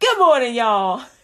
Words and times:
Good 0.00 0.18
morning, 0.18 0.54
y'all. 0.54 1.19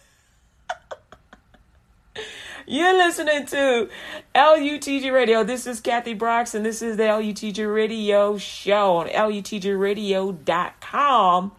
You're 2.69 2.97
listening 2.97 3.45
to 3.45 3.87
LUTG 4.35 5.13
Radio. 5.13 5.45
This 5.45 5.65
is 5.67 5.79
Kathy 5.79 6.13
Brooks, 6.13 6.53
and 6.53 6.65
this 6.65 6.81
is 6.81 6.97
the 6.97 7.03
LUTG 7.03 7.73
Radio 7.73 8.37
show 8.37 8.97
on 8.97 9.07
LUTGRadio.com. 9.07 11.53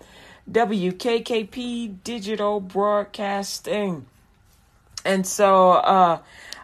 WKKP 0.53 1.95
Digital 2.05 2.61
Broadcasting. 2.61 4.05
And 5.03 5.27
so 5.27 5.71
uh, 5.71 6.19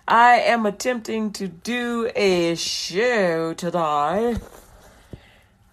I 0.06 0.34
am 0.41 0.66
attempting 0.66 1.33
to 1.33 1.48
do 1.48 2.11
a 2.14 2.55
show 2.55 3.55
today. 3.55 4.36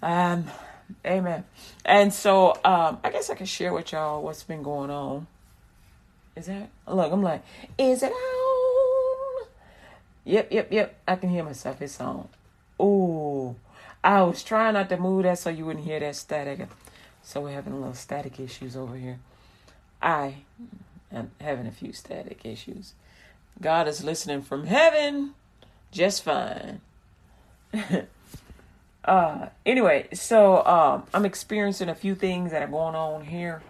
Um, 0.01 0.45
amen. 1.05 1.43
And 1.83 2.13
so 2.13 2.51
um, 2.63 2.99
I 3.03 3.09
guess 3.11 3.29
I 3.29 3.35
can 3.35 3.47
share 3.47 3.73
with 3.73 3.91
y'all 3.91 4.23
what's 4.23 4.43
been 4.43 4.63
going 4.63 4.91
on. 4.91 5.27
Is 6.37 6.45
that 6.45 6.69
look? 6.87 7.11
I'm 7.11 7.21
like, 7.21 7.43
is 7.77 8.01
it 8.01 8.13
on? 8.13 8.50
Yep, 10.23 10.51
yep, 10.51 10.71
yep. 10.71 10.99
I 11.07 11.15
can 11.15 11.29
hear 11.29 11.43
myself. 11.43 11.81
It's 11.81 11.99
on. 11.99 12.27
Ooh, 12.79 13.55
I 14.03 14.21
was 14.23 14.43
trying 14.43 14.73
not 14.73 14.89
to 14.89 14.97
move 14.97 15.23
that 15.23 15.39
so 15.39 15.49
you 15.49 15.65
wouldn't 15.65 15.85
hear 15.85 15.99
that 15.99 16.15
static. 16.15 16.67
So 17.23 17.41
we're 17.41 17.53
having 17.53 17.73
a 17.73 17.77
little 17.77 17.93
static 17.93 18.39
issues 18.39 18.75
over 18.75 18.95
here. 18.95 19.19
I 20.01 20.35
am 21.11 21.31
having 21.39 21.67
a 21.67 21.71
few 21.71 21.93
static 21.93 22.41
issues. 22.43 22.93
God 23.59 23.87
is 23.87 24.03
listening 24.03 24.41
from 24.41 24.65
heaven, 24.65 25.33
just 25.91 26.23
fine. 26.23 26.81
uh, 29.05 29.47
anyway, 29.65 30.07
so 30.13 30.65
um, 30.65 31.03
I'm 31.13 31.25
experiencing 31.25 31.89
a 31.89 31.95
few 31.95 32.15
things 32.15 32.51
that 32.51 32.63
are 32.63 32.67
going 32.67 32.95
on 32.95 33.25
here, 33.25 33.61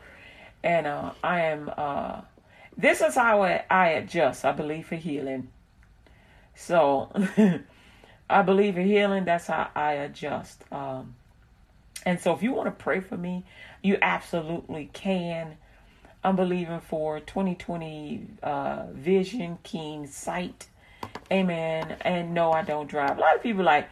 and 0.64 0.88
uh, 0.88 1.12
I 1.24 1.42
am. 1.42 1.72
Uh, 1.76 2.22
this 2.78 3.02
is 3.02 3.16
how 3.16 3.44
I, 3.44 3.64
I 3.70 3.90
adjust. 3.90 4.46
I 4.46 4.54
believe 4.54 4.88
for 4.88 4.96
healing. 4.96 5.50
So 6.56 7.12
I 8.30 8.42
believe 8.42 8.78
in 8.78 8.88
healing. 8.88 9.26
That's 9.26 9.48
how 9.48 9.70
I 9.76 9.94
adjust. 9.94 10.64
Um, 10.72 11.16
and 12.06 12.20
so 12.20 12.34
if 12.34 12.42
you 12.42 12.54
want 12.54 12.68
to 12.68 12.84
pray 12.84 13.00
for 13.00 13.18
me, 13.18 13.44
you 13.82 13.98
absolutely 14.02 14.90
can. 14.94 15.58
I'm 16.24 16.36
believing 16.36 16.80
for 16.80 17.20
2020 17.20 18.28
uh, 18.44 18.86
vision, 18.94 19.58
keen 19.64 20.08
sight. 20.08 20.68
Amen. 21.32 21.98
And 22.02 22.34
no, 22.34 22.52
I 22.52 22.62
don't 22.62 22.88
drive. 22.88 23.18
A 23.18 23.22
lot 23.22 23.36
of 23.36 23.44
people 23.44 23.64
like, 23.64 23.90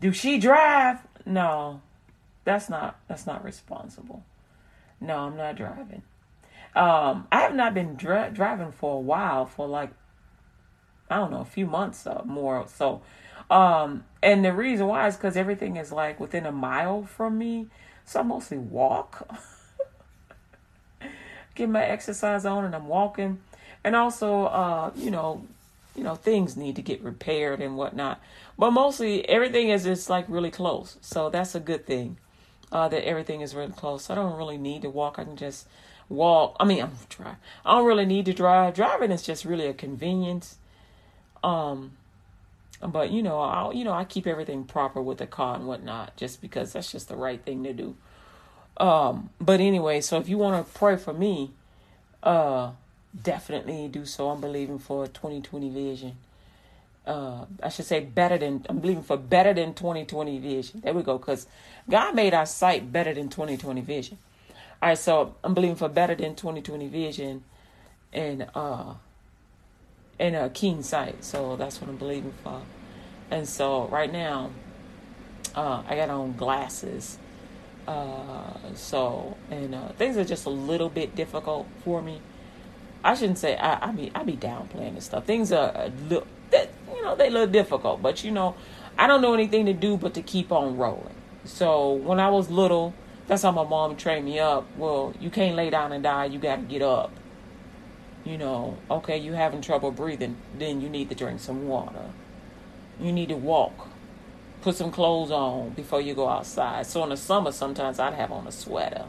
do 0.00 0.12
she 0.12 0.38
drive? 0.38 0.98
No, 1.24 1.80
that's 2.44 2.68
not 2.68 2.98
that's 3.06 3.26
not 3.26 3.44
responsible. 3.44 4.24
No, 5.00 5.18
I'm 5.18 5.36
not 5.36 5.56
driving. 5.56 6.02
Um, 6.74 7.28
I 7.30 7.40
have 7.40 7.54
not 7.54 7.74
been 7.74 7.96
dri- 7.96 8.30
driving 8.32 8.72
for 8.72 8.96
a 8.96 9.00
while, 9.00 9.46
for 9.46 9.68
like 9.68 9.90
I 11.12 11.16
don't 11.16 11.30
know, 11.30 11.40
a 11.40 11.44
few 11.44 11.66
months 11.66 12.06
or 12.06 12.22
more. 12.24 12.66
So, 12.68 13.02
um, 13.50 14.04
and 14.22 14.44
the 14.44 14.52
reason 14.52 14.86
why 14.86 15.06
is 15.06 15.16
because 15.16 15.36
everything 15.36 15.76
is 15.76 15.92
like 15.92 16.18
within 16.18 16.46
a 16.46 16.52
mile 16.52 17.04
from 17.04 17.38
me, 17.38 17.66
so 18.06 18.20
I 18.20 18.22
mostly 18.22 18.58
walk. 18.58 19.28
Get 21.54 21.68
my 21.68 21.84
exercise 21.84 22.46
on, 22.46 22.64
and 22.64 22.74
I'm 22.74 22.88
walking, 22.88 23.40
and 23.84 23.94
also, 23.94 24.44
uh, 24.44 24.90
you 24.96 25.10
know, 25.10 25.44
you 25.94 26.02
know, 26.02 26.14
things 26.14 26.56
need 26.56 26.76
to 26.76 26.82
get 26.82 27.02
repaired 27.02 27.60
and 27.60 27.76
whatnot. 27.76 28.22
But 28.58 28.70
mostly, 28.70 29.28
everything 29.28 29.68
is 29.68 29.84
just 29.84 30.08
like 30.08 30.24
really 30.28 30.50
close, 30.50 30.96
so 31.02 31.28
that's 31.28 31.54
a 31.54 31.60
good 31.60 31.86
thing. 31.86 32.16
Uh, 32.70 32.88
that 32.88 33.06
everything 33.06 33.42
is 33.42 33.54
really 33.54 33.72
close. 33.72 34.08
I 34.08 34.14
don't 34.14 34.38
really 34.38 34.56
need 34.56 34.80
to 34.80 34.88
walk. 34.88 35.18
I 35.18 35.24
can 35.24 35.36
just 35.36 35.66
walk. 36.08 36.56
I 36.58 36.64
mean, 36.64 36.82
I'm 36.82 36.92
drive. 37.10 37.36
I 37.66 37.76
don't 37.76 37.86
really 37.86 38.06
need 38.06 38.24
to 38.26 38.32
drive. 38.32 38.74
Driving 38.74 39.10
is 39.10 39.22
just 39.22 39.44
really 39.44 39.66
a 39.66 39.74
convenience. 39.74 40.56
Um, 41.42 41.92
but 42.80 43.10
you 43.10 43.22
know, 43.22 43.40
I'll 43.40 43.72
you 43.72 43.84
know 43.84 43.92
I 43.92 44.04
keep 44.04 44.26
everything 44.26 44.64
proper 44.64 45.00
with 45.00 45.18
the 45.18 45.26
car 45.26 45.56
and 45.56 45.66
whatnot, 45.66 46.16
just 46.16 46.40
because 46.40 46.72
that's 46.72 46.90
just 46.90 47.08
the 47.08 47.16
right 47.16 47.40
thing 47.42 47.64
to 47.64 47.72
do. 47.72 47.96
Um, 48.76 49.30
but 49.40 49.60
anyway, 49.60 50.00
so 50.00 50.18
if 50.18 50.28
you 50.28 50.38
want 50.38 50.66
to 50.66 50.72
pray 50.78 50.96
for 50.96 51.12
me, 51.12 51.50
uh, 52.22 52.72
definitely 53.20 53.88
do 53.88 54.04
so. 54.04 54.30
I'm 54.30 54.40
believing 54.40 54.78
for 54.78 55.06
2020 55.06 55.70
vision. 55.70 56.16
Uh, 57.06 57.46
I 57.62 57.68
should 57.68 57.84
say 57.84 58.00
better 58.00 58.38
than 58.38 58.64
I'm 58.68 58.78
believing 58.78 59.02
for 59.02 59.16
better 59.16 59.52
than 59.52 59.74
2020 59.74 60.38
vision. 60.38 60.80
There 60.80 60.94
we 60.94 61.02
go, 61.02 61.18
because 61.18 61.46
God 61.90 62.14
made 62.14 62.32
our 62.32 62.46
sight 62.46 62.92
better 62.92 63.12
than 63.12 63.28
2020 63.28 63.80
vision. 63.80 64.18
All 64.80 64.88
right, 64.88 64.98
so 64.98 65.34
I'm 65.44 65.54
believing 65.54 65.76
for 65.76 65.88
better 65.88 66.14
than 66.14 66.34
2020 66.34 66.88
vision, 66.88 67.44
and 68.12 68.46
uh, 68.54 68.94
and 70.18 70.36
a 70.36 70.50
keen 70.50 70.82
sight. 70.82 71.24
So 71.24 71.56
that's 71.56 71.80
what 71.80 71.90
I'm 71.90 71.96
believing 71.96 72.34
for. 72.42 72.62
And 73.30 73.48
so 73.48 73.86
right 73.88 74.12
now, 74.12 74.50
uh, 75.54 75.82
I 75.86 75.96
got 75.96 76.10
on 76.10 76.36
glasses. 76.36 77.18
Uh, 77.86 78.52
so 78.74 79.36
and 79.50 79.74
uh, 79.74 79.88
things 79.92 80.16
are 80.16 80.24
just 80.24 80.46
a 80.46 80.50
little 80.50 80.88
bit 80.88 81.16
difficult 81.16 81.66
for 81.84 82.00
me. 82.00 82.20
I 83.04 83.14
shouldn't 83.14 83.38
say 83.38 83.56
I. 83.56 83.88
I 83.88 83.92
mean, 83.92 84.12
I 84.14 84.22
be 84.22 84.36
downplaying 84.36 84.94
this 84.94 85.06
stuff. 85.06 85.24
Things 85.24 85.50
are 85.50 85.72
a 85.74 85.92
little 86.08 86.26
that 86.50 86.70
you 86.94 87.02
know 87.02 87.16
they 87.16 87.30
look 87.30 87.50
difficult, 87.50 88.00
but 88.00 88.22
you 88.22 88.30
know, 88.30 88.54
I 88.96 89.06
don't 89.08 89.20
know 89.20 89.34
anything 89.34 89.66
to 89.66 89.72
do 89.72 89.96
but 89.96 90.14
to 90.14 90.22
keep 90.22 90.52
on 90.52 90.76
rolling. 90.76 91.14
So 91.44 91.94
when 91.94 92.20
I 92.20 92.30
was 92.30 92.50
little, 92.50 92.94
that's 93.26 93.42
how 93.42 93.50
my 93.50 93.64
mom 93.64 93.96
trained 93.96 94.24
me 94.24 94.38
up. 94.38 94.66
Well, 94.76 95.14
you 95.20 95.30
can't 95.30 95.56
lay 95.56 95.70
down 95.70 95.92
and 95.92 96.04
die. 96.04 96.26
You 96.26 96.38
got 96.38 96.56
to 96.56 96.62
get 96.62 96.82
up. 96.82 97.10
You 98.24 98.38
know, 98.38 98.78
okay, 98.90 99.18
you 99.18 99.32
having 99.32 99.60
trouble 99.60 99.90
breathing, 99.90 100.36
then 100.56 100.80
you 100.80 100.88
need 100.88 101.08
to 101.08 101.14
drink 101.14 101.40
some 101.40 101.66
water. 101.66 102.10
You 103.00 103.12
need 103.12 103.30
to 103.30 103.36
walk 103.36 103.88
put 104.62 104.76
some 104.76 104.90
clothes 104.90 105.30
on 105.30 105.70
before 105.70 106.00
you 106.00 106.14
go 106.14 106.28
outside. 106.28 106.86
So 106.86 107.02
in 107.02 107.10
the 107.10 107.16
summer, 107.16 107.52
sometimes 107.52 107.98
I'd 107.98 108.14
have 108.14 108.32
on 108.32 108.46
a 108.46 108.52
sweater, 108.52 109.06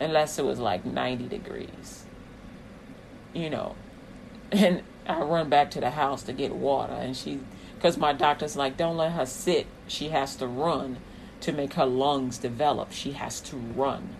unless 0.00 0.38
it 0.38 0.44
was 0.44 0.58
like 0.58 0.86
90 0.86 1.28
degrees. 1.28 2.04
You 3.34 3.50
know, 3.50 3.74
and 4.52 4.82
I 5.06 5.20
run 5.20 5.50
back 5.50 5.70
to 5.72 5.80
the 5.80 5.90
house 5.90 6.22
to 6.24 6.32
get 6.32 6.54
water, 6.54 6.94
and 6.94 7.16
she, 7.16 7.40
because 7.74 7.98
my 7.98 8.12
doctor's 8.12 8.56
like, 8.56 8.76
don't 8.76 8.96
let 8.96 9.12
her 9.12 9.26
sit. 9.26 9.66
She 9.88 10.08
has 10.08 10.36
to 10.36 10.46
run 10.46 10.98
to 11.40 11.52
make 11.52 11.74
her 11.74 11.86
lungs 11.86 12.38
develop. 12.38 12.92
She 12.92 13.12
has 13.12 13.40
to 13.42 13.56
run, 13.56 14.10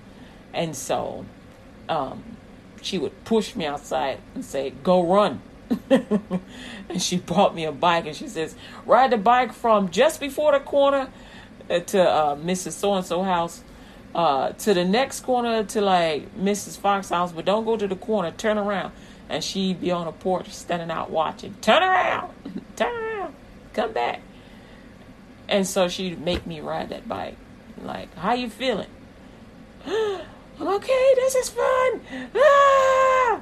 and 0.52 0.74
so, 0.74 1.24
um, 1.88 2.36
she 2.82 2.98
would 2.98 3.24
push 3.24 3.54
me 3.54 3.64
outside 3.66 4.18
and 4.34 4.44
say, 4.44 4.70
"Go 4.82 5.02
run." 5.02 5.40
and 5.90 7.00
she 7.00 7.16
brought 7.16 7.54
me 7.54 7.64
a 7.64 7.72
bike 7.72 8.06
and 8.06 8.14
she 8.14 8.28
says, 8.28 8.54
ride 8.84 9.10
the 9.10 9.16
bike 9.16 9.52
from 9.52 9.90
just 9.90 10.20
before 10.20 10.52
the 10.52 10.60
corner 10.60 11.08
uh, 11.70 11.80
to 11.80 12.02
uh, 12.02 12.36
Mrs. 12.36 12.72
So 12.72 12.94
and 12.94 13.06
so 13.06 13.22
house 13.22 13.62
uh, 14.14 14.52
to 14.52 14.74
the 14.74 14.84
next 14.84 15.20
corner 15.20 15.64
to 15.64 15.80
like 15.80 16.34
Mrs. 16.36 16.78
Fox 16.78 17.08
house, 17.08 17.32
but 17.32 17.44
don't 17.44 17.64
go 17.64 17.76
to 17.76 17.86
the 17.86 17.96
corner, 17.96 18.30
turn 18.30 18.58
around. 18.58 18.92
And 19.28 19.42
she'd 19.42 19.80
be 19.80 19.90
on 19.90 20.04
the 20.06 20.12
porch 20.12 20.50
standing 20.50 20.90
out 20.90 21.10
watching. 21.10 21.54
Turn 21.62 21.82
around, 21.82 22.32
turn 22.76 22.94
around, 22.94 23.34
come 23.72 23.92
back. 23.92 24.20
And 25.48 25.66
so 25.66 25.88
she'd 25.88 26.20
make 26.20 26.46
me 26.46 26.60
ride 26.60 26.90
that 26.90 27.08
bike. 27.08 27.36
Like, 27.82 28.14
how 28.16 28.34
you 28.34 28.50
feeling? 28.50 28.88
Okay, 30.60 31.12
this 31.16 31.34
is 31.34 31.48
fun. 31.48 32.00
Ah! 32.36 33.40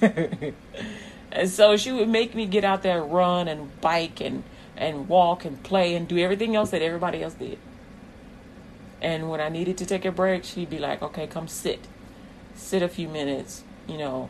and 1.32 1.48
so 1.48 1.76
she 1.76 1.92
would 1.92 2.08
make 2.08 2.34
me 2.34 2.46
get 2.46 2.64
out 2.64 2.82
there, 2.82 3.02
and 3.02 3.12
run 3.12 3.48
and 3.48 3.80
bike 3.80 4.20
and 4.20 4.42
and 4.76 5.08
walk 5.08 5.44
and 5.44 5.62
play 5.62 5.94
and 5.94 6.08
do 6.08 6.18
everything 6.18 6.56
else 6.56 6.70
that 6.70 6.82
everybody 6.82 7.22
else 7.22 7.34
did. 7.34 7.58
And 9.00 9.30
when 9.30 9.40
I 9.40 9.48
needed 9.48 9.78
to 9.78 9.86
take 9.86 10.04
a 10.04 10.12
break, 10.12 10.44
she'd 10.44 10.70
be 10.70 10.78
like, 10.78 11.02
"Okay, 11.02 11.26
come 11.26 11.46
sit, 11.46 11.86
sit 12.54 12.82
a 12.82 12.88
few 12.88 13.08
minutes, 13.08 13.62
you 13.86 13.98
know, 13.98 14.28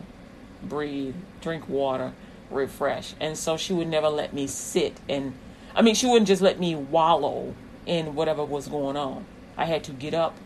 breathe, 0.62 1.14
drink 1.40 1.68
water, 1.68 2.12
refresh." 2.50 3.14
And 3.18 3.36
so 3.38 3.56
she 3.56 3.72
would 3.72 3.88
never 3.88 4.08
let 4.08 4.32
me 4.34 4.46
sit 4.46 4.98
and, 5.08 5.34
I 5.74 5.80
mean, 5.80 5.94
she 5.94 6.06
wouldn't 6.06 6.28
just 6.28 6.42
let 6.42 6.60
me 6.60 6.74
wallow 6.74 7.54
in 7.86 8.14
whatever 8.14 8.44
was 8.44 8.68
going 8.68 8.96
on. 8.96 9.24
I 9.56 9.64
had 9.64 9.84
to 9.84 9.92
get 9.92 10.12
up 10.14 10.36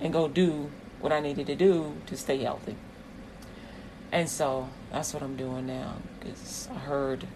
and 0.00 0.12
go 0.12 0.28
do 0.28 0.70
what 1.00 1.12
I 1.12 1.20
needed 1.20 1.46
to 1.46 1.54
do 1.54 1.96
to 2.06 2.16
stay 2.16 2.38
healthy. 2.38 2.76
And 4.12 4.28
so 4.28 4.68
that's 4.90 5.12
what 5.12 5.22
I'm 5.22 5.36
doing 5.36 5.66
now 5.66 5.96
because 6.20 6.68
I 6.70 6.78
heard 6.78 7.26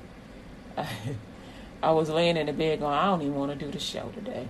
I, 1.83 1.91
was 1.91 2.09
laying 2.09 2.37
in 2.37 2.47
the 2.47 2.53
bed 2.53 2.81
going, 2.81 2.95
I 2.95 3.07
don't 3.07 3.23
even 3.23 3.35
want 3.35 3.59
to 3.59 3.65
do 3.65 3.71
the 3.71 3.81
show 3.81 4.11
today. 4.15 4.47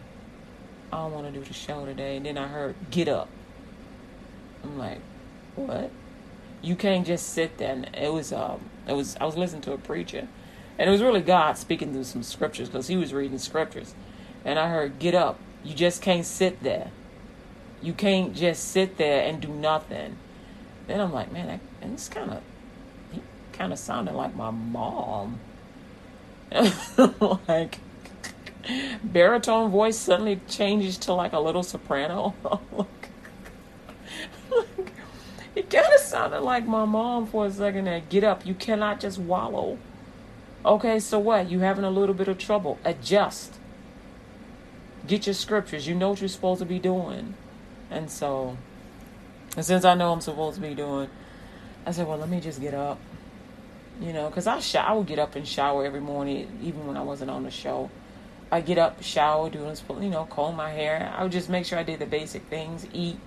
I 0.93 0.97
don't 0.97 1.13
want 1.13 1.27
to 1.27 1.33
do 1.33 1.45
the 1.45 1.55
show 1.55 1.87
today. 1.87 2.17
And 2.17 2.27
then 2.27 2.37
I 2.37 2.49
heard, 2.49 2.75
get 2.91 3.09
up. 3.09 3.29
I'm 4.63 4.79
like, 4.79 5.01
what? 5.57 5.91
You 6.61 6.77
can't 6.77 7.07
just 7.07 7.29
sit 7.29 7.57
there. 7.59 7.73
And 7.73 7.91
it 7.95 8.13
was, 8.13 8.33
um, 8.33 8.61
it 8.87 8.93
was, 8.93 9.17
I 9.21 9.25
was 9.25 9.37
listening 9.37 9.63
to 9.63 9.73
a 9.73 9.79
preacher 9.79 10.29
and 10.79 10.89
it 10.89 10.93
was 10.93 11.03
really 11.03 11.21
God 11.21 11.59
speaking 11.59 11.93
through 11.93 12.05
some 12.05 12.23
scriptures 12.23 12.69
because 12.69 12.87
he 12.87 12.97
was 12.97 13.13
reading 13.13 13.39
scriptures. 13.39 13.95
And 14.45 14.59
I 14.59 14.71
heard, 14.71 14.99
get 15.01 15.15
up. 15.15 15.39
You 15.65 15.75
just 15.75 16.01
can't 16.01 16.25
sit 16.25 16.63
there. 16.63 16.93
You 17.83 17.93
can't 17.93 18.35
just 18.35 18.69
sit 18.71 18.97
there 18.97 19.23
and 19.25 19.41
do 19.41 19.49
nothing. 19.49 20.17
Then 20.87 21.01
I'm 21.01 21.13
like, 21.13 21.31
man, 21.31 21.49
I, 21.49 21.61
and 21.85 21.95
it's 21.95 22.09
kind 22.09 22.31
of, 22.31 22.43
he 23.13 23.21
kind 23.53 23.73
of 23.73 23.79
sounded 23.79 24.15
like 24.15 24.35
my 24.35 24.51
mom. 24.51 25.39
like, 27.49 27.79
baritone 29.05 29.71
voice 29.71 29.99
suddenly 29.99 30.41
changes 30.49 30.99
to 30.99 31.13
like 31.13 31.33
a 31.33 31.39
little 31.39 31.63
soprano. 31.63 32.35
like, 32.73 32.89
it 35.55 35.71
kind 35.71 35.93
of 35.93 36.01
sounded 36.01 36.41
like 36.41 36.67
my 36.67 36.85
mom 36.85 37.27
for 37.27 37.47
a 37.47 37.51
second 37.51 37.85
there. 37.85 38.01
Get 38.09 38.25
up. 38.25 38.47
You 38.47 38.55
cannot 38.55 39.01
just 39.01 39.19
wallow. 39.19 39.79
Okay, 40.65 40.99
so 40.99 41.19
what? 41.19 41.51
You 41.51 41.61
having 41.61 41.85
a 41.85 41.91
little 41.91 42.15
bit 42.15 42.29
of 42.29 42.39
trouble. 42.39 42.79
Adjust. 42.85 43.55
Get 45.07 45.27
your 45.27 45.35
scriptures. 45.35 45.87
You 45.87 45.95
know 45.95 46.11
what 46.11 46.21
you're 46.21 46.29
supposed 46.29 46.61
to 46.61 46.67
be 46.67 46.79
doing. 46.79 47.35
And 47.91 48.11
so, 48.11 48.57
and 49.57 49.65
since 49.65 49.85
I 49.85 49.95
know 49.95 50.13
I'm 50.13 50.21
supposed 50.21 50.57
to 50.57 50.63
be 50.63 50.75
doing, 50.75 51.09
I 51.87 51.93
said, 51.93 52.07
well, 52.07 52.19
let 52.19 52.29
me 52.29 52.41
just 52.41 52.61
get 52.61 52.75
up. 52.75 52.99
You 54.01 54.13
know, 54.13 54.29
because 54.29 54.47
I, 54.47 54.61
sh- 54.61 54.77
I 54.77 54.93
would 54.93 55.07
get 55.07 55.19
up 55.19 55.35
and 55.35 55.47
shower 55.47 55.85
every 55.85 56.01
morning, 56.01 56.59
even 56.63 56.87
when 56.87 56.97
I 56.97 57.03
wasn't 57.03 57.31
on 57.31 57.43
the 57.43 57.51
show. 57.51 57.91
I 58.51 58.61
get 58.61 58.79
up, 58.79 59.03
shower, 59.03 59.51
do 59.51 59.59
you 60.01 60.09
know, 60.09 60.25
comb 60.25 60.57
my 60.57 60.71
hair. 60.71 61.13
I 61.17 61.23
would 61.23 61.33
just 61.33 61.49
make 61.49 61.67
sure 61.67 61.79
I 61.79 61.83
did 61.83 61.99
the 61.99 62.07
basic 62.07 62.45
things, 62.45 62.87
eat, 62.93 63.19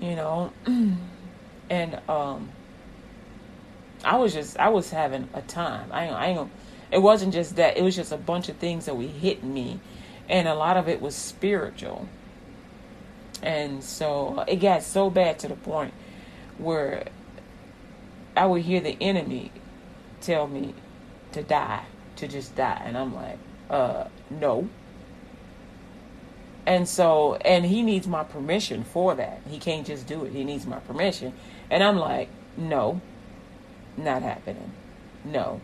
you 0.00 0.16
know, 0.16 0.52
and 1.70 2.00
um, 2.08 2.50
I 4.04 4.16
was 4.16 4.34
just 4.34 4.58
I 4.58 4.68
was 4.68 4.90
having 4.90 5.28
a 5.32 5.40
time. 5.42 5.90
I 5.92 6.08
I 6.08 6.26
ain't, 6.26 6.50
it 6.90 7.00
wasn't 7.00 7.32
just 7.32 7.56
that. 7.56 7.76
It 7.76 7.82
was 7.82 7.96
just 7.96 8.12
a 8.12 8.16
bunch 8.18 8.48
of 8.48 8.56
things 8.56 8.84
that 8.86 8.96
were 8.96 9.04
hitting 9.04 9.54
me, 9.54 9.80
and 10.28 10.46
a 10.46 10.54
lot 10.54 10.76
of 10.76 10.88
it 10.88 11.00
was 11.00 11.14
spiritual. 11.14 12.08
And 13.42 13.82
so 13.82 14.44
it 14.46 14.56
got 14.56 14.82
so 14.82 15.10
bad 15.10 15.38
to 15.40 15.48
the 15.48 15.56
point 15.56 15.92
where 16.58 17.06
I 18.36 18.46
would 18.46 18.62
hear 18.62 18.80
the 18.80 18.96
enemy 19.00 19.52
tell 20.20 20.46
me 20.46 20.74
to 21.32 21.42
die, 21.42 21.84
to 22.16 22.28
just 22.28 22.54
die, 22.54 22.82
and 22.84 22.96
I'm 22.96 23.14
like, 23.14 23.38
uh, 23.68 24.04
no. 24.30 24.68
And 26.64 26.88
so, 26.88 27.34
and 27.36 27.64
he 27.64 27.82
needs 27.82 28.06
my 28.06 28.22
permission 28.22 28.84
for 28.84 29.14
that. 29.16 29.40
He 29.48 29.58
can't 29.58 29.86
just 29.86 30.06
do 30.06 30.24
it. 30.24 30.32
He 30.32 30.44
needs 30.44 30.64
my 30.64 30.78
permission. 30.78 31.32
And 31.70 31.82
I'm 31.82 31.96
like, 31.96 32.28
no, 32.56 33.00
not 33.96 34.22
happening. 34.22 34.70
No. 35.24 35.60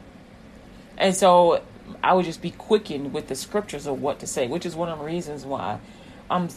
And 0.97 1.15
so 1.15 1.63
I 2.03 2.15
would 2.15 2.25
just 2.25 2.43
be 2.43 2.51
quickened 2.51 3.13
with 3.13 3.29
the 3.29 3.37
scriptures 3.37 3.87
of 3.87 4.03
what 4.03 4.19
to 4.21 4.27
say, 4.27 4.49
which 4.49 4.67
is 4.67 4.75
one 4.75 4.89
of 4.89 4.99
the 4.99 5.05
reasons 5.05 5.45
why 5.45 5.79
I'm 6.29 6.49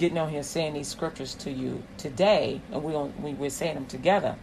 getting 0.00 0.16
on 0.16 0.30
here 0.30 0.42
saying 0.42 0.72
these 0.72 0.88
scriptures 0.88 1.34
to 1.34 1.50
you 1.50 1.82
today, 1.98 2.62
and 2.72 2.82
we 2.82 2.90
don't, 2.90 3.20
we, 3.20 3.34
we're 3.34 3.50
saying 3.50 3.74
them 3.74 3.84
together. 3.84 4.34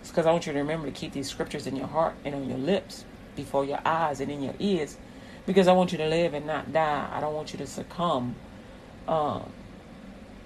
It's 0.00 0.10
because 0.10 0.26
I 0.26 0.30
want 0.30 0.46
you 0.46 0.52
to 0.52 0.60
remember 0.60 0.86
to 0.86 0.92
keep 0.92 1.12
these 1.12 1.28
scriptures 1.28 1.66
in 1.66 1.74
your 1.74 1.88
heart 1.88 2.14
and 2.24 2.36
on 2.36 2.48
your 2.48 2.58
lips, 2.58 3.04
before 3.34 3.64
your 3.64 3.80
eyes 3.84 4.20
and 4.20 4.30
in 4.30 4.42
your 4.42 4.54
ears, 4.60 4.96
because 5.44 5.66
I 5.66 5.72
want 5.72 5.90
you 5.90 5.98
to 5.98 6.06
live 6.06 6.34
and 6.34 6.46
not 6.46 6.72
die. 6.72 7.08
I 7.12 7.20
don't 7.20 7.34
want 7.34 7.52
you 7.52 7.58
to 7.58 7.66
succumb 7.66 8.36
um, 9.08 9.50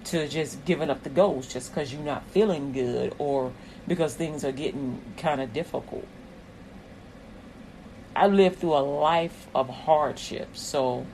to 0.05 0.27
just 0.27 0.65
giving 0.65 0.89
up 0.89 1.03
the 1.03 1.11
ghost 1.11 1.51
just 1.51 1.75
because 1.75 1.93
you're 1.93 2.03
not 2.03 2.27
feeling 2.31 2.73
good 2.73 3.15
or 3.19 3.53
because 3.87 4.15
things 4.15 4.43
are 4.43 4.53
getting 4.53 5.03
kind 5.19 5.43
of 5.43 5.53
difficult. 5.53 6.07
I 8.15 8.29
lived 8.29 8.61
through 8.61 8.75
a 8.75 8.81
life 8.81 9.49
of 9.55 9.69
hardship, 9.69 10.57
so 10.57 11.05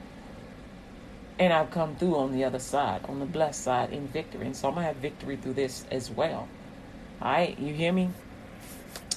and 1.38 1.52
I've 1.52 1.70
come 1.70 1.96
through 1.96 2.16
on 2.16 2.32
the 2.32 2.44
other 2.44 2.58
side, 2.58 3.04
on 3.08 3.18
the 3.18 3.26
blessed 3.26 3.62
side 3.62 3.92
in 3.92 4.06
victory. 4.08 4.46
And 4.46 4.56
so 4.56 4.68
I'm 4.68 4.74
gonna 4.74 4.86
have 4.86 4.96
victory 4.96 5.36
through 5.36 5.54
this 5.54 5.84
as 5.90 6.10
well. 6.10 6.48
All 7.20 7.32
right, 7.32 7.58
you 7.58 7.72
hear 7.74 7.92
me? 7.92 8.10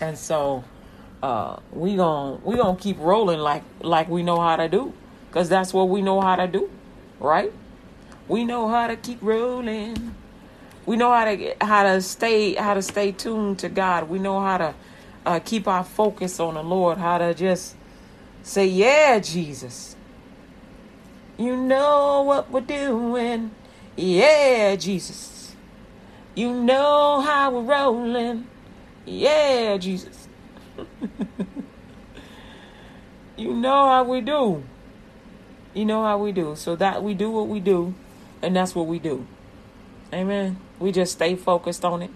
And 0.02 0.18
so 0.18 0.64
uh, 1.24 1.58
we 1.72 1.96
gonna 1.96 2.40
we 2.44 2.56
gonna 2.56 2.78
keep 2.78 3.00
rolling 3.00 3.40
like 3.40 3.64
like 3.82 4.10
we 4.10 4.24
know 4.24 4.40
how 4.40 4.56
to 4.56 4.68
do, 4.68 4.94
cause 5.32 5.50
that's 5.50 5.74
what 5.74 5.90
we 5.90 6.02
know 6.02 6.22
how 6.22 6.36
to 6.36 6.48
do, 6.48 6.70
right? 7.20 7.52
We 8.28 8.44
know 8.44 8.68
how 8.68 8.88
to 8.88 8.96
keep 8.96 9.22
rolling. 9.22 10.16
We 10.86 10.98
know 10.98 11.12
how 11.12 11.26
to 11.26 11.38
get, 11.38 11.64
how 11.64 11.84
to 11.84 12.02
stay 12.02 12.56
how 12.56 12.74
to 12.76 12.82
stay 12.82 13.12
tuned 13.12 13.60
to 13.60 13.70
God. 13.70 14.10
We 14.10 14.20
know 14.20 14.40
how 14.40 14.58
to 14.58 14.76
uh, 15.26 15.40
keep 15.40 15.68
our 15.68 15.84
focus 15.84 16.40
on 16.40 16.56
the 16.56 16.64
Lord. 16.64 16.98
How 16.98 17.18
to 17.18 17.34
just 17.34 17.76
say, 18.44 18.68
"Yeah, 18.68 19.20
Jesus." 19.20 19.95
You 21.38 21.58
know 21.58 22.24
what 22.24 22.50
we're 22.50 22.62
doing. 22.62 23.52
Yeah, 23.98 24.76
Jesus. 24.78 25.56
You 26.34 26.54
know 26.54 27.22
how 27.22 27.52
we're 27.52 27.62
rolling. 27.62 28.48
Yeah, 29.06 29.78
Jesus. 29.78 30.28
you 33.38 33.54
know 33.54 33.88
how 33.90 34.04
we 34.04 34.22
do. 34.22 34.64
You 35.74 35.86
know 35.86 36.04
how 36.04 36.18
we 36.18 36.32
do. 36.32 36.56
So 36.56 36.76
that 36.78 37.04
we 37.04 37.14
do 37.14 37.30
what 37.30 37.48
we 37.50 37.60
do, 37.60 37.94
and 38.42 38.56
that's 38.56 38.74
what 38.74 38.88
we 38.88 39.00
do. 39.00 39.28
Amen. 40.14 40.58
We 40.80 40.94
just 40.94 41.14
stay 41.14 41.36
focused 41.36 41.84
on 41.84 42.02
it. 42.02 42.12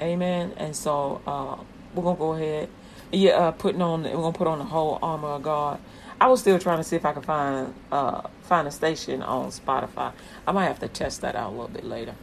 Amen. 0.00 0.52
And 0.56 0.74
so 0.76 1.20
uh, 1.26 1.56
we're 1.94 2.04
gonna 2.04 2.18
go 2.18 2.32
ahead. 2.34 2.68
Yeah, 3.12 3.32
uh, 3.32 3.50
putting 3.50 3.82
on. 3.82 4.04
We're 4.04 4.12
gonna 4.12 4.32
put 4.32 4.46
on 4.46 4.58
the 4.58 4.64
whole 4.64 5.00
armor 5.02 5.28
of 5.28 5.42
God. 5.42 5.80
I 6.20 6.26
was 6.28 6.40
still 6.40 6.58
trying 6.58 6.78
to 6.78 6.84
see 6.84 6.96
if 6.96 7.04
I 7.06 7.12
could 7.12 7.24
find 7.24 7.72
uh, 7.90 8.22
find 8.42 8.68
a 8.68 8.70
station 8.70 9.22
on 9.22 9.50
Spotify. 9.50 10.12
I 10.46 10.52
might 10.52 10.66
have 10.66 10.80
to 10.80 10.88
test 10.88 11.22
that 11.22 11.34
out 11.34 11.48
a 11.48 11.52
little 11.52 11.68
bit 11.68 11.84
later. 11.84 12.14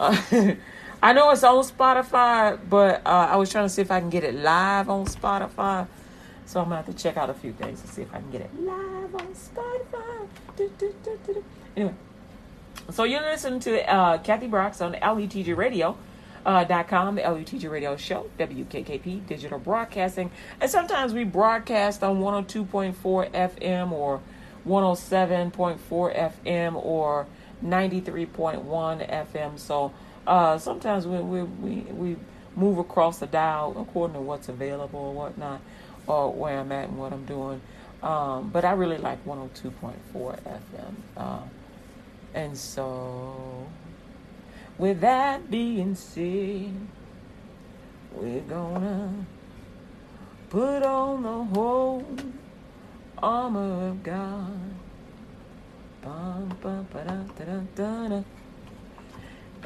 Uh, 0.00 0.16
I 1.02 1.12
know 1.12 1.30
it's 1.30 1.44
on 1.44 1.62
Spotify, 1.62 2.58
but 2.70 3.02
uh, 3.06 3.28
I 3.30 3.36
was 3.36 3.50
trying 3.50 3.66
to 3.66 3.68
see 3.68 3.82
if 3.82 3.90
I 3.90 4.00
can 4.00 4.08
get 4.08 4.24
it 4.24 4.34
live 4.34 4.88
on 4.88 5.04
Spotify. 5.04 5.86
So 6.46 6.60
I'm 6.60 6.66
gonna 6.66 6.76
have 6.76 6.86
to 6.86 6.94
check 6.94 7.18
out 7.18 7.28
a 7.28 7.34
few 7.34 7.52
things 7.52 7.82
to 7.82 7.88
see 7.88 8.02
if 8.02 8.14
I 8.14 8.20
can 8.20 8.30
get 8.30 8.40
it 8.40 8.50
live 8.58 9.14
on 9.14 9.34
Spotify. 9.34 10.28
Do, 10.56 10.70
do, 10.78 10.94
do, 11.04 11.44
anyway, 11.76 11.94
so 12.90 13.04
you're 13.04 13.20
listening 13.20 13.60
to 13.60 13.92
uh, 13.92 14.18
Kathy 14.18 14.46
Brooks 14.46 14.80
on 14.80 14.94
LUTG 14.94 15.54
Radio. 15.56 15.96
Uh, 16.44 16.62
dot 16.62 16.88
com, 16.88 17.14
the 17.14 17.22
LUTG 17.22 17.70
radio 17.70 17.96
show, 17.96 18.28
WKKP 18.38 19.26
digital 19.26 19.58
broadcasting. 19.58 20.30
And 20.60 20.70
sometimes 20.70 21.14
we 21.14 21.24
broadcast 21.24 22.02
on 22.02 22.20
102.4 22.20 22.94
FM 23.30 23.92
or 23.92 24.20
107.4 24.66 25.78
FM 25.88 26.84
or 26.84 27.26
93.1 27.64 29.10
FM. 29.10 29.58
So 29.58 29.92
uh, 30.26 30.58
sometimes 30.58 31.06
we, 31.06 31.18
we, 31.18 31.42
we, 31.42 31.74
we 31.92 32.16
move 32.56 32.78
across 32.78 33.18
the 33.18 33.26
dial 33.26 33.74
according 33.78 34.14
to 34.14 34.20
what's 34.20 34.48
available 34.48 35.00
or 35.00 35.14
whatnot, 35.14 35.60
or 36.06 36.32
where 36.32 36.60
I'm 36.60 36.72
at 36.72 36.88
and 36.88 36.98
what 36.98 37.12
I'm 37.12 37.24
doing. 37.24 37.60
Um, 38.02 38.50
but 38.50 38.64
I 38.64 38.72
really 38.72 38.98
like 38.98 39.24
102.4 39.24 39.92
FM. 40.12 40.94
Uh, 41.16 41.38
and 42.34 42.56
so, 42.56 43.66
with 44.78 45.00
that 45.00 45.50
being 45.50 45.94
said, 45.94 46.74
we're 48.12 48.40
gonna 48.40 49.26
put 50.50 50.82
on 50.82 51.22
the 51.22 51.44
whole 51.54 52.06
armor 53.22 53.88
of 53.88 54.02
God. 54.02 54.60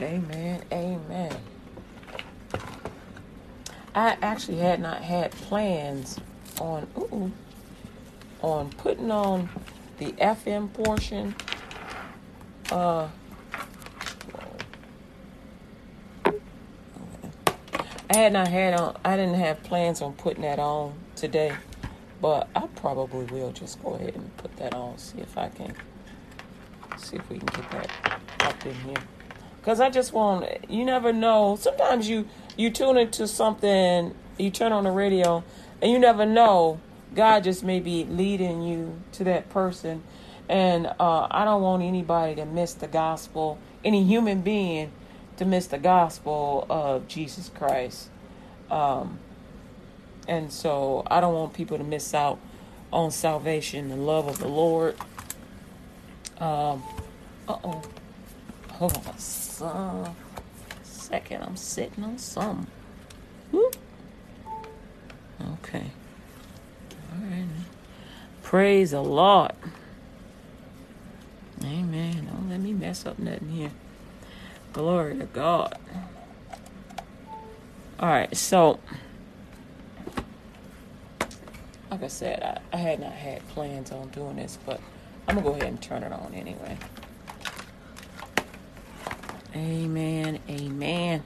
Amen, 0.01 0.63
amen. 0.73 1.37
I 3.95 4.17
actually 4.23 4.59
had 4.59 4.81
not 4.81 5.03
had 5.03 5.33
plans 5.33 6.21
on 6.61 6.87
ooh, 6.97 7.33
on 8.41 8.71
putting 8.71 9.11
on 9.11 9.49
the 9.99 10.13
FM 10.13 10.73
portion 10.73 11.35
uh, 12.71 13.09
had 18.19 18.35
not 18.35 18.49
had 18.49 18.75
on. 18.75 18.97
I 19.05 19.17
didn't 19.17 19.37
have 19.37 19.63
plans 19.65 20.03
on 20.03 20.15
putting 20.15 20.43
that 20.45 20.61
on 20.61 20.95
today, 21.17 21.59
but 22.23 22.49
I 22.57 22.69
probably 22.77 23.27
will 23.27 23.53
just 23.53 23.83
go 23.83 23.95
ahead 23.95 24.17
and 24.17 24.37
put 24.39 24.57
that 24.59 24.75
on. 24.75 24.99
See 24.99 25.21
if 25.21 25.39
I 25.39 25.51
can. 25.51 25.75
See 26.99 27.17
if 27.17 27.31
we 27.31 27.39
can 27.39 27.47
get 27.49 27.71
that 27.73 27.91
up 28.41 28.67
in 28.67 28.75
here. 28.77 28.97
Cause 29.65 29.81
I 29.81 29.91
just 29.91 30.13
want. 30.15 30.47
You 30.71 30.85
never 30.87 31.13
know. 31.13 31.57
Sometimes 31.61 32.09
you 32.09 32.29
you 32.57 32.71
tune 32.71 32.99
into 32.99 33.29
something. 33.29 34.15
You 34.39 34.51
turn 34.51 34.73
on 34.73 34.85
the 34.85 34.93
radio, 34.93 35.45
and 35.83 35.93
you 35.93 35.99
never 35.99 36.27
know. 36.27 36.81
God 37.15 37.45
just 37.45 37.65
may 37.65 37.81
be 37.81 38.05
leading 38.05 38.63
you 38.63 39.01
to 39.13 39.25
that 39.25 39.51
person 39.51 40.05
And 40.49 40.87
uh, 41.01 41.29
I 41.31 41.45
don't 41.45 41.63
want 41.63 41.83
anybody 41.85 42.37
to 42.37 42.47
miss 42.47 42.75
the 42.75 42.89
gospel, 42.89 43.59
any 43.85 44.05
human 44.05 44.43
being 44.43 44.93
to 45.39 45.45
miss 45.45 45.67
the 45.67 45.79
gospel 45.79 46.67
of 46.69 47.09
Jesus 47.09 47.51
Christ. 47.55 48.09
Um, 48.71 49.19
and 50.27 50.53
so 50.53 51.05
I 51.11 51.21
don't 51.21 51.33
want 51.33 51.55
people 51.55 51.79
to 51.79 51.85
miss 51.85 52.13
out 52.13 52.39
on 52.93 53.11
salvation, 53.11 53.89
the 53.89 53.97
love 53.97 54.29
of 54.29 54.39
the 54.39 54.49
Lord. 54.49 54.97
Um, 56.39 56.83
uh 57.49 57.57
oh. 57.65 57.83
Hold 58.73 58.97
on 58.97 59.03
a 59.07 60.15
second. 60.85 61.43
I'm 61.43 61.57
sitting 61.57 62.05
on 62.05 62.19
something. 62.19 62.67
Whoop. 63.51 63.77
Okay. 65.55 65.91
All 67.13 67.29
right. 67.29 67.45
Praise 68.43 68.93
the 68.93 69.03
Lord. 69.03 69.53
Amen. 71.65 72.29
Don't 72.31 72.49
let 72.49 72.61
me 72.61 72.73
mess 72.73 73.05
up 73.05 73.19
nothing 73.19 73.49
here. 73.49 73.71
Glory 74.79 75.19
to 75.19 75.25
God. 75.27 75.77
All 77.99 78.09
right, 78.09 78.37
so 78.37 78.79
like 81.91 82.05
I 82.05 82.07
said, 82.07 82.41
I, 82.73 82.77
I 82.77 82.79
had 82.79 83.01
not 83.01 83.11
had 83.11 83.47
plans 83.49 83.91
on 83.91 84.07
doing 84.11 84.37
this, 84.37 84.57
but 84.65 84.81
I'm 85.27 85.35
gonna 85.35 85.49
go 85.49 85.55
ahead 85.55 85.67
and 85.67 85.83
turn 85.83 86.05
it 86.05 86.13
on 86.13 86.33
anyway. 86.33 86.79
Amen. 89.57 90.39
Amen. 90.49 91.25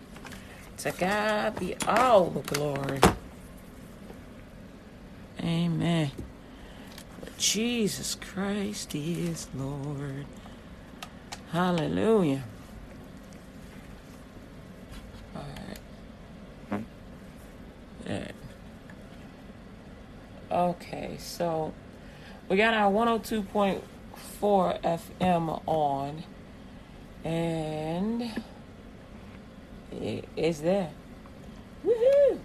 To 0.78 0.92
God 0.92 1.60
be 1.60 1.76
all 1.86 2.30
the 2.30 2.40
glory. 2.54 3.00
Amen. 5.42 6.10
But 7.20 7.36
Jesus 7.36 8.14
Christ 8.14 8.94
is 8.94 9.46
Lord. 9.54 10.24
Hallelujah. 11.50 12.44
All 15.36 15.42
right. 15.42 15.78
Yeah. 18.06 18.28
Okay, 20.50 21.16
so 21.18 21.72
we 22.48 22.56
got 22.56 22.74
our 22.74 22.92
102.4 22.92 23.80
FM 24.82 25.62
on, 25.66 26.22
and 27.24 28.42
it 29.92 30.28
is 30.36 30.60
there. 30.60 30.90
Woohoo! 31.86 32.38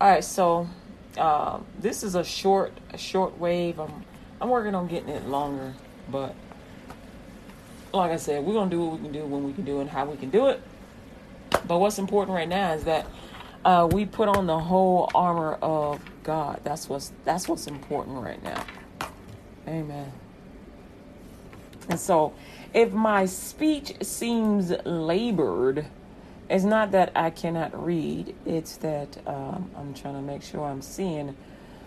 All 0.00 0.08
right, 0.10 0.24
so 0.24 0.68
uh, 1.16 1.60
this 1.78 2.02
is 2.02 2.14
a 2.14 2.24
short, 2.24 2.72
a 2.92 2.98
short 2.98 3.38
wave. 3.38 3.78
I'm, 3.78 4.04
I'm 4.40 4.48
working 4.48 4.74
on 4.74 4.88
getting 4.88 5.10
it 5.10 5.28
longer, 5.28 5.74
but 6.10 6.34
like 7.92 8.10
I 8.10 8.16
said, 8.16 8.44
we're 8.44 8.54
gonna 8.54 8.70
do 8.70 8.84
what 8.84 8.98
we 8.98 9.04
can 9.04 9.12
do 9.12 9.24
when 9.24 9.44
we 9.44 9.52
can 9.52 9.64
do 9.64 9.80
and 9.80 9.88
how 9.88 10.04
we 10.04 10.16
can 10.16 10.30
do 10.30 10.48
it. 10.48 10.60
But 11.68 11.78
what's 11.78 11.98
important 11.98 12.34
right 12.34 12.48
now 12.48 12.72
is 12.72 12.84
that 12.84 13.06
uh, 13.64 13.88
we 13.90 14.04
put 14.04 14.28
on 14.28 14.46
the 14.46 14.58
whole 14.58 15.10
armor 15.14 15.54
of 15.62 16.00
God. 16.22 16.60
That's 16.64 16.88
what's 16.88 17.12
that's 17.24 17.48
what's 17.48 17.66
important 17.66 18.22
right 18.22 18.42
now. 18.42 18.64
Amen. 19.66 20.12
And 21.88 22.00
so, 22.00 22.32
if 22.72 22.92
my 22.92 23.26
speech 23.26 23.94
seems 24.02 24.72
labored, 24.84 25.86
it's 26.48 26.64
not 26.64 26.92
that 26.92 27.12
I 27.14 27.30
cannot 27.30 27.84
read. 27.84 28.34
It's 28.46 28.76
that 28.78 29.18
um, 29.26 29.70
I'm 29.76 29.94
trying 29.94 30.14
to 30.14 30.22
make 30.22 30.42
sure 30.42 30.64
I'm 30.64 30.82
seeing 30.82 31.36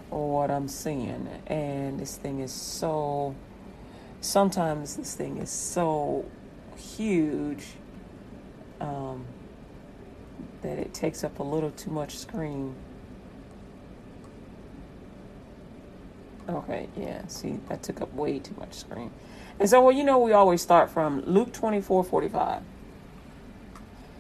what 0.09 0.51
I'm 0.51 0.67
seeing. 0.67 1.27
And 1.47 1.99
this 1.99 2.17
thing 2.17 2.39
is 2.39 2.51
so. 2.51 3.35
Sometimes 4.21 4.95
this 4.97 5.13
thing 5.15 5.37
is 5.37 5.49
so 5.49 6.25
huge. 6.75 7.65
Um, 8.81 9.25
that 10.61 10.77
it 10.77 10.93
takes 10.93 11.23
up 11.23 11.39
a 11.39 11.43
little 11.43 11.71
too 11.71 11.91
much 11.91 12.17
screen. 12.17 12.75
Okay, 16.49 16.87
yeah, 16.95 17.25
see, 17.27 17.59
that 17.67 17.83
took 17.83 18.01
up 18.01 18.13
way 18.13 18.39
too 18.39 18.55
much 18.57 18.73
screen. 18.73 19.11
And 19.59 19.69
so, 19.69 19.81
well, 19.81 19.91
you 19.91 20.03
know, 20.03 20.19
we 20.19 20.31
always 20.33 20.61
start 20.61 20.89
from 20.89 21.21
Luke 21.25 21.51
24 21.51 22.03
45. 22.03 22.61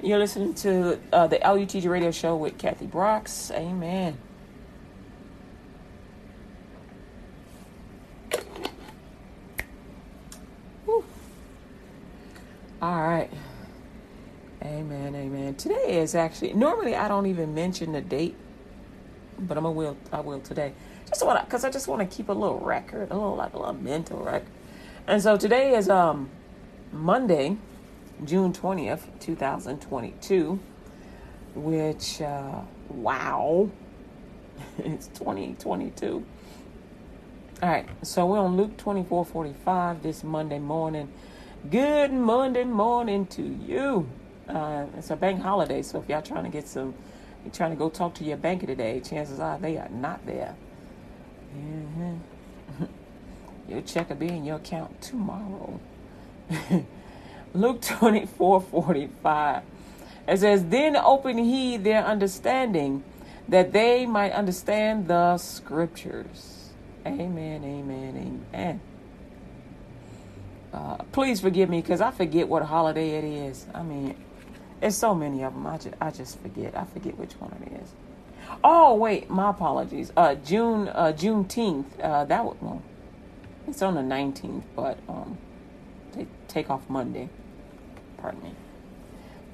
You're 0.01 0.19
listening 0.19 0.53
to 0.55 0.99
uh, 1.11 1.27
the 1.27 1.37
LUTG 1.39 1.89
radio 1.89 2.11
show 2.11 2.35
with 2.35 2.57
Kathy 2.57 2.85
Brooks. 2.85 3.51
Amen. 3.51 4.17
Whew. 10.85 11.03
All 12.81 13.01
right. 13.01 13.31
Amen, 14.63 15.15
amen. 15.15 15.53
Today 15.55 15.99
is 15.99 16.15
actually 16.15 16.53
normally 16.53 16.95
I 16.95 17.07
don't 17.07 17.27
even 17.27 17.53
mention 17.53 17.91
the 17.91 18.01
date, 18.01 18.35
but 19.37 19.55
I'm 19.57 19.65
a 19.65 19.71
will 19.71 19.97
I 20.11 20.19
will 20.19 20.39
today. 20.39 20.73
Just 21.07 21.23
want 21.23 21.45
because 21.45 21.63
I 21.63 21.69
just 21.69 21.87
want 21.87 22.09
to 22.09 22.15
keep 22.15 22.29
a 22.29 22.33
little 22.33 22.59
record, 22.59 23.11
a 23.11 23.13
little 23.13 23.35
like 23.35 23.53
a 23.53 23.59
little 23.59 23.73
mental 23.73 24.19
record. 24.19 24.49
And 25.05 25.21
so 25.21 25.37
today 25.37 25.75
is 25.75 25.89
um 25.89 26.31
Monday, 26.91 27.57
June 28.25 28.51
twentieth, 28.51 29.07
two 29.19 29.35
thousand 29.35 29.79
twenty-two. 29.79 30.59
Which 31.53 32.21
uh, 32.21 32.61
wow, 32.89 33.69
it's 34.79 35.07
twenty 35.13 35.55
twenty-two. 35.59 36.25
All 37.61 37.69
right, 37.69 37.87
so 38.01 38.25
we're 38.25 38.39
on 38.39 38.57
Luke 38.57 38.75
twenty 38.77 39.03
four 39.03 39.23
forty 39.23 39.53
five 39.63 40.01
this 40.01 40.23
Monday 40.23 40.59
morning. 40.59 41.11
Good 41.69 42.11
Monday 42.11 42.63
morning 42.63 43.27
to 43.27 43.43
you. 43.43 44.09
Uh, 44.47 44.85
it's 44.97 45.09
a 45.09 45.15
bank 45.15 45.41
holiday, 45.41 45.81
so 45.81 45.99
if 45.99 46.09
y'all 46.09 46.21
trying 46.21 46.43
to 46.43 46.49
get 46.49 46.67
some, 46.67 46.93
you're 47.43 47.53
trying 47.53 47.71
to 47.71 47.75
go 47.75 47.89
talk 47.89 48.13
to 48.15 48.23
your 48.23 48.37
banker 48.37 48.65
today, 48.65 48.99
chances 49.01 49.39
are 49.39 49.57
they 49.57 49.77
are 49.77 49.89
not 49.89 50.25
there. 50.25 50.55
Mm-hmm. 51.55 52.85
your 53.69 53.81
check 53.81 54.09
will 54.09 54.15
be 54.15 54.29
in 54.29 54.45
your 54.45 54.57
account 54.57 55.01
tomorrow. 55.01 55.79
Luke 57.53 57.81
24 57.81 58.61
45. 58.61 59.63
It 60.27 60.39
says, 60.39 60.65
Then 60.65 60.95
open 60.95 61.37
he 61.37 61.77
their 61.77 62.05
understanding 62.05 63.03
that 63.47 63.71
they 63.73 64.05
might 64.05 64.31
understand 64.31 65.07
the 65.07 65.37
scriptures. 65.37 66.69
Amen, 67.05 67.63
amen, 67.63 68.43
amen. 68.53 68.81
Uh, 70.73 70.97
please 71.11 71.39
forgive 71.39 71.69
me 71.69 71.81
because 71.81 72.01
I 72.01 72.11
forget 72.11 72.47
what 72.47 72.63
holiday 72.63 73.11
it 73.11 73.23
is. 73.23 73.65
I 73.73 73.83
mean, 73.83 74.15
it's 74.81 74.95
so 74.95 75.15
many 75.15 75.43
of 75.43 75.53
them. 75.53 75.65
I 75.65 75.77
just, 75.77 75.95
I 75.99 76.11
just 76.11 76.39
forget. 76.39 76.75
I 76.77 76.85
forget 76.85 77.17
which 77.17 77.33
one 77.33 77.51
it 77.65 77.81
is. 77.81 77.89
Oh 78.63 78.95
wait, 78.95 79.29
my 79.29 79.49
apologies. 79.49 80.11
Uh, 80.15 80.35
June 80.35 80.87
uh, 80.89 81.13
Juneteenth. 81.15 81.85
Uh, 82.01 82.25
that 82.25 82.43
was 82.45 82.55
well, 82.61 82.81
it's 83.67 83.81
on 83.81 83.95
the 83.95 84.03
nineteenth, 84.03 84.65
but 84.75 84.97
um, 85.09 85.37
they 86.13 86.27
take 86.47 86.69
off 86.69 86.89
Monday. 86.89 87.29
Pardon 88.17 88.43
me. 88.43 88.51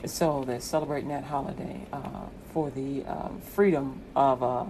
So 0.05 0.43
they're 0.45 0.59
celebrating 0.59 1.09
that 1.09 1.23
holiday 1.23 1.85
uh, 1.93 2.27
for 2.51 2.69
the 2.69 3.05
um, 3.05 3.39
freedom 3.41 4.01
of 4.15 4.43
uh, 4.43 4.65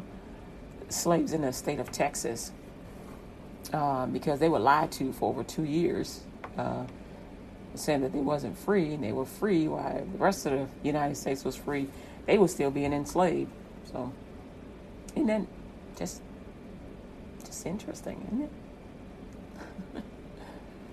slaves 0.90 1.34
in 1.34 1.42
the 1.42 1.52
state 1.52 1.80
of 1.80 1.92
Texas 1.92 2.52
uh, 3.72 4.06
because 4.06 4.40
they 4.40 4.50
were 4.50 4.60
lied 4.60 4.92
to 4.94 5.12
for 5.14 5.30
over 5.30 5.44
two 5.44 5.64
years. 5.64 6.22
Uh, 6.58 6.86
saying 7.76 8.02
that 8.02 8.14
they 8.14 8.20
wasn't 8.20 8.58
free 8.58 8.94
and 8.94 9.04
they 9.04 9.12
were 9.12 9.26
free 9.26 9.68
while 9.68 10.06
the 10.12 10.18
rest 10.18 10.46
of 10.46 10.52
the 10.54 10.68
United 10.84 11.16
States 11.16 11.44
was 11.44 11.56
free, 11.56 11.88
they 12.26 12.38
were 12.38 12.48
still 12.48 12.72
being 12.72 12.94
enslaved. 12.94 13.52
So, 13.92 14.12
and 15.16 15.28
then 15.28 15.48
just 15.98 16.22
just 17.46 17.66
interesting, 17.66 18.26
isn't 18.28 18.50
it? 19.96 20.04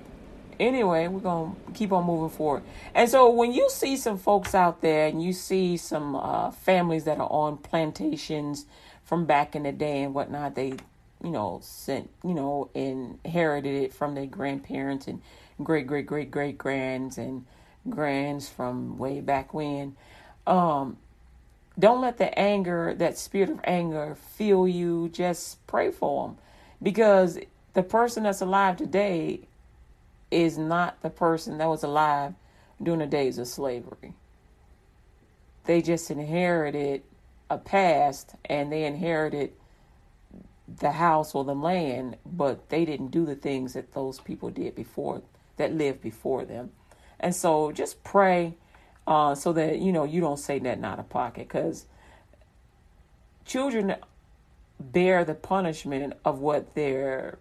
anyway, 0.60 1.08
we're 1.08 1.20
gonna 1.20 1.54
keep 1.74 1.92
on 1.92 2.04
moving 2.04 2.36
forward. 2.36 2.62
And 2.94 3.08
so, 3.08 3.30
when 3.30 3.52
you 3.52 3.68
see 3.70 3.96
some 3.96 4.18
folks 4.18 4.54
out 4.54 4.80
there 4.80 5.06
and 5.08 5.22
you 5.22 5.32
see 5.32 5.76
some 5.76 6.16
uh, 6.16 6.50
families 6.50 7.04
that 7.04 7.18
are 7.18 7.30
on 7.30 7.58
plantations 7.58 8.66
from 9.04 9.26
back 9.26 9.54
in 9.54 9.62
the 9.64 9.72
day 9.72 10.02
and 10.02 10.14
whatnot, 10.14 10.54
they 10.54 10.74
you 11.22 11.30
know 11.30 11.60
sent 11.62 12.10
you 12.24 12.34
know 12.34 12.70
inherited 12.74 13.82
it 13.82 13.92
from 13.92 14.14
their 14.14 14.26
grandparents 14.26 15.06
and 15.06 15.20
great 15.62 15.86
great 15.86 16.06
great 16.06 16.30
great 16.30 16.58
grands 16.58 17.18
and 17.18 17.44
grands 17.88 18.48
from 18.48 18.98
way 18.98 19.20
back 19.20 19.54
when. 19.54 19.96
Um, 20.46 20.98
don't 21.78 22.00
let 22.00 22.18
the 22.18 22.36
anger, 22.38 22.94
that 22.94 23.16
spirit 23.16 23.50
of 23.50 23.60
anger, 23.64 24.16
fill 24.36 24.68
you. 24.68 25.08
Just 25.08 25.64
pray 25.66 25.90
for 25.90 26.28
them, 26.28 26.38
because 26.82 27.38
the 27.74 27.82
person 27.82 28.24
that's 28.24 28.40
alive 28.40 28.76
today 28.76 29.40
is 30.30 30.58
not 30.58 31.00
the 31.02 31.10
person 31.10 31.58
that 31.58 31.68
was 31.68 31.82
alive 31.82 32.34
during 32.82 33.00
the 33.00 33.06
days 33.06 33.38
of 33.38 33.46
slavery. 33.46 34.14
They 35.64 35.82
just 35.82 36.10
inherited 36.10 37.02
a 37.48 37.58
past, 37.58 38.34
and 38.44 38.70
they 38.70 38.84
inherited 38.84 39.52
the 40.78 40.92
house 40.92 41.34
or 41.34 41.44
the 41.44 41.54
land, 41.54 42.16
but 42.24 42.68
they 42.68 42.84
didn't 42.84 43.08
do 43.10 43.26
the 43.26 43.34
things 43.34 43.72
that 43.72 43.92
those 43.92 44.20
people 44.20 44.50
did 44.50 44.74
before 44.74 45.22
that 45.56 45.74
lived 45.74 46.00
before 46.00 46.44
them. 46.44 46.70
And 47.18 47.34
so 47.34 47.72
just 47.72 48.02
pray 48.02 48.54
uh, 49.06 49.34
so 49.34 49.52
that 49.52 49.78
you 49.78 49.92
know 49.92 50.04
you 50.04 50.20
don't 50.20 50.38
say 50.38 50.58
that 50.60 50.82
out 50.82 50.98
of 50.98 51.08
pocket 51.08 51.48
because 51.48 51.86
children 53.44 53.96
bear 54.78 55.24
the 55.24 55.34
punishment 55.34 56.14
of 56.24 56.38
what 56.38 56.74
their 56.74 57.38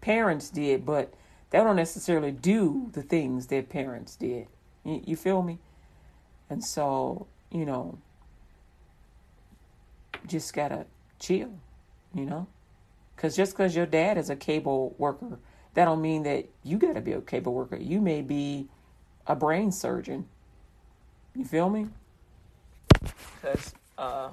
parents 0.00 0.50
did, 0.50 0.84
but 0.84 1.12
they 1.50 1.58
don't 1.58 1.76
necessarily 1.76 2.30
do 2.30 2.90
the 2.92 3.02
things 3.02 3.46
their 3.46 3.62
parents 3.62 4.16
did. 4.16 4.46
You, 4.84 5.02
you 5.06 5.16
feel 5.16 5.42
me? 5.42 5.58
And 6.50 6.62
so, 6.62 7.26
you 7.50 7.64
know, 7.64 7.98
just 10.26 10.52
gotta 10.52 10.86
chill, 11.18 11.50
you 12.14 12.24
know? 12.24 12.46
Because 13.16 13.36
just 13.36 13.52
because 13.52 13.74
your 13.74 13.86
dad 13.86 14.18
is 14.18 14.30
a 14.30 14.36
cable 14.36 14.94
worker, 14.98 15.38
that 15.74 15.84
don't 15.84 16.00
mean 16.00 16.22
that 16.22 16.46
you 16.62 16.78
gotta 16.78 17.00
be 17.00 17.12
a 17.12 17.20
cable 17.20 17.52
worker. 17.52 17.76
You 17.76 18.00
may 18.00 18.22
be 18.22 18.68
a 19.26 19.34
brain 19.34 19.72
surgeon. 19.72 20.26
You 21.34 21.44
feel 21.44 21.68
me? 21.68 21.88
Because, 23.00 23.74
uh, 23.98 24.30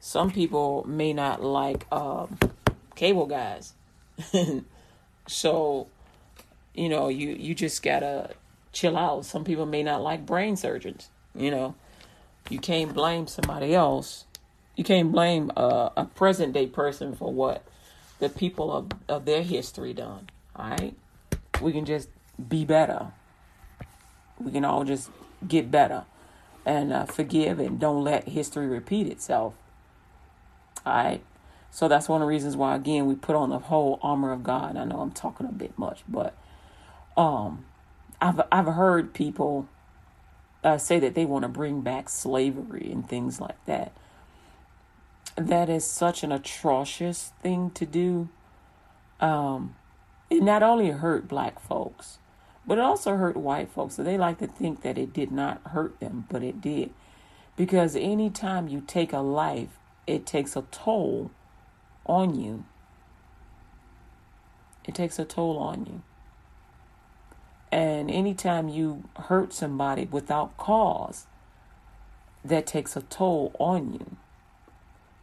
some 0.00 0.30
people 0.30 0.84
may 0.86 1.12
not 1.12 1.42
like 1.42 1.86
um, 1.90 2.38
cable 2.94 3.26
guys. 3.26 3.72
so, 5.26 5.88
you 6.74 6.88
know, 6.88 7.08
you, 7.08 7.30
you 7.30 7.54
just 7.54 7.82
gotta 7.82 8.34
chill 8.72 8.96
out. 8.96 9.24
Some 9.24 9.44
people 9.44 9.64
may 9.64 9.82
not 9.82 10.02
like 10.02 10.26
brain 10.26 10.56
surgeons, 10.56 11.08
you 11.34 11.50
know. 11.50 11.74
You 12.50 12.58
can't 12.58 12.92
blame 12.92 13.26
somebody 13.28 13.74
else. 13.74 14.26
You 14.76 14.84
can't 14.84 15.12
blame 15.12 15.50
uh, 15.56 15.90
a 15.96 16.04
present 16.04 16.52
day 16.52 16.66
person 16.66 17.14
for 17.14 17.32
what 17.32 17.62
the 18.22 18.28
people 18.28 18.72
of, 18.72 18.86
of 19.08 19.24
their 19.24 19.42
history 19.42 19.92
done. 19.92 20.30
All 20.54 20.70
right? 20.70 20.94
We 21.60 21.72
can 21.72 21.84
just 21.84 22.08
be 22.48 22.64
better. 22.64 23.08
We 24.38 24.52
can 24.52 24.64
all 24.64 24.84
just 24.84 25.10
get 25.46 25.72
better 25.72 26.04
and 26.64 26.92
uh, 26.92 27.06
forgive 27.06 27.58
and 27.58 27.80
don't 27.80 28.04
let 28.04 28.28
history 28.28 28.68
repeat 28.68 29.08
itself. 29.08 29.54
All 30.86 30.94
right? 30.94 31.20
So 31.72 31.88
that's 31.88 32.08
one 32.08 32.22
of 32.22 32.26
the 32.26 32.28
reasons 32.28 32.56
why, 32.56 32.76
again, 32.76 33.06
we 33.06 33.16
put 33.16 33.34
on 33.34 33.50
the 33.50 33.58
whole 33.58 33.98
armor 34.02 34.30
of 34.30 34.44
God. 34.44 34.76
I 34.76 34.84
know 34.84 35.00
I'm 35.00 35.10
talking 35.10 35.48
a 35.48 35.52
bit 35.52 35.76
much, 35.76 36.02
but 36.08 36.36
um, 37.16 37.64
I've 38.20 38.40
I've 38.52 38.66
heard 38.66 39.14
people 39.14 39.68
uh, 40.62 40.78
say 40.78 41.00
that 41.00 41.14
they 41.14 41.24
want 41.24 41.42
to 41.42 41.48
bring 41.48 41.80
back 41.80 42.08
slavery 42.08 42.88
and 42.92 43.08
things 43.08 43.40
like 43.40 43.64
that. 43.64 43.92
That 45.36 45.68
is 45.68 45.84
such 45.84 46.22
an 46.22 46.32
atrocious 46.32 47.32
thing 47.42 47.70
to 47.70 47.86
do. 47.86 48.28
Um, 49.20 49.76
it 50.28 50.42
not 50.42 50.62
only 50.62 50.90
hurt 50.90 51.28
black 51.28 51.58
folks, 51.58 52.18
but 52.66 52.78
it 52.78 52.84
also 52.84 53.16
hurt 53.16 53.36
white 53.36 53.70
folks. 53.70 53.94
So 53.94 54.02
they 54.02 54.18
like 54.18 54.38
to 54.38 54.46
think 54.46 54.82
that 54.82 54.98
it 54.98 55.12
did 55.12 55.32
not 55.32 55.60
hurt 55.68 55.98
them, 56.00 56.26
but 56.28 56.42
it 56.42 56.60
did. 56.60 56.90
Because 57.56 57.96
anytime 57.96 58.68
you 58.68 58.82
take 58.86 59.12
a 59.12 59.18
life, 59.18 59.78
it 60.06 60.26
takes 60.26 60.56
a 60.56 60.62
toll 60.70 61.30
on 62.06 62.38
you. 62.38 62.64
It 64.84 64.94
takes 64.94 65.18
a 65.18 65.24
toll 65.24 65.58
on 65.58 65.86
you. 65.86 66.02
And 67.70 68.10
anytime 68.10 68.68
you 68.68 69.04
hurt 69.16 69.52
somebody 69.54 70.04
without 70.04 70.56
cause, 70.58 71.26
that 72.44 72.66
takes 72.66 72.96
a 72.96 73.02
toll 73.02 73.54
on 73.58 73.94
you. 73.94 74.16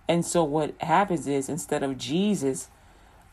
And 0.10 0.26
so 0.26 0.44
what 0.44 0.74
happens 0.82 1.28
is 1.28 1.48
instead 1.48 1.84
of 1.84 1.98
Jesus 1.98 2.70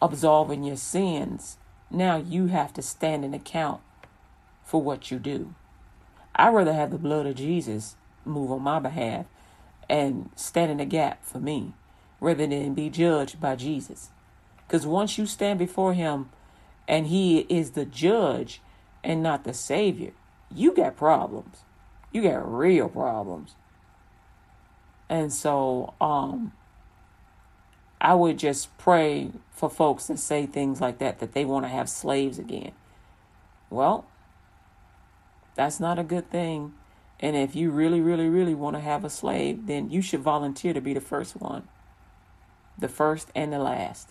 absolving 0.00 0.62
your 0.62 0.76
sins, 0.76 1.56
now 1.90 2.16
you 2.16 2.46
have 2.46 2.72
to 2.74 2.82
stand 2.82 3.24
in 3.24 3.34
account 3.34 3.80
for 4.62 4.80
what 4.80 5.10
you 5.10 5.18
do. 5.18 5.54
I'd 6.34 6.54
rather 6.54 6.74
have 6.74 6.90
the 6.90 6.98
blood 6.98 7.26
of 7.26 7.36
Jesus 7.36 7.96
move 8.24 8.52
on 8.52 8.62
my 8.62 8.78
behalf 8.78 9.24
and 9.88 10.30
stand 10.36 10.70
in 10.70 10.76
the 10.76 10.84
gap 10.84 11.24
for 11.24 11.40
me 11.40 11.72
rather 12.20 12.46
than 12.46 12.74
be 12.74 12.90
judged 12.90 13.40
by 13.40 13.56
Jesus. 13.56 14.10
Because 14.66 14.86
once 14.86 15.16
you 15.16 15.26
stand 15.26 15.58
before 15.58 15.94
him 15.94 16.28
and 16.86 17.06
he 17.06 17.40
is 17.48 17.70
the 17.70 17.86
judge, 17.86 18.60
and 19.06 19.22
not 19.22 19.44
the 19.44 19.54
Savior, 19.54 20.10
you 20.52 20.74
got 20.74 20.96
problems. 20.96 21.58
You 22.12 22.22
got 22.22 22.52
real 22.52 22.88
problems. 22.88 23.54
And 25.08 25.32
so, 25.32 25.94
um, 26.00 26.52
I 28.06 28.14
would 28.14 28.38
just 28.38 28.78
pray 28.78 29.32
for 29.50 29.68
folks 29.68 30.06
that 30.06 30.20
say 30.20 30.46
things 30.46 30.80
like 30.80 30.98
that, 30.98 31.18
that 31.18 31.32
they 31.32 31.44
want 31.44 31.64
to 31.64 31.68
have 31.68 31.88
slaves 31.88 32.38
again. 32.38 32.70
Well, 33.68 34.06
that's 35.56 35.80
not 35.80 35.98
a 35.98 36.04
good 36.04 36.30
thing. 36.30 36.74
And 37.18 37.34
if 37.34 37.56
you 37.56 37.72
really, 37.72 38.00
really, 38.00 38.28
really 38.28 38.54
want 38.54 38.76
to 38.76 38.80
have 38.80 39.04
a 39.04 39.10
slave, 39.10 39.66
then 39.66 39.90
you 39.90 40.02
should 40.02 40.20
volunteer 40.20 40.72
to 40.72 40.80
be 40.80 40.94
the 40.94 41.00
first 41.00 41.34
one, 41.34 41.66
the 42.78 42.86
first 42.86 43.32
and 43.34 43.52
the 43.52 43.58
last. 43.58 44.10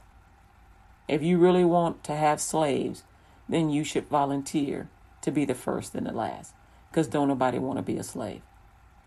If 1.07 1.23
you 1.23 1.37
really 1.37 1.63
want 1.63 2.03
to 2.03 2.17
have 2.17 2.41
slaves, 2.41 3.03
then 3.47 3.69
you 3.69 3.85
should 3.85 4.09
volunteer 4.09 4.89
to 5.21 5.31
be 5.31 5.45
the 5.45 5.55
first 5.55 5.95
and 5.95 6.05
the 6.05 6.11
last. 6.11 6.53
Because 6.91 7.07
don't 7.07 7.29
nobody 7.29 7.59
want 7.59 7.79
to 7.79 7.81
be 7.81 7.97
a 7.97 8.03
slave 8.03 8.41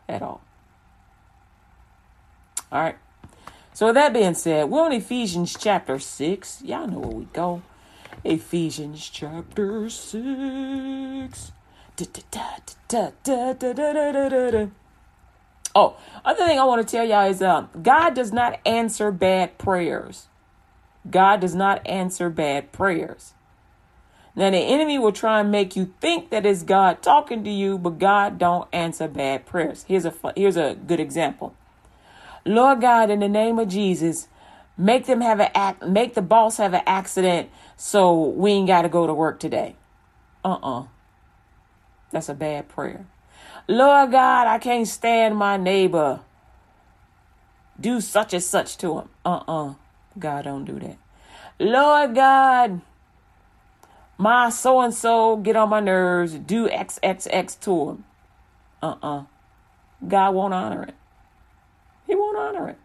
at 0.08 0.22
all. 0.22 0.40
All 2.72 2.80
right. 2.80 2.96
So, 3.78 3.86
with 3.86 3.94
that 3.94 4.12
being 4.12 4.34
said, 4.34 4.70
we're 4.70 4.86
on 4.86 4.92
Ephesians 4.92 5.56
chapter 5.56 6.00
6. 6.00 6.62
Y'all 6.64 6.88
know 6.88 6.98
where 6.98 7.10
we 7.10 7.26
go. 7.26 7.62
Ephesians 8.24 9.08
chapter 9.08 9.88
6. 9.88 11.52
Oh, 15.76 15.96
other 16.24 16.44
thing 16.44 16.58
I 16.58 16.64
want 16.64 16.88
to 16.88 16.90
tell 16.90 17.04
y'all 17.06 17.30
is 17.30 17.40
um, 17.40 17.68
God 17.80 18.14
does 18.14 18.32
not 18.32 18.58
answer 18.66 19.12
bad 19.12 19.58
prayers. 19.58 20.26
God 21.08 21.38
does 21.38 21.54
not 21.54 21.86
answer 21.86 22.28
bad 22.30 22.72
prayers. 22.72 23.34
Now 24.34 24.50
the 24.50 24.58
enemy 24.58 24.98
will 24.98 25.12
try 25.12 25.38
and 25.38 25.52
make 25.52 25.76
you 25.76 25.94
think 26.00 26.30
that 26.30 26.44
it's 26.44 26.64
God 26.64 27.00
talking 27.00 27.44
to 27.44 27.50
you, 27.50 27.78
but 27.78 28.00
God 28.00 28.38
don't 28.38 28.68
answer 28.72 29.06
bad 29.06 29.46
prayers. 29.46 29.84
Here's 29.86 30.04
a 30.04 30.12
here's 30.34 30.56
a 30.56 30.74
good 30.74 30.98
example. 30.98 31.54
Lord 32.48 32.80
God, 32.80 33.10
in 33.10 33.20
the 33.20 33.28
name 33.28 33.58
of 33.58 33.68
Jesus, 33.68 34.26
make 34.76 35.06
them 35.06 35.20
have 35.20 35.38
an 35.38 35.50
act, 35.54 35.86
make 35.86 36.14
the 36.14 36.22
boss 36.22 36.56
have 36.56 36.72
an 36.72 36.82
accident, 36.86 37.50
so 37.76 38.20
we 38.20 38.52
ain't 38.52 38.66
got 38.66 38.82
to 38.82 38.88
go 38.88 39.06
to 39.06 39.12
work 39.12 39.38
today. 39.38 39.76
Uh-uh. 40.44 40.84
That's 42.10 42.28
a 42.28 42.34
bad 42.34 42.68
prayer. 42.68 43.06
Lord 43.68 44.12
God, 44.12 44.46
I 44.46 44.58
can't 44.58 44.88
stand 44.88 45.36
my 45.36 45.58
neighbor. 45.58 46.20
Do 47.78 48.00
such 48.00 48.32
and 48.32 48.42
such 48.42 48.78
to 48.78 49.00
him. 49.00 49.08
Uh-uh. 49.26 49.74
God 50.18 50.44
don't 50.44 50.64
do 50.64 50.78
that. 50.80 50.96
Lord 51.60 52.14
God, 52.14 52.80
my 54.16 54.48
so 54.48 54.80
and 54.80 54.94
so 54.94 55.36
get 55.36 55.54
on 55.54 55.68
my 55.68 55.80
nerves, 55.80 56.34
do 56.34 56.68
XXX 56.68 57.60
to 57.60 57.90
him. 57.90 58.04
Uh 58.82 58.94
uh 59.02 59.24
God 60.06 60.34
won't 60.34 60.54
honor 60.54 60.84
it. 60.84 60.94
He 62.08 62.16
won't 62.16 62.38
honor 62.38 62.70
it. 62.70 62.78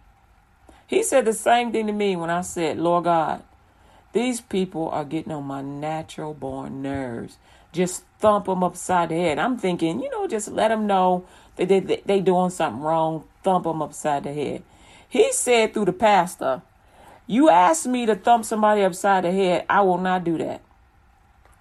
He 0.85 1.01
said 1.01 1.25
the 1.25 1.33
same 1.33 1.71
thing 1.71 1.87
to 1.87 1.93
me 1.93 2.15
when 2.15 2.29
I 2.29 2.41
said, 2.41 2.77
Lord 2.77 3.05
God, 3.05 3.41
these 4.11 4.41
people 4.41 4.89
are 4.89 5.05
getting 5.05 5.31
on 5.31 5.45
my 5.45 5.61
natural 5.61 6.35
born 6.35 6.83
nerves. 6.83 7.37
Just 7.71 8.03
thump 8.19 8.45
them 8.45 8.63
upside 8.63 9.09
the 9.09 9.15
head. 9.15 9.39
I'm 9.39 9.57
thinking, 9.57 10.03
you 10.03 10.11
know, 10.11 10.27
just 10.27 10.49
let 10.49 10.67
them 10.67 10.85
know 10.85 11.25
that 11.55 11.69
they, 11.69 11.79
they, 11.79 12.03
they 12.05 12.19
doing 12.19 12.51
something 12.51 12.83
wrong. 12.83 13.23
Thump 13.43 13.63
them 13.63 13.81
upside 13.81 14.25
the 14.25 14.33
head. 14.33 14.61
He 15.07 15.31
said 15.31 15.73
through 15.73 15.85
the 15.85 15.93
pastor, 15.93 16.61
you 17.25 17.49
ask 17.49 17.85
me 17.85 18.05
to 18.05 18.15
thump 18.15 18.45
somebody 18.45 18.83
upside 18.83 19.23
the 19.23 19.31
head, 19.31 19.65
I 19.69 19.81
will 19.81 19.97
not 19.97 20.25
do 20.25 20.37
that. 20.37 20.61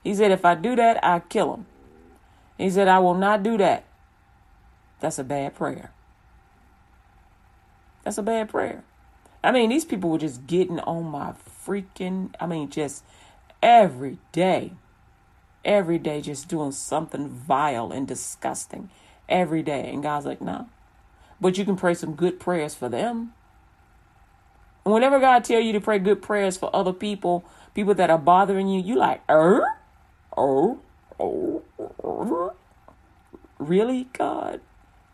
He 0.02 0.14
said, 0.14 0.32
if 0.32 0.44
I 0.44 0.56
do 0.56 0.74
that, 0.74 1.02
I 1.02 1.20
kill 1.20 1.54
him. 1.54 1.66
He 2.58 2.68
said, 2.70 2.88
I 2.88 2.98
will 2.98 3.14
not 3.14 3.42
do 3.44 3.56
that. 3.58 3.84
That's 5.00 5.18
a 5.18 5.24
bad 5.24 5.54
prayer. 5.54 5.92
That's 8.02 8.18
a 8.18 8.22
bad 8.22 8.48
prayer. 8.48 8.84
I 9.44 9.50
mean, 9.50 9.70
these 9.70 9.84
people 9.84 10.10
were 10.10 10.18
just 10.18 10.46
getting 10.46 10.80
on 10.80 11.04
my 11.04 11.34
freaking, 11.66 12.34
I 12.38 12.46
mean, 12.46 12.70
just 12.70 13.04
every 13.62 14.18
day, 14.30 14.72
every 15.64 15.98
day, 15.98 16.20
just 16.20 16.48
doing 16.48 16.72
something 16.72 17.28
vile 17.28 17.90
and 17.90 18.06
disgusting 18.06 18.90
every 19.28 19.62
day. 19.62 19.90
And 19.92 20.02
God's 20.02 20.26
like, 20.26 20.40
no. 20.40 20.52
Nah. 20.52 20.64
But 21.40 21.58
you 21.58 21.64
can 21.64 21.74
pray 21.74 21.94
some 21.94 22.14
good 22.14 22.38
prayers 22.38 22.74
for 22.74 22.88
them. 22.88 23.32
And 24.84 24.94
whenever 24.94 25.18
God 25.18 25.44
tell 25.44 25.60
you 25.60 25.72
to 25.72 25.80
pray 25.80 25.98
good 25.98 26.22
prayers 26.22 26.56
for 26.56 26.74
other 26.74 26.92
people, 26.92 27.44
people 27.74 27.94
that 27.94 28.10
are 28.10 28.18
bothering 28.18 28.68
you, 28.68 28.80
you 28.80 28.96
like, 28.96 29.22
er? 29.28 29.64
Oh, 30.36 30.80
oh, 31.18 31.62
oh, 31.80 32.52
really, 33.58 34.08
God? 34.12 34.60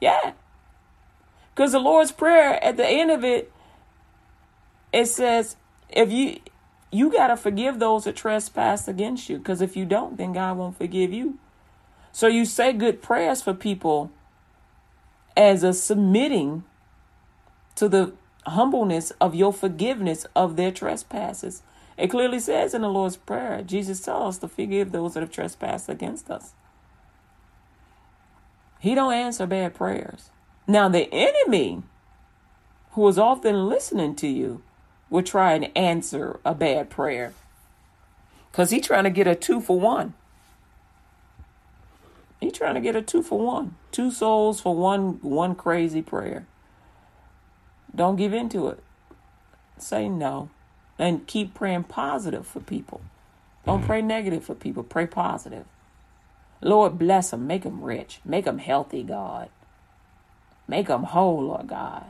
Yeah. 0.01 0.33
Because 1.59 1.73
the 1.73 1.81
Lord's 1.81 2.13
Prayer, 2.13 2.63
at 2.63 2.77
the 2.77 2.87
end 2.87 3.11
of 3.11 3.25
it, 3.25 3.51
it 4.93 5.07
says 5.07 5.57
if 5.89 6.13
you 6.13 6.39
you 6.93 7.11
got 7.11 7.27
to 7.27 7.37
forgive 7.37 7.81
those 7.81 8.05
that 8.05 8.15
trespass 8.15 8.87
against 8.87 9.29
you. 9.29 9.39
Because 9.39 9.61
if 9.61 9.77
you 9.77 9.85
don't 9.85 10.17
then 10.17 10.35
god 10.35 10.57
won't 10.57 10.79
forgive 10.79 11.13
you. 11.13 11.37
So 12.13 12.29
you 12.29 12.45
say 12.45 12.73
good 12.73 13.03
prayers 13.03 13.43
for 13.43 13.55
people 13.55 14.13
as 15.37 15.65
a 15.65 15.73
submitting 15.73 16.63
to 17.75 17.89
the 17.89 18.13
humbleness 18.47 19.11
of 19.21 19.35
your 19.35 19.53
forgiveness 19.53 20.27
of 20.37 20.55
their 20.55 20.71
trespasses. 20.71 21.63
It 21.97 22.07
clearly 22.07 22.39
says 22.39 22.73
in 22.73 22.83
the 22.83 22.89
lord's 22.89 23.17
prayer 23.17 23.63
jesus 23.67 24.01
tells 24.01 24.37
us 24.37 24.39
to 24.39 24.49
forgive 24.49 24.93
those 24.93 25.15
that 25.15 25.25
have 25.25 25.33
trespassed 25.33 25.89
against 25.89 26.31
us. 26.31 26.53
He 28.79 28.95
don't 28.95 29.13
answer 29.13 29.45
bad 29.45 29.75
prayers 29.75 30.31
now 30.69 30.89
the 30.89 31.13
enemy 31.13 31.83
who 32.93 33.09
is 33.09 33.19
often 33.19 33.69
listening 33.69 34.15
to 34.17 34.29
you 34.29 34.63
will 35.11 35.23
try 35.23 35.55
and 35.55 35.77
answer 35.77 36.39
a 36.45 36.55
bad 36.55 36.91
prayer. 36.91 37.33
Because 38.51 38.71
he's 38.71 38.87
trying 38.87 39.05
to 39.05 39.11
get 39.11 39.27
a 39.27 39.35
two 39.35 39.61
for 39.61 39.81
one. 39.81 40.15
He's 42.41 42.53
trying 42.53 42.75
to 42.75 42.81
get 42.81 42.97
a 42.97 43.03
two 43.03 43.23
for 43.23 43.39
one. 43.39 43.77
Two 43.91 44.11
souls 44.11 44.61
for 44.61 44.75
one 44.75 45.19
one 45.23 45.55
crazy 45.55 46.03
prayer. 46.03 46.47
Don't 47.95 48.17
give 48.17 48.33
in 48.33 48.49
to 48.51 48.69
it. 48.69 48.83
Say 49.79 50.09
no. 50.09 50.51
And 50.99 51.27
keep 51.27 51.55
praying 51.55 51.85
positive 51.85 52.47
for 52.47 52.61
people. 52.61 53.01
Don't 53.65 53.85
pray 53.85 54.03
negative 54.03 54.45
for 54.45 54.55
people. 54.55 54.83
Pray 54.83 55.07
positive. 55.07 55.65
Lord, 56.61 56.99
bless 56.99 57.31
them. 57.31 57.47
Make 57.47 57.63
them 57.63 57.83
rich. 57.83 58.21
Make 58.25 58.45
them 58.45 58.59
healthy, 58.59 59.03
God. 59.03 59.49
Make 60.69 60.89
them 60.89 61.05
whole, 61.05 61.45
Lord 61.45 61.67
God. 61.67 62.05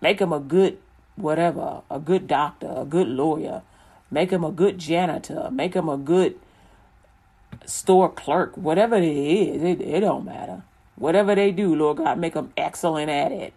Make 0.00 0.18
them 0.18 0.32
a 0.32 0.40
good 0.40 0.78
whatever, 1.16 1.82
a 1.90 2.00
good 2.00 2.26
doctor, 2.26 2.72
a 2.76 2.84
good 2.84 3.08
lawyer, 3.08 3.62
make 4.10 4.30
them 4.30 4.44
a 4.44 4.50
good 4.50 4.78
janitor, 4.78 5.48
make 5.50 5.72
them 5.72 5.88
a 5.88 5.96
good 5.96 6.38
store 7.64 8.10
clerk, 8.10 8.56
whatever 8.56 8.96
it 8.96 9.04
is, 9.04 9.62
it, 9.62 9.80
it 9.80 10.00
don't 10.00 10.24
matter. 10.24 10.62
Whatever 10.96 11.34
they 11.34 11.50
do, 11.50 11.74
Lord 11.74 11.98
God, 11.98 12.18
make 12.18 12.34
them 12.34 12.52
excellent 12.56 13.10
at 13.10 13.32
it. 13.32 13.52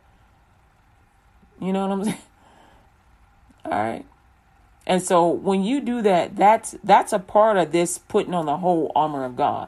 You 1.59 1.73
know 1.73 1.87
what 1.87 1.91
I'm 1.91 2.03
saying? 2.05 2.17
All 3.65 3.71
right. 3.71 4.05
And 4.85 5.03
so 5.03 5.27
when 5.27 5.63
you 5.63 5.81
do 5.81 6.01
that, 6.03 6.35
that's 6.35 6.75
that's 6.83 7.11
a 7.11 7.19
part 7.19 7.57
of 7.57 7.71
this 7.73 7.97
putting 7.97 8.33
on 8.33 8.45
the 8.45 8.57
whole 8.57 8.91
armor 8.95 9.25
of 9.25 9.35
God. 9.35 9.67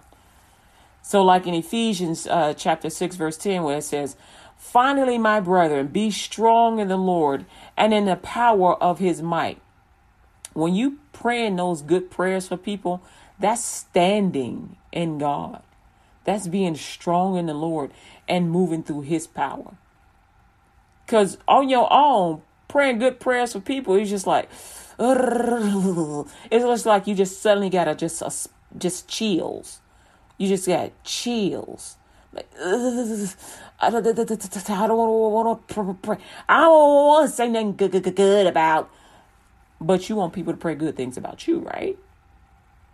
So 1.10 1.24
like 1.24 1.48
in 1.48 1.56
Ephesians 1.56 2.28
uh, 2.28 2.54
chapter 2.54 2.88
6 2.88 3.16
verse 3.16 3.36
10 3.36 3.64
where 3.64 3.80
it 3.80 3.84
says, 3.84 4.16
Finally, 4.56 5.18
my 5.18 5.40
brethren, 5.40 5.88
be 5.88 6.12
strong 6.12 6.78
in 6.78 6.88
the 6.88 6.98
Lord 6.98 7.48
and 7.76 7.96
in 7.96 8.06
the 8.06 8.16
power 8.16 8.76
of 8.76 9.00
his 9.00 9.20
might. 9.20 9.60
When 10.54 10.76
you 10.76 11.00
praying 11.12 11.56
those 11.56 11.82
good 11.82 12.12
prayers 12.12 12.48
for 12.48 12.58
people, 12.58 13.02
that's 13.40 13.66
standing 13.66 14.78
in 14.92 15.18
God. 15.18 15.64
That's 16.26 16.48
being 16.48 16.76
strong 16.76 17.38
in 17.38 17.48
the 17.48 17.56
Lord 17.56 17.90
and 18.28 18.52
moving 18.52 18.84
through 18.84 19.02
his 19.02 19.26
power. 19.26 19.78
Because 21.08 21.40
on 21.48 21.70
your 21.70 21.92
own, 21.92 22.44
praying 22.68 23.00
good 23.00 23.20
prayers 23.20 23.54
for 23.54 23.62
people, 23.62 23.96
it's 23.96 24.12
just 24.12 24.28
like, 24.28 24.48
it's 25.00 26.66
just 26.66 26.86
like 26.86 27.08
you 27.08 27.16
just 27.16 27.42
suddenly 27.42 27.72
got 27.72 27.86
to 27.86 27.96
just, 27.96 28.22
uh, 28.22 28.30
just 28.78 29.08
chills. 29.08 29.80
You 30.40 30.48
just 30.48 30.66
got 30.66 30.92
chills. 31.04 31.98
Like, 32.32 32.50
I 32.58 33.90
don't, 33.90 34.08
I 34.08 34.88
don't 34.88 34.98
want 34.98 35.68
to 35.68 35.98
pray. 36.02 36.18
I 36.48 36.62
don't 36.62 36.72
want 36.72 37.30
to 37.30 37.36
say 37.36 37.50
nothing 37.50 37.76
good, 37.76 37.92
good, 37.92 38.16
good 38.16 38.48
about. 38.48 38.90
But 39.82 40.08
you 40.08 40.16
want 40.16 40.34
people 40.34 40.54
to 40.54 40.58
pray 40.58 40.76
good 40.76 40.96
things 40.96 41.18
about 41.18 41.46
you, 41.46 41.60
right? 41.60 41.98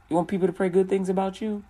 You 0.10 0.16
want 0.16 0.28
people 0.28 0.48
to 0.48 0.54
pray 0.54 0.70
good 0.70 0.90
things 0.90 1.08
about 1.08 1.40
you. 1.40 1.64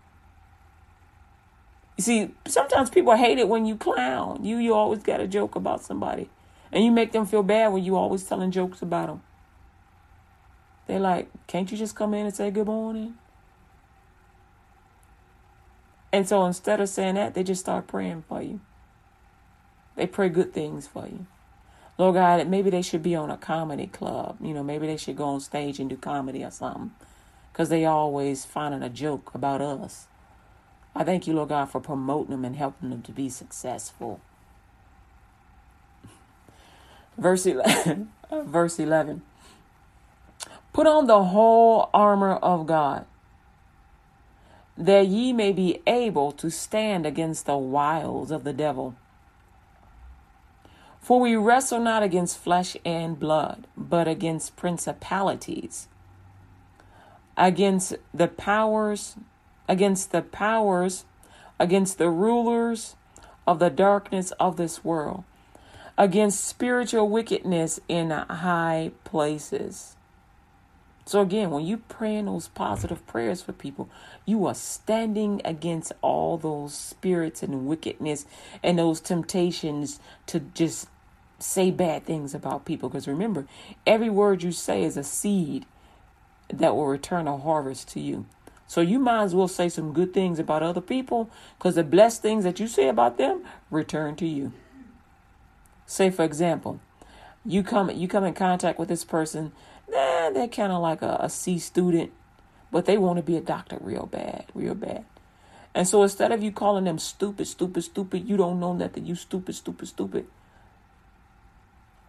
You 1.98 2.04
see, 2.04 2.32
sometimes 2.48 2.90
people 2.90 3.16
hate 3.16 3.38
it 3.38 3.50
when 3.50 3.66
you 3.66 3.76
clown. 3.76 4.44
You, 4.44 4.58
you 4.58 4.74
always 4.74 5.04
got 5.04 5.20
a 5.20 5.28
joke 5.28 5.56
about 5.56 5.84
somebody, 5.84 6.30
and 6.72 6.84
you 6.84 6.92
make 6.92 7.12
them 7.12 7.26
feel 7.26 7.44
bad 7.44 7.74
when 7.74 7.84
you 7.84 7.96
always 7.96 8.24
telling 8.24 8.52
jokes 8.52 8.82
about 8.82 9.08
them. 9.08 9.24
They're 10.88 11.00
like, 11.00 11.30
"Can't 11.48 11.72
you 11.72 11.78
just 11.78 11.96
come 11.96 12.14
in 12.14 12.26
and 12.26 12.36
say 12.36 12.52
good 12.52 12.68
morning?" 12.68 13.16
And 16.15 16.25
so 16.25 16.45
instead 16.45 16.80
of 16.80 16.88
saying 16.88 17.15
that, 17.15 17.34
they 17.34 17.43
just 17.43 17.60
start 17.60 17.88
praying 17.88 18.23
for 18.30 18.41
you. 18.41 18.62
They 19.97 20.08
pray 20.08 20.30
good 20.30 20.54
things 20.54 20.88
for 20.88 21.06
you. 21.06 21.25
Lord 21.97 22.15
God, 22.15 22.47
maybe 22.47 22.69
they 22.69 22.82
should 22.82 23.04
be 23.04 23.15
on 23.15 23.30
a 23.30 23.36
comedy 23.36 23.88
club. 23.88 24.38
You 24.39 24.54
know, 24.54 24.63
maybe 24.63 24.88
they 24.88 24.95
should 24.95 25.17
go 25.17 25.25
on 25.25 25.41
stage 25.41 25.78
and 25.78 25.89
do 25.89 25.97
comedy 25.97 26.41
or 26.41 26.51
something. 26.51 26.91
Because 27.51 27.67
they 27.67 27.84
always 27.84 28.45
finding 28.45 28.82
a 28.82 28.88
joke 28.88 29.36
about 29.36 29.60
us. 29.60 30.08
I 30.95 31.04
thank 31.04 31.28
you, 31.28 31.34
Lord 31.34 31.49
God, 31.49 31.65
for 31.65 31.82
promoting 31.82 32.32
them 32.32 32.45
and 32.45 32.56
helping 32.56 32.91
them 32.91 33.01
to 33.01 33.12
be 33.12 33.28
successful. 33.28 34.21
Verse 37.17 37.45
11, 37.45 38.10
verse 38.32 38.80
11. 38.80 39.21
Put 40.71 40.88
on 40.88 41.08
the 41.08 41.25
whole 41.25 41.89
armor 41.93 42.36
of 42.36 42.67
God, 42.67 43.06
that 44.78 45.08
ye 45.08 45.32
may 45.32 45.52
be 45.52 45.82
able 45.88 46.32
to 46.34 46.50
stand 46.50 47.06
against 47.06 47.46
the 47.46 47.58
wiles 47.58 48.32
of 48.32 48.44
the 48.44 48.54
devil. 48.54 48.96
For 51.00 51.20
we 51.20 51.36
wrestle 51.36 51.80
not 51.80 52.04
against 52.04 52.38
flesh 52.38 52.76
and 52.84 53.20
blood, 53.20 53.68
but 53.78 54.08
against 54.08 54.56
principalities, 54.56 55.88
against 57.38 57.96
the 58.14 58.28
powers, 58.28 59.16
against 59.68 60.12
the 60.12 60.22
powers, 60.22 61.06
against 61.60 61.98
the 61.98 62.10
rulers 62.10 62.96
of 63.48 63.60
the 63.60 63.70
darkness 63.70 64.32
of 64.40 64.58
this 64.58 64.84
world, 64.84 65.24
against 65.98 66.44
spiritual 66.44 67.08
wickedness 67.08 67.80
in 67.88 68.10
high 68.10 68.92
places. 69.04 69.96
So 71.06 71.22
again, 71.22 71.52
when 71.52 71.66
you 71.66 71.78
praying 71.78 72.26
those 72.26 72.48
positive 72.48 73.06
prayers 73.06 73.44
for 73.44 73.54
people, 73.54 73.90
you 74.26 74.46
are 74.46 74.56
standing 74.56 75.42
against 75.46 75.94
all 76.02 76.38
those 76.38 76.74
spirits 76.74 77.44
and 77.44 77.68
wickedness 77.68 78.26
and 78.64 78.80
those 78.80 79.00
temptations 79.00 80.00
to 80.26 80.40
just 80.40 80.88
say 81.40 81.70
bad 81.70 82.06
things 82.06 82.34
about 82.34 82.66
people 82.66 82.90
because 82.90 83.08
remember, 83.08 83.46
every 83.86 84.10
word 84.10 84.42
you 84.42 84.52
say 84.52 84.84
is 84.84 84.98
a 84.98 85.04
seed 85.04 85.66
that 86.50 86.76
will 86.76 86.88
return 86.88 87.28
a 87.28 87.38
harvest 87.38 87.88
to 87.90 88.00
you. 88.00 88.26
So 88.68 88.82
you 88.82 88.98
might 88.98 89.24
as 89.24 89.36
well 89.36 89.48
say 89.48 89.70
some 89.70 89.94
good 89.94 90.14
things 90.14 90.40
about 90.40 90.64
other 90.64 90.82
people 90.82 91.30
because 91.58 91.76
the 91.76 91.84
blessed 91.84 92.22
things 92.22 92.44
that 92.44 92.60
you 92.60 92.68
say 92.68 92.88
about 92.88 93.18
them 93.18 93.44
return 93.70 94.16
to 94.18 94.26
you. 94.26 94.54
Say 95.86 96.10
for 96.10 96.24
example, 96.24 96.80
you 97.46 97.62
come 97.62 97.92
you 97.92 98.08
come 98.08 98.24
in 98.24 98.34
contact 98.34 98.80
with 98.80 98.90
this 98.90 99.04
person, 99.04 99.52
nah, 99.88 100.32
they're 100.32 100.48
kind 100.48 100.72
of 100.72 100.82
like 100.82 101.04
a, 101.04 101.18
a 101.20 101.30
C 101.30 101.60
student, 101.60 102.12
but 102.76 102.84
they 102.84 102.98
want 102.98 103.16
to 103.16 103.24
be 103.24 103.38
a 103.38 103.42
doctor 103.42 103.78
real 103.80 104.06
bad, 104.06 104.44
real 104.54 104.76
bad. 104.76 105.06
And 105.74 105.88
so 105.88 106.04
instead 106.04 106.34
of 106.34 106.44
you 106.44 106.52
calling 106.52 106.84
them 106.84 107.00
stupid, 107.00 107.48
stupid, 107.48 107.84
stupid, 107.84 108.28
you 108.28 108.36
don't 108.36 108.60
know 108.60 108.74
nothing, 108.74 109.06
you 109.06 109.16
stupid, 109.16 109.56
stupid, 109.56 109.88
stupid. 109.88 110.26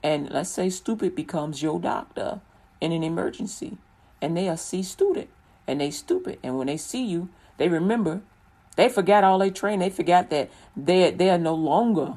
And 0.03 0.29
let's 0.29 0.51
say 0.51 0.69
stupid 0.71 1.15
becomes 1.15 1.63
your 1.63 1.79
doctor 1.79 2.41
in 2.81 2.91
an 2.91 3.05
emergency 3.05 3.79
and 4.21 4.37
they 4.37 4.49
are 4.49 4.57
C 4.57 4.83
student 4.83 5.29
and 5.69 5.81
they 5.81 5.93
stupid. 5.93 6.41
And 6.43 6.59
when 6.59 6.67
they 6.67 6.79
see 6.79 7.07
you 7.07 7.29
they 7.59 7.69
remember 7.69 8.23
they 8.75 8.89
forgot 8.89 9.23
all 9.23 9.39
they 9.39 9.51
trained 9.51 9.83
they 9.83 9.91
forgot 9.91 10.31
that 10.31 10.51
they 10.77 11.13
they 11.13 11.31
are 11.31 11.39
no 11.39 11.55
longer 11.55 12.15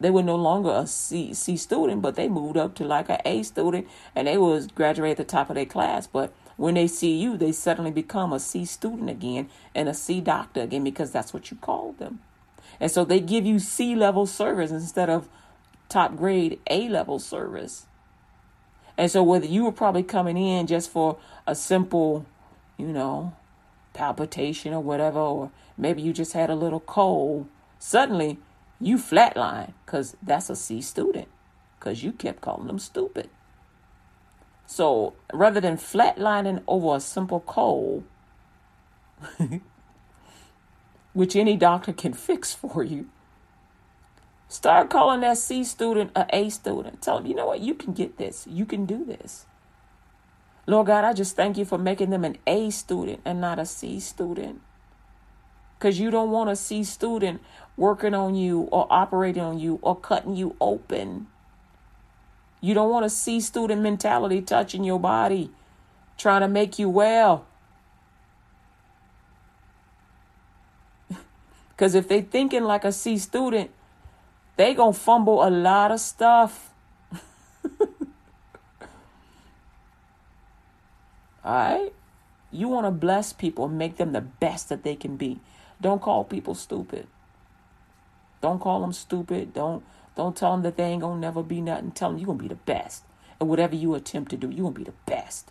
they 0.00 0.08
were 0.08 0.22
no 0.22 0.36
longer 0.36 0.70
a 0.70 0.86
C 0.86 1.34
C 1.34 1.58
student 1.58 2.00
but 2.00 2.14
they 2.14 2.28
moved 2.28 2.56
up 2.56 2.74
to 2.76 2.84
like 2.84 3.10
a 3.10 3.20
A 3.28 3.42
student 3.42 3.86
and 4.16 4.26
they 4.26 4.38
was 4.38 4.68
graduate 4.68 5.10
at 5.10 5.16
the 5.18 5.24
top 5.24 5.50
of 5.50 5.56
their 5.56 5.66
class. 5.66 6.06
But 6.06 6.32
when 6.56 6.74
they 6.74 6.86
see 6.86 7.16
you 7.16 7.36
they 7.36 7.52
suddenly 7.52 7.90
become 7.90 8.32
a 8.32 8.40
C 8.40 8.64
student 8.64 9.10
again 9.10 9.48
and 9.74 9.88
a 9.88 9.94
C 9.94 10.20
doctor 10.20 10.62
again 10.62 10.84
because 10.84 11.10
that's 11.10 11.32
what 11.32 11.50
you 11.50 11.56
called 11.56 11.98
them 11.98 12.20
and 12.80 12.90
so 12.90 13.04
they 13.04 13.20
give 13.20 13.46
you 13.46 13.58
C 13.58 13.94
level 13.94 14.26
service 14.26 14.70
instead 14.70 15.08
of 15.08 15.28
top 15.88 16.16
grade 16.16 16.60
A 16.68 16.88
level 16.88 17.18
service. 17.18 17.86
And 18.96 19.10
so, 19.10 19.22
whether 19.22 19.46
you 19.46 19.64
were 19.64 19.72
probably 19.72 20.02
coming 20.02 20.36
in 20.36 20.66
just 20.66 20.90
for 20.90 21.18
a 21.46 21.54
simple, 21.54 22.26
you 22.76 22.86
know, 22.86 23.34
palpitation 23.92 24.72
or 24.72 24.80
whatever, 24.80 25.18
or 25.18 25.50
maybe 25.76 26.02
you 26.02 26.12
just 26.12 26.32
had 26.32 26.50
a 26.50 26.54
little 26.54 26.80
cold, 26.80 27.48
suddenly 27.78 28.38
you 28.80 28.96
flatline 28.96 29.72
because 29.84 30.16
that's 30.22 30.50
a 30.50 30.56
C 30.56 30.80
student 30.80 31.28
because 31.78 32.02
you 32.02 32.12
kept 32.12 32.40
calling 32.40 32.66
them 32.66 32.78
stupid. 32.78 33.30
So, 34.66 35.14
rather 35.32 35.60
than 35.60 35.76
flatlining 35.76 36.62
over 36.66 36.96
a 36.96 37.00
simple 37.00 37.40
cold, 37.40 38.04
which 41.12 41.36
any 41.36 41.56
doctor 41.56 41.92
can 41.92 42.12
fix 42.12 42.54
for 42.54 42.82
you, 42.82 43.08
Start 44.54 44.88
calling 44.88 45.20
that 45.22 45.38
C 45.38 45.64
student 45.64 46.12
a 46.14 46.26
A 46.32 46.48
student. 46.48 47.02
Tell 47.02 47.18
them, 47.18 47.26
you 47.26 47.34
know 47.34 47.46
what, 47.46 47.58
you 47.58 47.74
can 47.74 47.92
get 47.92 48.18
this. 48.18 48.46
You 48.48 48.64
can 48.64 48.86
do 48.86 49.04
this. 49.04 49.46
Lord 50.68 50.86
God, 50.86 51.04
I 51.04 51.12
just 51.12 51.34
thank 51.34 51.58
you 51.58 51.64
for 51.64 51.76
making 51.76 52.10
them 52.10 52.24
an 52.24 52.38
A 52.46 52.70
student 52.70 53.20
and 53.24 53.40
not 53.40 53.58
a 53.58 53.66
C 53.66 53.98
student. 53.98 54.60
Because 55.76 55.98
you 55.98 56.08
don't 56.08 56.30
want 56.30 56.50
a 56.50 56.56
C 56.56 56.84
student 56.84 57.42
working 57.76 58.14
on 58.14 58.36
you 58.36 58.68
or 58.70 58.86
operating 58.90 59.42
on 59.42 59.58
you 59.58 59.80
or 59.82 59.96
cutting 59.96 60.36
you 60.36 60.54
open. 60.60 61.26
You 62.64 62.72
don't 62.72 62.88
want 62.88 63.04
to 63.04 63.10
see 63.10 63.40
student 63.42 63.82
mentality 63.82 64.40
touching 64.40 64.84
your 64.84 64.98
body, 64.98 65.50
trying 66.16 66.40
to 66.40 66.48
make 66.48 66.78
you 66.78 66.88
well. 66.88 67.44
Because 71.68 71.94
if 71.94 72.08
they 72.08 72.22
thinking 72.22 72.64
like 72.64 72.86
a 72.86 72.92
C 72.92 73.18
student, 73.18 73.70
they 74.56 74.72
going 74.72 74.94
to 74.94 74.98
fumble 74.98 75.46
a 75.46 75.50
lot 75.50 75.90
of 75.92 76.00
stuff. 76.00 76.70
All 81.44 81.52
right? 81.52 81.92
You 82.50 82.68
want 82.68 82.86
to 82.86 82.90
bless 82.92 83.34
people 83.34 83.66
and 83.66 83.76
make 83.76 83.98
them 83.98 84.12
the 84.12 84.22
best 84.22 84.70
that 84.70 84.84
they 84.84 84.96
can 84.96 85.18
be. 85.18 85.38
Don't 85.82 86.00
call 86.00 86.24
people 86.24 86.54
stupid. 86.54 87.08
Don't 88.40 88.58
call 88.58 88.80
them 88.80 88.94
stupid. 88.94 89.52
Don't 89.52 89.84
don't 90.16 90.36
tell 90.36 90.52
them 90.52 90.62
that 90.62 90.76
they 90.76 90.84
ain't 90.84 91.02
gonna 91.02 91.20
never 91.20 91.42
be 91.42 91.60
nothing. 91.60 91.90
Tell 91.90 92.10
them 92.10 92.18
you're 92.18 92.26
gonna 92.26 92.38
be 92.38 92.48
the 92.48 92.54
best. 92.54 93.04
And 93.40 93.48
whatever 93.48 93.74
you 93.74 93.94
attempt 93.94 94.30
to 94.30 94.36
do, 94.36 94.48
you're 94.48 94.64
gonna 94.64 94.74
be 94.74 94.84
the 94.84 94.94
best. 95.06 95.50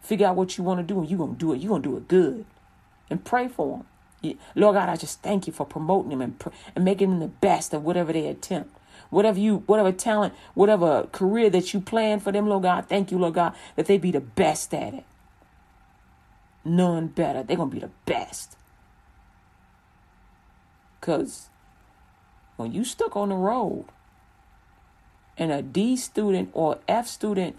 Figure 0.00 0.26
out 0.26 0.36
what 0.36 0.56
you 0.56 0.64
want 0.64 0.80
to 0.80 0.84
do 0.84 1.00
and 1.00 1.08
you're 1.08 1.18
gonna 1.18 1.34
do 1.34 1.52
it. 1.52 1.60
You're 1.60 1.70
gonna 1.70 1.82
do 1.82 1.96
it 1.96 2.08
good. 2.08 2.44
And 3.10 3.24
pray 3.24 3.48
for 3.48 3.84
them. 4.22 4.36
Lord 4.54 4.74
God, 4.74 4.88
I 4.88 4.96
just 4.96 5.20
thank 5.22 5.46
you 5.46 5.52
for 5.52 5.66
promoting 5.66 6.10
them 6.10 6.22
and, 6.22 6.42
and 6.74 6.84
making 6.84 7.10
them 7.10 7.20
the 7.20 7.28
best 7.28 7.74
of 7.74 7.84
whatever 7.84 8.12
they 8.12 8.26
attempt 8.26 8.70
whatever 9.10 9.38
you 9.38 9.58
whatever 9.66 9.92
talent 9.92 10.34
whatever 10.54 11.04
career 11.12 11.50
that 11.50 11.72
you 11.72 11.80
plan 11.80 12.18
for 12.18 12.32
them 12.32 12.48
lord 12.48 12.62
god 12.62 12.88
thank 12.88 13.10
you 13.10 13.18
lord 13.18 13.34
god 13.34 13.54
that 13.76 13.86
they 13.86 13.98
be 13.98 14.10
the 14.10 14.20
best 14.20 14.72
at 14.74 14.94
it 14.94 15.04
none 16.64 17.06
better 17.06 17.42
they're 17.42 17.56
gonna 17.56 17.70
be 17.70 17.78
the 17.78 17.90
best 18.06 18.56
because 21.00 21.48
when 22.56 22.72
you 22.72 22.84
stuck 22.84 23.16
on 23.16 23.28
the 23.30 23.34
road 23.34 23.86
and 25.36 25.50
a 25.50 25.62
d 25.62 25.96
student 25.96 26.50
or 26.52 26.78
f 26.88 27.06
student 27.06 27.58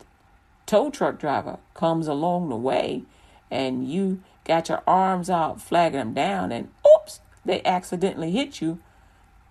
tow 0.65 0.89
truck 0.89 1.19
driver 1.19 1.58
comes 1.73 2.08
along 2.08 2.49
the 2.49 2.55
way 2.55 3.03
and 3.51 3.88
you 3.88 4.21
got 4.45 4.69
your 4.69 4.81
arms 4.88 5.29
out 5.29 5.62
flagging 5.62 5.99
them 5.99 6.13
down 6.13 6.51
and 6.51 6.69
oops 6.95 7.19
they 7.43 7.62
accidentally 7.63 8.31
hit 8.31 8.62
you 8.62 8.79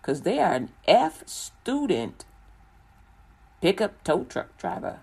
because 0.05 0.23
they 0.23 0.39
are 0.39 0.53
an 0.53 0.71
F 0.87 1.27
student 1.27 2.27
pickup 3.63 4.03
tow 4.05 4.25
truck 4.25 4.57
driver. 4.59 4.99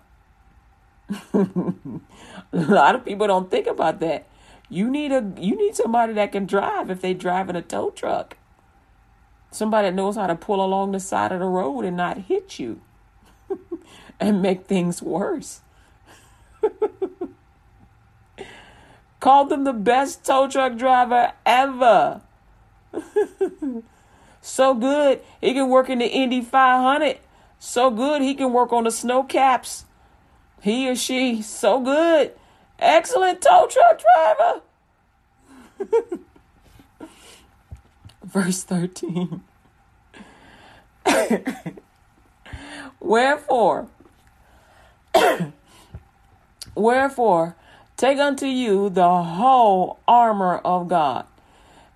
a 1.34 2.00
lot 2.52 2.94
of 2.94 3.04
people 3.04 3.26
don't 3.26 3.50
think 3.50 3.66
about 3.66 3.98
that. 3.98 4.28
You 4.68 4.88
need 4.88 5.10
a 5.10 5.32
you 5.38 5.56
need 5.56 5.74
somebody 5.74 6.12
that 6.12 6.30
can 6.30 6.46
drive 6.46 6.88
if 6.88 7.00
they 7.00 7.14
drive 7.14 7.50
in 7.50 7.56
a 7.56 7.62
tow 7.62 7.90
truck. 7.90 8.36
Somebody 9.52 9.88
that 9.88 9.94
knows 9.94 10.16
how 10.16 10.26
to 10.26 10.34
pull 10.34 10.64
along 10.64 10.90
the 10.90 11.00
side 11.00 11.30
of 11.30 11.38
the 11.38 11.46
road 11.46 11.84
and 11.84 11.96
not 11.96 12.18
hit 12.18 12.58
you 12.58 12.80
and 14.20 14.42
make 14.42 14.66
things 14.66 15.00
worse. 15.00 15.60
Called 19.20 19.50
them 19.50 19.62
the 19.62 19.72
best 19.72 20.24
tow 20.24 20.48
truck 20.48 20.76
driver 20.76 21.32
ever. 21.46 22.22
So 24.42 24.74
good, 24.74 25.20
he 25.40 25.54
can 25.54 25.68
work 25.68 25.88
in 25.88 26.00
the 26.00 26.06
Indy 26.06 26.40
500. 26.40 27.18
So 27.60 27.90
good, 27.90 28.22
he 28.22 28.34
can 28.34 28.52
work 28.52 28.72
on 28.72 28.82
the 28.84 28.90
snow 28.90 29.22
caps. 29.22 29.84
He 30.60 30.90
or 30.90 30.96
she, 30.96 31.40
so 31.42 31.80
good. 31.80 32.32
Excellent 32.78 33.40
tow 33.40 33.68
truck 33.70 34.02
driver. 35.78 36.18
Verse 38.24 38.62
13. 38.62 39.42
Wherefore, 43.00 43.88
wherefore, 46.74 47.56
take 47.96 48.18
unto 48.18 48.46
you 48.46 48.88
the 48.88 49.22
whole 49.22 49.98
armor 50.06 50.58
of 50.58 50.88
God, 50.88 51.26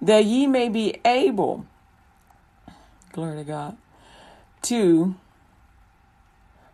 that 0.00 0.24
ye 0.24 0.46
may 0.46 0.68
be 0.68 1.00
able 1.04 1.64
Glory 3.16 3.38
to 3.38 3.44
God. 3.44 3.78
To 4.64 5.14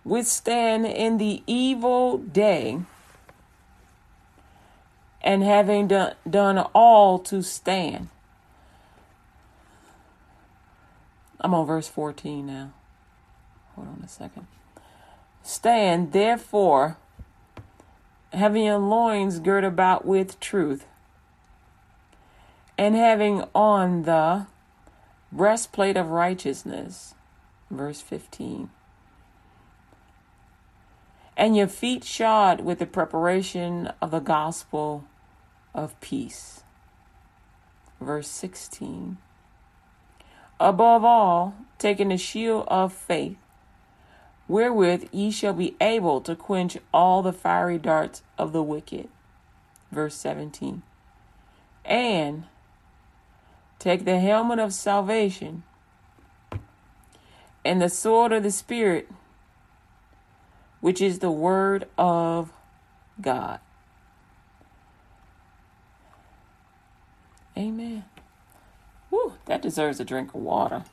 withstand 0.05 0.85
in 0.87 1.19
the 1.19 1.41
evil 1.47 2.19
day 2.19 2.81
and 5.21 5.45
having 5.45 5.87
done, 5.87 6.15
done 6.29 6.59
all 6.75 7.21
to 7.21 7.45
stand. 7.45 8.09
I'm 11.43 11.55
on 11.55 11.67
verse 11.67 11.89
14 11.89 12.47
now. 12.47 12.73
Hold 13.75 13.89
on 13.89 14.03
a 14.05 14.09
second. 14.09 14.47
Stand 15.43 16.13
therefore, 16.13 16.97
having 18.33 18.65
your 18.65 18.79
loins 18.79 19.41
girt 19.41 19.65
about 19.65 20.07
with 20.07 20.39
truth, 20.39 20.87
and 22.79 22.95
having 22.95 23.45
on 23.55 24.05
the 24.05 24.47
breastplate 25.33 25.97
of 25.97 26.11
righteousness. 26.11 27.15
Verse 27.71 28.01
15. 28.01 28.71
And 31.37 31.57
your 31.57 31.67
feet 31.67 32.05
shod 32.05 32.61
with 32.61 32.79
the 32.79 32.87
preparation 32.87 33.91
of 34.01 34.11
the 34.11 34.21
gospel 34.21 35.05
of 35.75 35.99
peace. 36.01 36.63
Verse 38.01 38.29
16. 38.29 39.17
Above 40.63 41.05
all, 41.05 41.57
taking 41.77 42.11
the 42.11 42.17
shield 42.17 42.65
of 42.69 42.93
faith, 42.93 43.37
wherewith 44.47 45.09
ye 45.11 45.29
shall 45.29 45.53
be 45.53 45.75
able 45.81 46.21
to 46.21 46.37
quench 46.37 46.79
all 46.95 47.21
the 47.21 47.33
fiery 47.33 47.79
darts 47.79 48.23
of 48.39 48.53
the 48.53 48.63
wicked. 48.63 49.09
Verse 49.91 50.15
17. 50.15 50.83
And 51.85 52.45
Take 53.81 54.05
the 54.05 54.21
helmet 54.21 54.61
of 54.61 54.73
salvation 54.73 55.65
and 57.65 57.83
the 57.83 57.89
sword 57.89 58.31
of 58.31 58.45
the 58.45 58.53
Spirit, 58.53 59.11
which 60.81 61.01
is 61.03 61.19
the 61.19 61.33
word 61.33 61.89
of 61.99 62.53
God. 63.21 63.59
Amen. 67.59 68.05
That 69.47 69.63
deserves 69.63 70.01
a 70.01 70.05
drink 70.05 70.35
of 70.35 70.41
water. 70.41 70.85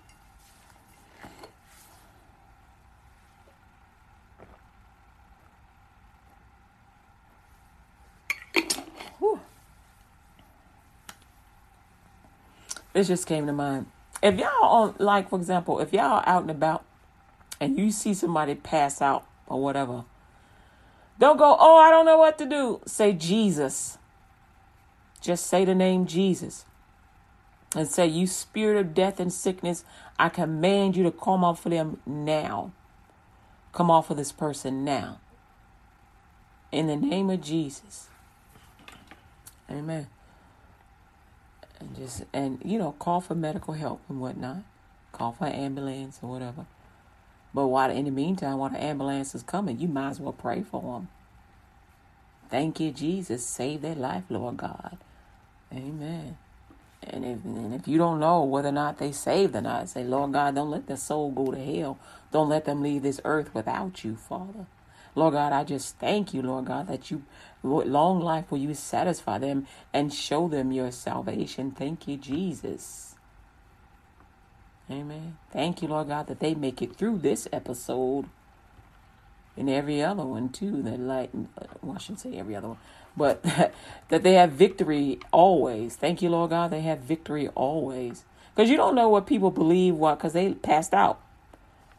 This 13.00 13.08
just 13.08 13.28
came 13.28 13.46
to 13.46 13.54
mind. 13.54 13.86
If 14.22 14.38
y'all 14.38 14.64
on 14.64 14.96
like 14.98 15.30
for 15.30 15.38
example, 15.38 15.80
if 15.80 15.94
y'all 15.94 16.22
out 16.26 16.42
and 16.42 16.52
about 16.52 16.84
and 17.62 17.78
you 17.78 17.92
see 17.92 18.14
somebody 18.14 18.56
pass 18.56 19.02
out 19.02 19.26
or 19.48 19.62
whatever, 19.62 20.04
don't 21.18 21.38
go, 21.38 21.56
"Oh, 21.58 21.78
I 21.78 21.92
don't 21.92 22.06
know 22.06 22.18
what 22.18 22.38
to 22.40 22.46
do." 22.46 22.82
Say 22.86 23.14
Jesus. 23.14 23.98
Just 25.22 25.48
say 25.48 25.64
the 25.64 25.76
name 25.76 26.06
Jesus. 26.08 26.66
And 27.75 27.88
say, 27.88 28.08
"You 28.08 28.25
spirit 28.25 28.77
of 28.77 28.93
death 28.93 29.19
and 29.19 29.32
sickness, 29.32 29.84
I 30.17 30.29
command 30.29 30.97
you 30.97 31.03
to 31.03 31.12
come 31.12 31.43
off 31.43 31.65
of 31.65 31.71
them 31.71 32.01
now. 32.05 32.71
Come 33.73 33.91
off 33.91 34.10
of 34.10 34.17
this 34.17 34.32
person 34.32 34.84
now." 34.84 35.19
In 36.71 36.88
the 36.88 36.95
name 36.95 37.29
of 37.29 37.41
Jesus. 37.41 38.10
Amen. 39.69 40.08
And 41.79 41.95
just 41.95 42.23
and 42.34 42.60
you 42.65 42.79
know 42.79 42.93
call 42.93 43.21
for 43.21 43.36
medical 43.36 43.73
help 43.75 44.01
and 44.10 44.19
whatnot. 44.19 44.63
Call 45.12 45.32
for 45.32 45.45
an 45.45 45.53
ambulance 45.53 46.19
or 46.21 46.29
whatever. 46.29 46.65
But 47.53 47.67
while 47.67 47.89
in 47.89 48.05
the 48.05 48.12
meantime 48.12 48.58
while 48.58 48.69
the 48.69 48.84
ambulance 48.84 49.34
is 49.34 49.43
coming 49.43 49.79
you 49.79 49.88
might 49.88 50.10
as 50.10 50.19
well 50.19 50.34
pray 50.34 50.62
for 50.62 50.82
them 50.82 51.08
thank 52.49 52.79
you 52.79 52.91
jesus. 52.91 53.45
Save 53.45 53.82
their 53.82 53.95
life 53.95 54.23
lord 54.29 54.58
god. 54.58 54.97
Amen 55.73 56.38
and 57.04 57.26
if, 57.26 57.44
and 57.46 57.74
if 57.74 57.88
you 57.88 57.98
don't 57.98 58.20
know 58.20 58.44
whether 58.44 58.70
or 58.70 58.74
not 58.74 58.98
they 58.98 59.12
saved 59.12 59.56
or 59.56 59.62
not 59.62 59.90
say 59.90 60.04
lord 60.04 60.34
god 60.34 60.56
don't 60.56 60.70
let 60.70 60.88
their 60.88 60.98
soul 60.98 61.32
go 61.32 61.52
to 61.52 61.60
hell 61.60 61.98
don't 62.32 62.50
let 62.50 62.66
them 62.66 62.82
leave 62.82 63.02
this 63.02 63.22
earth 63.24 63.54
without 63.54 64.04
you 64.04 64.16
father 64.16 64.66
Lord 65.16 65.34
God, 65.34 65.54
I 65.54 65.64
just 65.64 65.98
thank 65.98 66.34
you, 66.34 66.42
Lord 66.42 66.66
God, 66.66 66.88
that 66.88 67.12
you, 67.12 67.24
long 67.64 68.22
life 68.22 68.50
will 68.50 68.60
you 68.60 68.74
satisfy 68.74 69.38
them 69.38 69.68
and 69.94 70.14
show 70.14 70.48
them 70.48 70.72
your 70.72 70.92
salvation. 70.92 71.72
Thank 71.72 72.08
you, 72.08 72.16
Jesus. 72.16 73.16
Amen. 74.90 75.38
Thank 75.52 75.82
you, 75.82 75.88
Lord 75.88 76.08
God, 76.08 76.28
that 76.28 76.40
they 76.40 76.56
make 76.56 76.82
it 76.82 76.96
through 76.96 77.20
this 77.20 77.48
episode 77.52 78.26
and 79.56 79.70
every 79.70 80.02
other 80.02 80.24
one 80.24 80.50
too. 80.50 80.82
That 80.82 81.00
like, 81.00 81.32
uh, 81.34 81.66
well, 81.82 81.96
I 81.96 82.00
shouldn't 82.00 82.22
say 82.22 82.38
every 82.38 82.56
other 82.56 82.70
one, 82.70 82.78
but 83.15 83.43
that 84.10 84.24
they 84.24 84.34
have 84.34 84.52
victory 84.52 85.19
always. 85.32 85.95
Thank 85.95 86.22
you, 86.22 86.30
Lord 86.30 86.52
God, 86.52 86.72
they 86.72 86.82
have 86.82 87.00
victory 87.00 87.48
always. 87.50 88.24
Because 88.56 88.69
you 88.69 88.78
don't 88.78 88.95
know 88.95 89.10
what 89.10 89.26
people 89.26 89.52
believe, 89.52 89.95
what, 89.95 90.17
because 90.17 90.34
they 90.34 90.54
passed 90.54 90.93
out. 90.93 91.22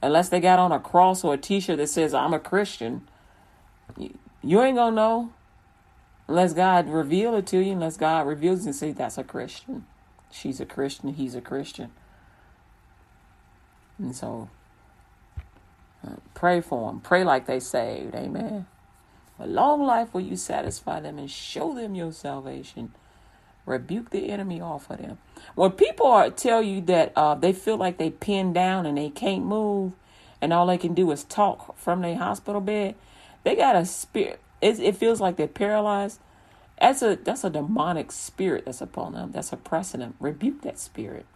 Unless 0.02 0.30
they 0.30 0.40
got 0.40 0.58
on 0.58 0.72
a 0.72 0.80
cross 0.80 1.24
or 1.24 1.34
a 1.34 1.38
t 1.38 1.60
shirt 1.60 1.78
that 1.78 1.88
says, 1.88 2.14
I'm 2.14 2.32
a 2.32 2.38
Christian. 2.38 3.08
You 3.96 4.62
ain't 4.62 4.76
going 4.76 4.92
to 4.92 4.96
know 4.96 5.32
unless 6.26 6.54
God 6.54 6.88
reveal 6.88 7.34
it 7.34 7.46
to 7.48 7.58
you, 7.58 7.72
unless 7.72 7.96
God 7.96 8.26
reveals 8.26 8.64
and 8.64 8.74
say, 8.74 8.92
that's 8.92 9.18
a 9.18 9.24
Christian. 9.24 9.84
She's 10.30 10.60
a 10.60 10.66
Christian, 10.66 11.14
he's 11.14 11.34
a 11.34 11.40
Christian. 11.40 11.90
And 13.98 14.14
so, 14.14 14.48
uh, 16.06 16.16
pray 16.34 16.60
for 16.60 16.90
them. 16.90 17.00
Pray 17.00 17.24
like 17.24 17.46
they 17.46 17.60
saved. 17.60 18.14
Amen. 18.14 18.66
A 19.40 19.46
long 19.46 19.82
life 19.82 20.12
will 20.12 20.20
you 20.20 20.36
satisfy 20.36 21.00
them 21.00 21.18
and 21.18 21.30
show 21.30 21.74
them 21.74 21.94
your 21.94 22.12
salvation. 22.12 22.92
Rebuke 23.64 24.10
the 24.10 24.30
enemy 24.30 24.60
off 24.60 24.90
of 24.90 24.98
them. 24.98 25.18
When 25.54 25.72
people 25.72 26.06
are, 26.06 26.30
tell 26.30 26.62
you 26.62 26.82
that 26.82 27.12
uh, 27.16 27.34
they 27.36 27.52
feel 27.54 27.76
like 27.78 27.96
they 27.96 28.10
pinned 28.10 28.54
down 28.54 28.84
and 28.84 28.98
they 28.98 29.08
can't 29.08 29.44
move, 29.44 29.92
and 30.42 30.52
all 30.52 30.66
they 30.66 30.78
can 30.78 30.92
do 30.92 31.10
is 31.10 31.24
talk 31.24 31.76
from 31.78 32.02
their 32.02 32.16
hospital 32.16 32.60
bed, 32.60 32.96
they 33.44 33.56
got 33.56 33.76
a 33.76 33.86
spirit. 33.86 34.40
It, 34.60 34.78
it 34.78 34.96
feels 34.96 35.20
like 35.20 35.36
they're 35.36 35.46
paralyzed. 35.48 36.20
That's 36.78 37.02
a 37.02 37.16
that's 37.16 37.44
a 37.44 37.50
demonic 37.50 38.10
spirit 38.10 38.64
that's 38.64 38.80
upon 38.80 39.12
them. 39.12 39.32
That's 39.32 39.52
oppressing 39.52 40.00
them. 40.00 40.14
Rebuke 40.18 40.62
that 40.62 40.78
spirit. 40.78 41.26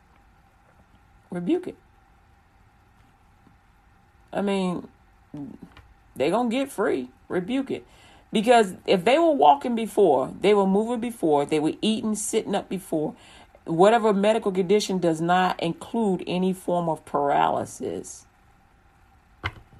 Rebuke 1.30 1.68
it. 1.68 1.76
I 4.32 4.40
mean, 4.42 4.88
they 6.16 6.30
gonna 6.30 6.48
get 6.48 6.72
free. 6.72 7.10
Rebuke 7.28 7.70
it. 7.70 7.86
Because 8.32 8.74
if 8.86 9.04
they 9.04 9.18
were 9.18 9.30
walking 9.30 9.74
before, 9.74 10.34
they 10.40 10.54
were 10.54 10.66
moving 10.66 11.00
before, 11.00 11.46
they 11.46 11.60
were 11.60 11.74
eating, 11.80 12.14
sitting 12.16 12.54
up 12.54 12.68
before, 12.68 13.14
whatever 13.64 14.12
medical 14.12 14.50
condition 14.52 14.98
does 14.98 15.20
not 15.20 15.60
include 15.62 16.24
any 16.26 16.52
form 16.52 16.88
of 16.88 17.04
paralysis, 17.04 18.26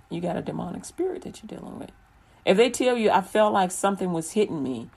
you 0.09 0.21
got 0.21 0.37
a 0.37 0.43
demonic 0.43 0.85
spirit 0.85 1.23
that 1.23 1.43
you're 1.43 1.59
dealing 1.59 1.79
with. 1.79 1.91
If 2.45 2.57
they 2.57 2.71
tell 2.71 2.97
you, 2.97 3.11
I 3.11 3.23
felt 3.23 3.53
like 3.53 3.71
something 3.71 4.13
was 4.13 4.33
hitting 4.33 4.63
me, 4.63 4.89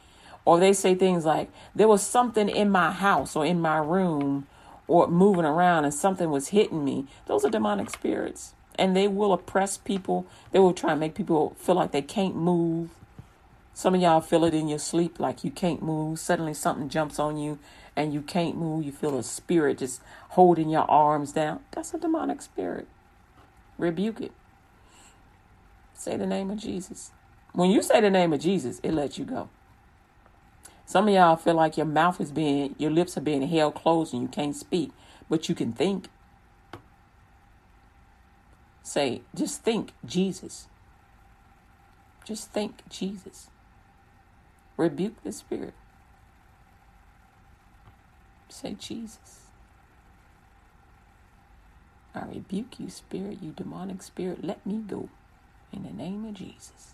or 0.46 0.60
they 0.60 0.74
say 0.74 0.96
things 0.96 1.26
like, 1.26 1.50
there 1.76 1.88
was 1.88 2.04
something 2.04 2.50
in 2.50 2.70
my 2.70 2.92
house 2.92 3.36
or 3.36 3.46
in 3.46 3.60
my 3.60 3.78
room 3.78 4.48
or 4.88 5.08
moving 5.08 5.46
around 5.46 5.84
and 5.84 5.94
something 5.94 6.30
was 6.30 6.50
hitting 6.50 6.86
me, 6.86 7.08
those 7.26 7.44
are 7.44 7.50
demonic 7.50 7.90
spirits. 7.90 8.54
And 8.78 8.96
they 8.96 9.08
will 9.08 9.34
oppress 9.34 9.78
people. 9.78 10.28
They 10.52 10.60
will 10.60 10.74
try 10.74 10.92
and 10.92 11.00
make 11.00 11.16
people 11.16 11.56
feel 11.58 11.76
like 11.76 11.92
they 11.92 12.02
can't 12.02 12.36
move. 12.36 12.90
Some 13.74 13.96
of 13.96 14.02
y'all 14.02 14.22
feel 14.22 14.44
it 14.46 14.54
in 14.54 14.68
your 14.68 14.80
sleep 14.80 15.20
like 15.20 15.44
you 15.44 15.52
can't 15.52 15.82
move. 15.82 16.20
Suddenly 16.20 16.54
something 16.54 16.90
jumps 16.90 17.20
on 17.20 17.38
you 17.38 17.60
and 17.96 18.14
you 18.14 18.22
can't 18.22 18.58
move. 18.58 18.86
You 18.86 18.92
feel 18.92 19.18
a 19.18 19.24
spirit 19.24 19.80
just 19.80 20.02
holding 20.30 20.70
your 20.70 20.90
arms 20.90 21.32
down. 21.32 21.60
That's 21.72 21.94
a 21.94 22.00
demonic 22.00 22.42
spirit. 22.42 22.88
Rebuke 23.78 24.22
it. 24.22 24.32
Say 25.94 26.18
the 26.18 26.26
name 26.28 26.50
of 26.52 26.58
Jesus. 26.58 27.12
When 27.54 27.72
you 27.72 27.82
say 27.82 28.02
the 28.02 28.10
name 28.10 28.34
of 28.34 28.40
Jesus, 28.40 28.80
it 28.84 28.94
lets 28.94 29.18
you 29.18 29.26
go. 29.26 29.50
Some 30.86 31.08
of 31.08 31.14
y'all 31.14 31.36
feel 31.36 31.56
like 31.56 31.76
your 31.76 31.86
mouth 31.86 32.22
is 32.22 32.32
being, 32.32 32.76
your 32.78 32.92
lips 32.92 33.18
are 33.18 33.22
being 33.22 33.42
held 33.48 33.76
closed 33.76 34.14
and 34.14 34.22
you 34.22 34.28
can't 34.28 34.56
speak, 34.56 34.92
but 35.30 35.50
you 35.50 35.56
can 35.56 35.74
think. 35.74 36.08
Say, 38.88 39.22
just 39.36 39.64
think 39.64 39.92
Jesus. 40.06 40.70
Just 42.24 42.54
think 42.54 42.88
Jesus. 42.88 43.50
Rebuke 44.78 45.22
the 45.26 45.34
spirit. 45.34 45.74
Say, 48.48 48.78
Jesus. 48.80 49.42
I 52.16 52.22
rebuke 52.28 52.80
you, 52.80 52.90
spirit, 52.90 53.40
you 53.42 53.52
demonic 53.52 54.02
spirit. 54.04 54.46
Let 54.46 54.66
me 54.66 54.78
go 54.78 55.10
in 55.74 55.84
the 55.84 55.92
name 55.92 56.24
of 56.24 56.36
Jesus. 56.36 56.94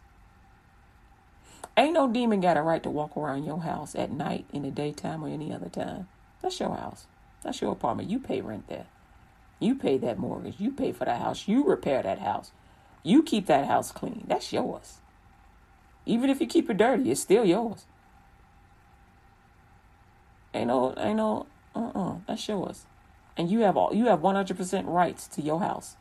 Ain't 1.78 1.94
no 1.94 2.12
demon 2.12 2.42
got 2.42 2.58
a 2.58 2.64
right 2.64 2.82
to 2.82 2.90
walk 2.90 3.16
around 3.16 3.44
your 3.44 3.62
house 3.62 3.94
at 3.94 4.12
night, 4.12 4.46
in 4.52 4.64
the 4.64 4.72
daytime, 4.72 5.24
or 5.24 5.28
any 5.28 5.54
other 5.54 5.70
time. 5.70 6.08
That's 6.42 6.60
your 6.60 6.76
house. 6.76 7.06
That's 7.44 7.62
your 7.62 7.74
apartment. 7.74 8.10
You 8.10 8.18
pay 8.18 8.42
rent 8.42 8.68
there. 8.68 8.88
You 9.60 9.76
pay 9.76 9.98
that 9.98 10.18
mortgage. 10.20 10.60
You 10.60 10.72
pay 10.72 10.92
for 10.92 11.06
that 11.06 11.22
house. 11.22 11.48
You 11.48 11.64
repair 11.64 12.04
that 12.04 12.20
house. 12.20 12.52
You 13.04 13.24
keep 13.24 13.46
that 13.48 13.68
house 13.68 13.92
clean. 13.92 14.26
That's 14.28 14.52
yours. 14.52 15.00
Even 16.06 16.30
if 16.30 16.42
you 16.42 16.48
keep 16.48 16.70
it 16.70 16.78
dirty, 16.78 17.12
it's 17.12 17.22
still 17.22 17.46
yours. 17.46 17.86
Ain't 20.54 20.68
no, 20.68 20.94
ain't 20.98 21.18
no, 21.18 21.48
uh, 21.76 21.92
uh 21.96 22.16
that's 22.28 22.48
yours, 22.48 22.86
and 23.36 23.50
you 23.50 23.62
have 23.62 23.76
all, 23.76 23.94
you 23.94 24.06
have 24.06 24.22
one 24.22 24.36
hundred 24.36 24.58
percent 24.58 24.88
rights 24.88 25.28
to 25.30 25.42
your 25.42 25.60
house. 25.60 25.96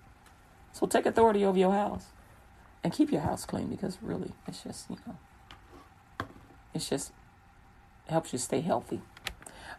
So 0.73 0.87
take 0.87 1.07
authority 1.07 1.45
over 1.45 1.59
your 1.59 1.73
house, 1.73 2.07
and 2.85 2.93
keep 2.93 3.11
your 3.11 3.23
house 3.23 3.47
clean 3.47 3.69
because 3.69 3.99
really, 4.03 4.33
it's 4.47 4.63
just 4.63 4.91
you 4.91 4.97
know, 5.07 5.17
it's 6.75 6.89
just 6.89 7.13
helps 8.09 8.33
you 8.33 8.39
stay 8.39 8.61
healthy. 8.61 9.01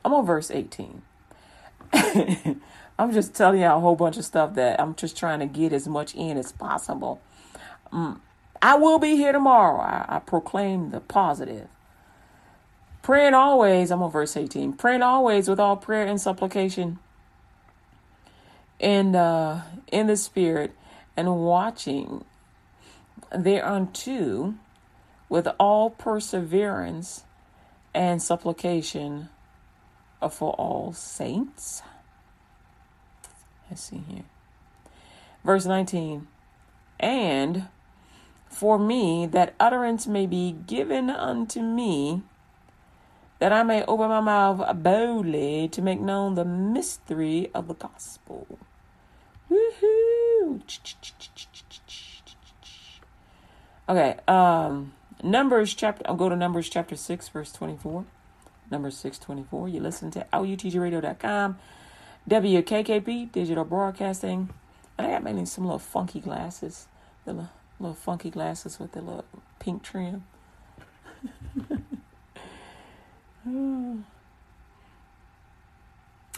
I'm 0.03 0.13
on 0.13 0.25
verse 0.25 0.49
eighteen. 0.49 1.03
I'm 2.97 3.11
just 3.11 3.33
telling 3.33 3.61
you 3.61 3.67
a 3.67 3.79
whole 3.79 3.95
bunch 3.95 4.17
of 4.17 4.25
stuff 4.25 4.55
that 4.55 4.79
I'm 4.79 4.95
just 4.95 5.17
trying 5.17 5.39
to 5.39 5.45
get 5.45 5.73
as 5.73 5.87
much 5.87 6.13
in 6.15 6.37
as 6.37 6.51
possible. 6.51 7.21
Um, 7.91 8.21
I 8.61 8.75
will 8.75 8.99
be 8.99 9.15
here 9.15 9.31
tomorrow. 9.31 9.79
I, 9.81 10.05
I 10.17 10.19
proclaim 10.19 10.91
the 10.91 10.99
positive. 10.99 11.67
Praying 13.01 13.33
always, 13.33 13.91
I'm 13.91 14.01
on 14.01 14.11
verse 14.11 14.37
18. 14.37 14.73
Praying 14.73 15.01
always 15.01 15.49
with 15.49 15.59
all 15.59 15.75
prayer 15.75 16.05
and 16.05 16.21
supplication 16.21 16.99
and 18.79 19.15
uh, 19.15 19.61
in 19.91 20.07
the 20.07 20.15
spirit 20.15 20.73
and 21.17 21.35
watching 21.43 22.23
thereunto 23.31 24.53
with 25.29 25.47
all 25.59 25.89
perseverance 25.89 27.23
and 27.93 28.21
supplication 28.21 29.29
for 30.31 30.53
all 30.53 30.93
saints. 30.93 31.81
Let's 33.73 33.81
see 33.81 34.03
here. 34.07 34.25
Verse 35.43 35.65
19. 35.65 36.27
And 36.99 37.69
for 38.47 38.77
me 38.77 39.25
that 39.25 39.55
utterance 39.59 40.05
may 40.05 40.27
be 40.27 40.51
given 40.67 41.09
unto 41.09 41.59
me, 41.59 42.21
that 43.39 43.51
I 43.51 43.63
may 43.63 43.83
open 43.85 44.09
my 44.09 44.21
mouth 44.21 44.83
boldly 44.83 45.69
to 45.69 45.81
make 45.81 45.99
known 45.99 46.35
the 46.35 46.45
mystery 46.45 47.49
of 47.55 47.67
the 47.67 47.73
gospel. 47.73 48.59
Woohoo! 49.49 50.61
Okay, 53.89 54.17
um, 54.27 54.93
Numbers 55.23 55.73
chapter, 55.73 56.03
I'll 56.07 56.15
go 56.15 56.29
to 56.29 56.35
Numbers 56.35 56.69
chapter 56.69 56.95
6, 56.95 57.29
verse 57.29 57.51
24. 57.51 58.05
Numbers 58.69 58.97
6 58.97 59.17
24. 59.17 59.67
You 59.67 59.79
listen 59.79 60.11
to 60.11 60.27
LUTGRadio.com, 60.31 61.57
WKKP, 62.29 63.31
digital 63.31 63.65
broadcasting. 63.65 64.49
And 64.97 65.07
I 65.07 65.11
got 65.11 65.23
maybe 65.23 65.45
some 65.45 65.65
little 65.65 65.79
funky 65.79 66.19
glasses. 66.19 66.87
The 67.25 67.47
little, 67.79 67.95
funky 67.95 68.29
glasses 68.29 68.79
with 68.79 68.93
the 68.93 69.01
little 69.01 69.25
pink 69.59 69.83
trim. 69.83 70.23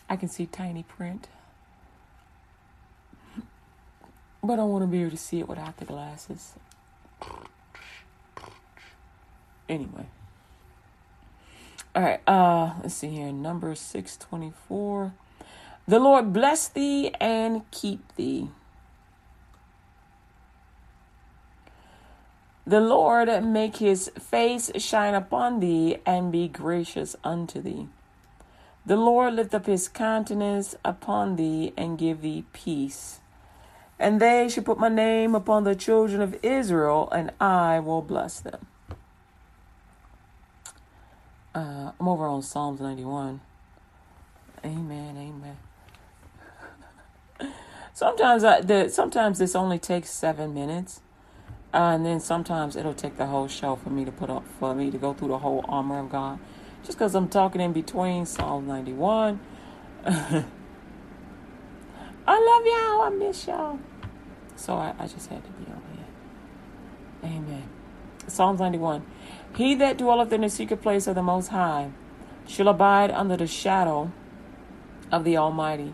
I 0.10 0.16
can 0.16 0.30
see 0.30 0.46
tiny 0.46 0.84
print. 0.84 1.28
But 4.44 4.60
I 4.60 4.64
want 4.64 4.84
to 4.84 4.88
be 4.88 5.02
able 5.02 5.12
to 5.12 5.18
see 5.18 5.40
it 5.40 5.48
without 5.48 5.78
the 5.78 5.86
glasses. 5.86 6.54
Anyway. 9.68 10.06
All 11.96 12.04
right, 12.04 12.22
uh 12.28 12.74
let's 12.82 12.96
see 12.96 13.10
here. 13.10 13.32
Number 13.32 13.74
624. 13.74 15.14
The 15.88 16.00
Lord 16.00 16.34
bless 16.34 16.68
thee 16.68 17.12
and 17.20 17.70
keep 17.70 18.16
thee. 18.16 18.50
The 22.66 22.82
Lord 22.82 23.30
make 23.44 23.78
his 23.78 24.10
face 24.20 24.72
shine 24.78 25.14
upon 25.14 25.60
thee 25.60 25.98
and 26.04 26.32
be 26.32 26.48
gracious 26.48 27.16
unto 27.24 27.62
thee. 27.62 27.88
The 28.84 28.96
Lord 28.96 29.36
lift 29.36 29.54
up 29.54 29.68
his 29.68 29.88
countenance 29.88 30.76
upon 30.84 31.36
thee 31.36 31.74
and 31.78 31.98
give 31.98 32.22
thee 32.22 32.46
peace. 32.54 33.20
And 34.00 34.20
they 34.20 34.50
shall 34.50 34.64
put 34.64 34.80
my 34.80 34.90
name 34.90 35.36
upon 35.36 35.64
the 35.64 35.76
children 35.76 36.22
of 36.22 36.38
Israel, 36.44 37.10
and 37.12 37.32
I 37.40 37.80
will 37.80 38.02
bless 38.02 38.40
them. 38.40 38.66
Uh, 41.54 41.92
I'm 42.00 42.08
over 42.08 42.26
on 42.26 42.42
Psalms 42.42 42.82
91. 42.82 43.40
Amen, 44.66 45.16
amen. 45.18 45.58
Sometimes 47.96 48.44
I, 48.44 48.60
the 48.60 48.90
sometimes 48.90 49.40
this 49.40 49.56
only 49.56 49.80
takes 49.80 50.10
seven 50.10 50.54
minutes, 50.54 51.00
uh, 51.74 51.96
and 51.96 52.06
then 52.06 52.20
sometimes 52.20 52.76
it'll 52.76 52.94
take 52.94 53.16
the 53.16 53.28
whole 53.28 53.48
show 53.48 53.78
for 53.78 53.90
me 53.90 54.04
to 54.04 54.12
put 54.12 54.30
up 54.30 54.44
for 54.60 54.76
me 54.76 54.92
to 54.92 54.98
go 54.98 55.14
through 55.14 55.30
the 55.30 55.38
whole 55.38 55.64
armor 55.70 56.00
of 56.00 56.10
God, 56.10 56.38
just 56.84 56.98
because 56.98 57.16
I'm 57.16 57.30
talking 57.30 57.62
in 57.62 57.72
between 57.72 58.26
Psalm 58.26 58.68
91. 58.68 59.40
I 60.06 60.44
love 62.28 62.66
y'all. 62.66 63.02
I 63.02 63.12
miss 63.18 63.48
y'all. 63.48 63.80
So 64.58 64.74
I, 64.74 64.94
I 65.00 65.08
just 65.08 65.30
had 65.30 65.42
to 65.46 65.50
be 65.52 65.72
on 65.72 65.82
here. 65.94 67.32
Amen. 67.32 67.70
Psalms 68.28 68.60
91. 68.60 69.06
He 69.56 69.74
that 69.76 69.98
dwelleth 69.98 70.34
in 70.34 70.42
the 70.42 70.50
secret 70.50 70.82
place 70.82 71.08
of 71.08 71.16
the 71.16 71.24
Most 71.24 71.48
High 71.48 71.92
shall 72.46 72.68
abide 72.68 73.10
under 73.12 73.38
the 73.38 73.48
shadow 73.48 74.12
of 75.14 75.24
the 75.24 75.38
Almighty. 75.38 75.94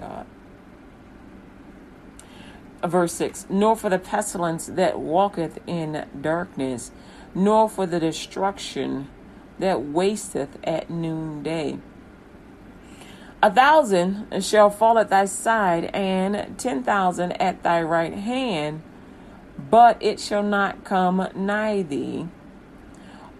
God. 0.00 0.26
Verse 2.82 3.12
6 3.12 3.46
Nor 3.50 3.76
for 3.76 3.90
the 3.90 3.98
pestilence 3.98 4.66
that 4.66 4.98
walketh 4.98 5.58
in 5.66 6.06
darkness, 6.20 6.90
nor 7.34 7.68
for 7.68 7.86
the 7.86 8.00
destruction 8.00 9.08
that 9.58 9.82
wasteth 9.82 10.58
at 10.64 10.88
noonday. 10.88 11.78
A 13.42 13.50
thousand 13.50 14.42
shall 14.44 14.68
fall 14.68 14.98
at 14.98 15.08
thy 15.08 15.24
side, 15.24 15.84
and 15.94 16.58
ten 16.58 16.82
thousand 16.82 17.32
at 17.40 17.62
thy 17.62 17.82
right 17.82 18.12
hand, 18.12 18.82
but 19.70 19.96
it 20.00 20.20
shall 20.20 20.42
not 20.42 20.84
come 20.84 21.26
nigh 21.34 21.82
thee. 21.82 22.28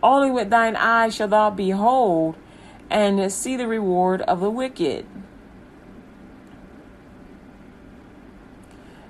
Only 0.02 0.30
with 0.30 0.48
thine 0.48 0.76
eyes 0.76 1.14
shalt 1.14 1.30
thou 1.30 1.50
behold 1.50 2.36
and 2.88 3.30
see 3.30 3.56
the 3.56 3.68
reward 3.68 4.22
of 4.22 4.40
the 4.40 4.50
wicked. 4.50 5.06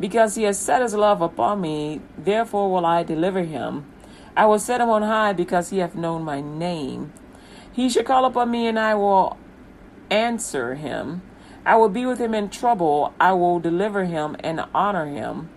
Because 0.00 0.34
he 0.34 0.44
has 0.44 0.58
set 0.58 0.82
his 0.82 0.94
love 0.94 1.20
upon 1.20 1.60
me, 1.60 2.00
therefore 2.16 2.70
will 2.70 2.86
I 2.86 3.02
deliver 3.02 3.42
him. 3.42 3.86
I 4.36 4.46
will 4.46 4.58
set 4.58 4.80
him 4.80 4.88
on 4.88 5.02
high 5.02 5.32
because 5.32 5.70
he 5.70 5.78
hath 5.78 5.94
known 5.94 6.22
my 6.22 6.40
name. 6.40 7.12
He 7.72 7.88
shall 7.88 8.04
call 8.04 8.24
upon 8.24 8.50
me, 8.50 8.66
and 8.66 8.78
I 8.78 8.94
will 8.94 9.36
answer 10.10 10.74
him. 10.74 11.22
I 11.64 11.76
will 11.76 11.88
be 11.88 12.06
with 12.06 12.18
him 12.18 12.34
in 12.34 12.48
trouble. 12.50 13.14
I 13.20 13.32
will 13.32 13.60
deliver 13.60 14.04
him 14.04 14.36
and 14.40 14.64
honor 14.74 15.06
him. 15.06 15.48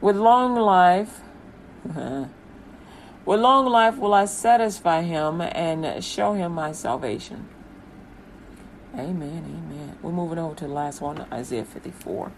With 0.00 0.16
long 0.16 0.54
life, 0.54 1.20
with 1.84 2.28
long 3.40 3.66
life 3.66 3.96
will 3.96 4.14
I 4.14 4.26
satisfy 4.26 5.02
him 5.02 5.40
and 5.40 6.04
show 6.04 6.34
him 6.34 6.52
my 6.52 6.72
salvation. 6.72 7.48
Amen, 8.94 9.44
amen. 9.44 9.98
We're 10.02 10.12
moving 10.12 10.38
over 10.38 10.54
to 10.56 10.66
the 10.66 10.72
last 10.72 11.00
one, 11.00 11.26
Isaiah 11.32 11.64
54. 11.64 12.32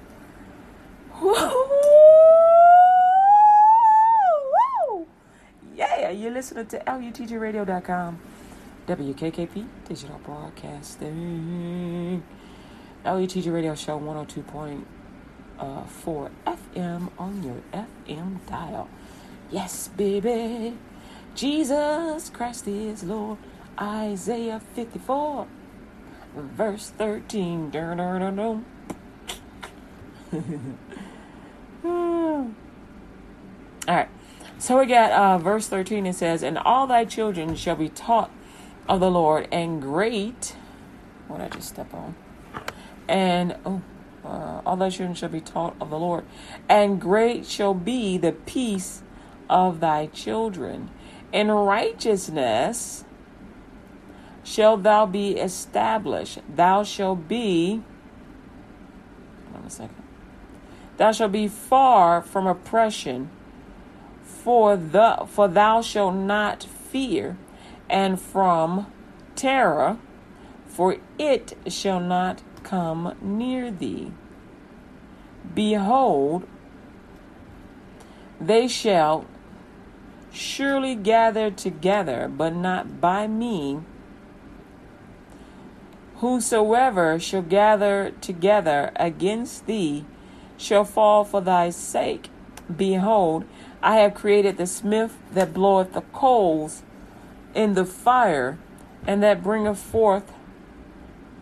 Yeah, 5.74 6.10
you're 6.10 6.30
listening 6.30 6.66
to 6.68 6.78
LUTGRadio.com. 6.80 8.18
WKKP 8.86 9.66
Digital 9.86 10.18
Broadcasting. 10.24 12.22
LUTG 13.04 13.52
Radio 13.52 13.74
Show 13.74 13.98
102.4 14.00 16.30
FM 16.46 17.10
on 17.18 17.42
your 17.42 17.56
FM 17.72 18.38
dial. 18.46 18.88
Yes, 19.50 19.88
baby. 19.88 20.76
Jesus 21.34 22.30
Christ 22.30 22.66
is 22.66 23.04
Lord. 23.04 23.36
Isaiah 23.80 24.60
54, 24.74 25.46
verse 26.34 26.90
13. 26.96 27.70
Dun, 27.70 27.96
dun, 27.98 28.20
dun, 28.20 28.36
dun. 28.62 28.64
All 33.88 33.96
right. 33.96 34.08
So 34.60 34.78
we 34.78 34.84
got 34.84 35.10
uh, 35.10 35.38
verse 35.38 35.68
13. 35.68 36.04
It 36.04 36.14
says, 36.14 36.42
And 36.42 36.58
all 36.58 36.86
thy 36.86 37.06
children 37.06 37.56
shall 37.56 37.76
be 37.76 37.88
taught 37.88 38.30
of 38.86 39.00
the 39.00 39.10
Lord, 39.10 39.48
and 39.50 39.80
great. 39.80 40.54
What 41.28 41.38
did 41.38 41.46
I 41.46 41.48
just 41.48 41.70
step 41.70 41.94
on? 41.94 42.14
And, 43.08 43.56
oh, 43.64 43.80
uh, 44.22 44.60
all 44.66 44.76
thy 44.76 44.90
children 44.90 45.14
shall 45.14 45.30
be 45.30 45.40
taught 45.40 45.74
of 45.80 45.88
the 45.88 45.98
Lord, 45.98 46.24
and 46.68 47.00
great 47.00 47.46
shall 47.46 47.72
be 47.72 48.18
the 48.18 48.32
peace 48.32 49.02
of 49.48 49.80
thy 49.80 50.08
children. 50.08 50.90
In 51.32 51.50
righteousness 51.50 53.06
shall 54.44 54.76
thou 54.76 55.06
be 55.06 55.38
established. 55.38 56.40
Thou 56.54 56.82
shalt 56.82 57.26
be. 57.26 57.82
Hold 59.46 59.62
on 59.62 59.64
a 59.66 59.70
second. 59.70 60.02
Thou 60.98 61.12
shalt 61.12 61.32
be 61.32 61.48
far 61.48 62.20
from 62.20 62.46
oppression, 62.46 63.30
for 64.42 64.76
the 64.76 65.24
for 65.26 65.48
thou 65.48 65.82
shalt 65.82 66.14
not 66.14 66.62
fear, 66.64 67.36
and 67.88 68.20
from 68.20 68.86
terror, 69.36 69.98
for 70.66 70.96
it 71.18 71.56
shall 71.66 72.00
not 72.00 72.42
come 72.62 73.16
near 73.20 73.70
thee. 73.70 74.12
Behold, 75.54 76.46
they 78.40 78.66
shall 78.68 79.26
surely 80.32 80.94
gather 80.94 81.50
together, 81.50 82.30
but 82.34 82.54
not 82.54 83.00
by 83.00 83.26
me. 83.26 83.80
Whosoever 86.16 87.18
shall 87.18 87.42
gather 87.42 88.12
together 88.20 88.92
against 88.96 89.66
thee 89.66 90.04
shall 90.56 90.84
fall 90.84 91.24
for 91.24 91.40
thy 91.40 91.70
sake. 91.70 92.30
Behold, 92.74 93.44
I 93.82 93.96
have 93.96 94.14
created 94.14 94.56
the 94.56 94.66
smith 94.66 95.16
that 95.32 95.54
bloweth 95.54 95.94
the 95.94 96.02
coals 96.02 96.82
in 97.54 97.74
the 97.74 97.84
fire, 97.84 98.58
and 99.06 99.22
that 99.22 99.42
bringeth 99.42 99.78
forth 99.78 100.32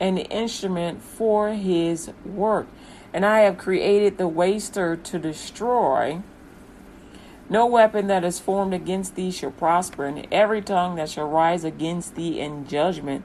an 0.01 0.19
instrument 0.19 1.03
for 1.03 1.51
his 1.51 2.11
work. 2.25 2.69
And 3.13 3.27
I 3.27 3.41
have 3.41 3.59
created 3.59 4.17
the 4.17 4.29
waster 4.29 4.97
to 4.97 5.19
destroy. 5.19 6.23
No 7.51 7.67
weapon 7.67 8.07
that 8.07 8.25
is 8.25 8.39
formed 8.39 8.75
against 8.75 9.17
thee 9.17 9.31
shall 9.31 9.51
prosper, 9.51 10.05
and 10.05 10.27
every 10.31 10.63
tongue 10.63 10.97
that 10.97 11.09
shall 11.09 11.29
rise 11.29 11.65
against 11.65 12.15
thee 12.15 12.39
in 12.41 12.67
judgment 12.67 13.25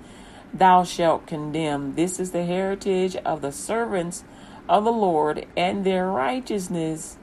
thou 0.54 0.84
shalt 0.84 1.28
condemn. 1.28 1.96
This 1.96 2.20
is 2.20 2.32
the 2.32 2.46
heritage 2.46 3.16
of 3.18 3.42
the 3.42 3.52
servants 3.52 4.24
of 4.70 4.84
the 4.84 4.92
Lord, 4.92 5.46
and 5.58 5.84
their 5.84 6.08
righteousness 6.08 7.18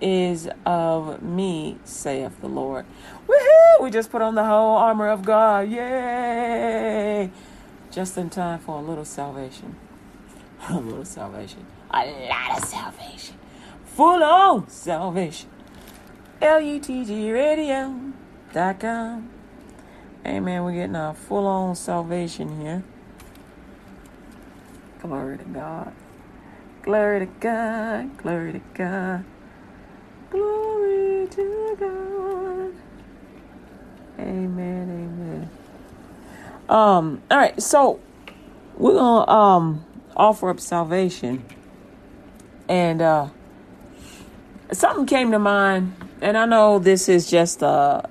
is 0.00 0.48
of 0.64 1.22
me, 1.22 1.78
saith 1.84 2.40
the 2.40 2.48
Lord. 2.48 2.86
Woohoo! 3.28 3.82
We 3.82 3.90
just 3.90 4.10
put 4.10 4.22
on 4.22 4.34
the 4.34 4.44
whole 4.44 4.76
armor 4.76 5.08
of 5.08 5.24
God. 5.24 5.68
Yay! 5.68 7.30
Just 7.90 8.16
in 8.16 8.30
time 8.30 8.60
for 8.60 8.78
a 8.78 8.82
little 8.82 9.04
salvation. 9.04 9.76
A 10.68 10.78
little 10.78 11.04
salvation. 11.04 11.66
A 11.90 12.06
lot 12.28 12.58
of 12.58 12.64
salvation. 12.64 13.36
Full 13.84 14.22
on 14.22 14.68
salvation. 14.68 15.48
LUTGradio.com. 16.40 19.30
Amen. 20.26 20.64
We're 20.64 20.72
getting 20.72 20.96
a 20.96 21.14
full 21.14 21.46
on 21.46 21.74
salvation 21.74 22.60
here. 22.60 22.82
Glory 25.00 25.38
to 25.38 25.44
God. 25.44 25.94
Glory 26.82 27.20
to 27.20 27.26
God. 27.26 28.18
Glory 28.18 28.52
to 28.52 28.60
God. 28.74 29.24
Glory 30.30 31.26
to 31.28 31.76
God. 31.80 32.72
Amen. 34.18 34.88
Amen. 34.88 35.50
Um, 36.68 37.20
all 37.30 37.38
right, 37.38 37.60
so 37.60 37.98
we're 38.76 38.94
gonna 38.94 39.30
um 39.30 39.84
offer 40.16 40.50
up 40.50 40.60
salvation. 40.60 41.44
And 42.68 43.02
uh 43.02 43.28
something 44.72 45.06
came 45.06 45.32
to 45.32 45.40
mind, 45.40 45.96
and 46.20 46.38
I 46.38 46.46
know 46.46 46.78
this 46.78 47.08
is 47.08 47.28
just 47.28 47.62
uh 47.62 48.02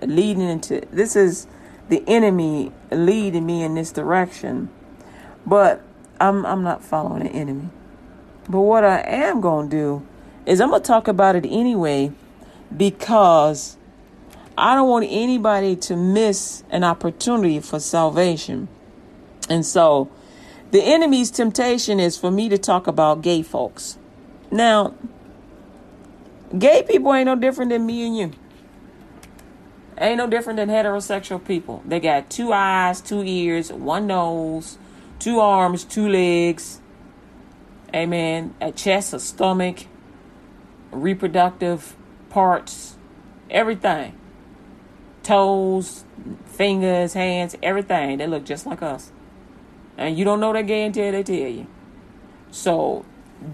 leading 0.00 0.42
into 0.42 0.80
this 0.90 1.14
is 1.14 1.46
the 1.88 2.02
enemy 2.08 2.72
leading 2.90 3.46
me 3.46 3.62
in 3.62 3.76
this 3.76 3.92
direction. 3.92 4.68
But 5.46 5.80
I'm 6.20 6.44
I'm 6.44 6.64
not 6.64 6.82
following 6.82 7.22
the 7.22 7.30
enemy. 7.30 7.68
But 8.48 8.62
what 8.62 8.82
I 8.84 9.00
am 9.02 9.40
to 9.40 9.68
do 9.68 10.06
is 10.46 10.60
I'm 10.60 10.70
going 10.70 10.82
to 10.82 10.86
talk 10.86 11.08
about 11.08 11.36
it 11.36 11.46
anyway 11.46 12.12
because 12.76 13.76
I 14.56 14.74
don't 14.74 14.88
want 14.88 15.06
anybody 15.08 15.76
to 15.76 15.96
miss 15.96 16.62
an 16.70 16.84
opportunity 16.84 17.60
for 17.60 17.80
salvation. 17.80 18.68
And 19.48 19.64
so 19.64 20.10
the 20.70 20.82
enemy's 20.82 21.30
temptation 21.30 22.00
is 22.00 22.16
for 22.16 22.30
me 22.30 22.48
to 22.48 22.58
talk 22.58 22.86
about 22.86 23.22
gay 23.22 23.42
folks. 23.42 23.98
Now, 24.50 24.94
gay 26.56 26.82
people 26.82 27.14
ain't 27.14 27.26
no 27.26 27.36
different 27.36 27.70
than 27.70 27.86
me 27.86 28.06
and 28.06 28.16
you. 28.16 28.32
Ain't 29.98 30.18
no 30.18 30.26
different 30.26 30.56
than 30.56 30.68
heterosexual 30.68 31.44
people. 31.44 31.82
They 31.86 32.00
got 32.00 32.30
two 32.30 32.52
eyes, 32.52 33.00
two 33.00 33.22
ears, 33.22 33.72
one 33.72 34.06
nose, 34.06 34.78
two 35.18 35.38
arms, 35.38 35.84
two 35.84 36.08
legs. 36.08 36.80
Amen. 37.94 38.54
A 38.60 38.72
chest, 38.72 39.12
a 39.12 39.20
stomach, 39.20 39.84
reproductive 40.92 41.96
parts, 42.30 42.96
everything. 43.50 44.18
Toes, 45.22 46.04
fingers, 46.46 47.14
hands, 47.14 47.56
everything. 47.62 48.18
They 48.18 48.26
look 48.26 48.44
just 48.44 48.66
like 48.66 48.82
us. 48.82 49.10
And 49.96 50.16
you 50.16 50.24
don't 50.24 50.40
know 50.40 50.52
they're 50.52 50.62
gay 50.62 50.84
until 50.84 51.12
they 51.12 51.22
tell 51.22 51.36
you. 51.36 51.66
So 52.50 53.04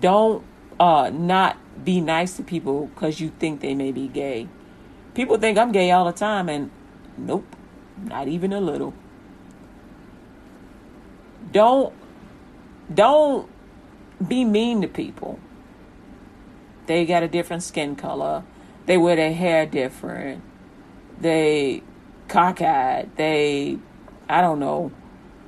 don't 0.00 0.44
uh, 0.80 1.10
not 1.12 1.56
be 1.84 2.00
nice 2.00 2.36
to 2.36 2.42
people 2.42 2.86
because 2.86 3.20
you 3.20 3.30
think 3.38 3.60
they 3.60 3.74
may 3.74 3.92
be 3.92 4.08
gay. 4.08 4.48
People 5.14 5.38
think 5.38 5.58
I'm 5.58 5.72
gay 5.72 5.90
all 5.90 6.04
the 6.04 6.12
time, 6.12 6.48
and 6.48 6.70
nope, 7.16 7.44
not 8.04 8.28
even 8.28 8.52
a 8.52 8.60
little. 8.60 8.94
Don't 11.50 11.94
don't 12.92 13.48
be 14.26 14.44
mean 14.44 14.80
to 14.82 14.88
people. 14.88 15.38
They 16.88 17.04
got 17.04 17.22
a 17.22 17.28
different 17.28 17.62
skin 17.62 17.96
color. 17.96 18.44
They 18.86 18.96
wear 18.96 19.14
their 19.14 19.34
hair 19.34 19.66
different. 19.66 20.42
They 21.20 21.82
cockeyed. 22.28 23.14
They, 23.16 23.78
I 24.26 24.40
don't 24.40 24.58
know, 24.58 24.90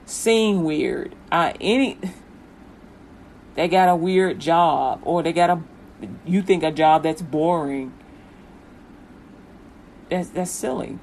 sing 0.04 0.64
weird. 0.64 1.14
Uh, 1.32 1.54
any, 1.58 1.98
they 3.54 3.68
got 3.68 3.88
a 3.88 3.96
weird 3.96 4.38
job, 4.38 5.00
or 5.02 5.22
they 5.22 5.32
got 5.32 5.48
a, 5.48 5.62
you 6.26 6.42
think 6.42 6.62
a 6.62 6.70
job 6.70 7.04
that's 7.04 7.22
boring. 7.22 7.94
That's 10.10 10.28
that's 10.28 10.50
silly. 10.50 10.98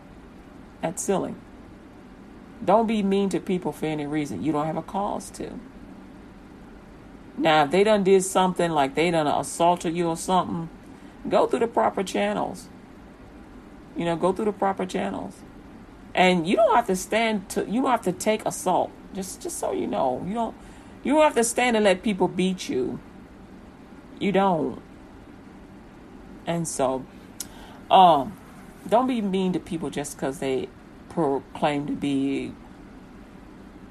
That's 0.84 1.02
silly. 1.02 1.34
Don't 2.64 2.86
be 2.86 3.02
mean 3.02 3.30
to 3.30 3.40
people 3.40 3.72
for 3.72 3.88
any 3.88 4.06
reason. 4.06 4.44
You 4.44 4.52
don't 4.52 4.68
have 4.68 4.78
a 4.78 4.84
cause 4.84 5.32
to. 5.32 5.60
Now, 7.38 7.66
if 7.66 7.72
they 7.72 7.84
done 7.84 8.04
did 8.04 8.24
something 8.24 8.72
like 8.72 8.96
they 8.96 9.12
done 9.12 9.28
assaulted 9.28 9.96
you 9.96 10.08
or 10.08 10.18
something, 10.18 10.70
go 11.30 11.46
through 11.46 11.60
the 11.60 11.68
proper 11.68 12.04
channels. 12.04 12.68
You 13.96 14.06
know, 14.06 14.16
go 14.16 14.34
through 14.34 14.46
the 14.46 14.52
proper 14.52 14.86
channels. 14.86 15.36
And 16.16 16.48
you 16.48 16.56
don't 16.56 16.76
have 16.76 16.88
to 16.88 16.96
stand 16.96 17.48
to 17.50 17.66
you 17.66 17.82
don't 17.82 17.92
have 17.92 18.02
to 18.04 18.12
take 18.12 18.44
assault. 18.46 18.92
Just 19.14 19.42
just 19.42 19.60
so 19.60 19.72
you 19.72 19.86
know. 19.86 20.24
You 20.28 20.34
don't 20.34 20.56
you 21.04 21.14
don't 21.14 21.22
have 21.22 21.36
to 21.36 21.44
stand 21.44 21.76
and 21.76 21.86
let 21.86 22.02
people 22.02 22.28
beat 22.28 22.70
you. 22.70 23.00
You 24.20 24.32
don't. 24.32 24.82
And 26.48 26.68
so 26.68 27.06
um 27.92 28.36
don't 28.90 29.08
be 29.08 29.22
mean 29.22 29.54
to 29.54 29.60
people 29.60 29.92
just 29.92 30.16
because 30.16 30.40
they 30.40 30.70
proclaim 31.10 31.86
to 31.86 31.94
be 31.94 32.54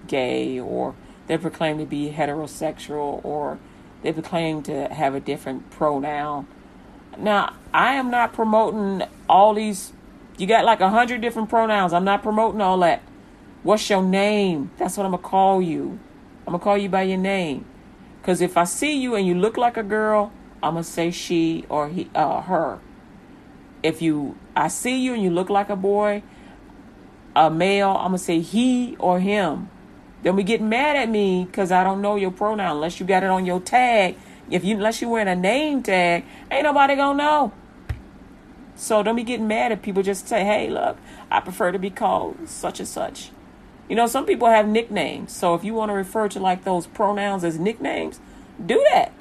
gay 0.09 0.59
or 0.59 0.95
they 1.27 1.39
proclaim 1.39 1.79
to 1.79 1.85
be 1.85 2.13
heterosexual 2.13 3.25
or 3.25 3.59
they 4.03 4.13
proclaim 4.13 4.63
to 4.65 4.89
have 4.89 5.15
a 5.15 5.21
different 5.21 5.71
pronoun. 5.71 6.47
Now, 7.19 7.55
I 7.73 7.95
am 7.95 8.11
not 8.11 8.33
promoting 8.33 9.07
all 9.29 9.55
these. 9.55 9.93
You 10.39 10.47
got 10.47 10.65
like 10.65 10.81
a 10.81 10.91
hundred 10.91 11.21
different 11.21 11.49
pronouns. 11.49 11.93
I'm 11.93 12.05
not 12.05 12.23
promoting 12.23 12.61
all 12.61 12.79
that. 12.81 13.03
What's 13.63 13.89
your 13.89 14.03
name? 14.03 14.71
That's 14.77 14.97
what 14.97 15.07
I'm 15.07 15.13
gonna 15.13 15.23
call 15.23 15.63
you. 15.63 15.99
I'm 16.47 16.53
gonna 16.53 16.63
call 16.63 16.79
you 16.79 16.89
by 16.89 17.03
your 17.03 17.19
name. 17.19 17.65
Cause 18.23 18.41
if 18.41 18.57
I 18.57 18.65
see 18.65 18.97
you 18.97 19.15
and 19.15 19.27
you 19.27 19.35
look 19.35 19.57
like 19.57 19.77
a 19.77 19.83
girl, 19.83 20.33
I'm 20.63 20.75
gonna 20.75 20.85
say 20.85 21.11
she 21.11 21.65
or 21.69 21.89
he, 21.89 22.11
uh, 22.15 22.43
her. 22.43 22.81
If 23.83 24.03
you, 24.03 24.37
I 24.55 24.69
see 24.69 25.01
you 25.01 25.15
and 25.15 25.23
you 25.23 25.31
look 25.31 25.49
like 25.49 25.71
a 25.71 25.77
boy, 25.77 26.23
a 27.35 27.51
male, 27.51 27.91
I'm 27.91 28.09
gonna 28.09 28.19
say 28.19 28.41
he 28.41 28.97
or 28.99 29.21
him. 29.21 29.71
Don't 30.27 30.35
be 30.35 30.43
getting 30.43 30.69
mad 30.69 30.97
at 30.97 31.09
me 31.09 31.45
because 31.45 31.71
I 31.71 31.85
don't 31.85 32.03
know 32.03 32.17
your 32.17 32.33
pronoun 32.33 32.79
unless 32.79 32.99
you 32.99 33.07
got 33.07 33.23
it 33.23 33.31
on 33.31 33.47
your 33.47 33.61
tag. 33.61 34.17
If 34.51 34.65
you 34.65 34.75
unless 34.75 35.01
you're 35.01 35.09
wearing 35.09 35.29
a 35.29 35.37
name 35.37 35.85
tag, 35.85 36.25
ain't 36.51 36.65
nobody 36.65 36.97
gonna 36.97 37.17
know. 37.17 37.53
So 38.75 39.05
don't 39.05 39.15
be 39.15 39.23
getting 39.23 39.47
mad 39.47 39.71
at 39.71 39.83
people. 39.83 40.03
Just 40.03 40.27
say, 40.27 40.45
hey, 40.45 40.69
look, 40.69 40.97
I 41.31 41.39
prefer 41.39 41.71
to 41.71 41.79
be 41.79 41.91
called 41.91 42.49
such 42.49 42.81
and 42.81 42.89
such. 42.89 43.31
You 43.89 43.95
know, 43.95 44.09
some 44.09 44.27
people 44.27 44.49
have 44.49 44.67
nicknames. 44.67 45.31
So 45.31 45.55
if 45.55 45.63
you 45.63 45.75
want 45.75 45.91
to 45.91 45.95
refer 45.95 46.29
to 46.31 46.41
like 46.41 46.65
those 46.65 46.89
pronouns 46.89 47.45
as 47.45 47.61
nicknames, 47.61 48.19
do 48.67 48.85
that. 48.91 49.13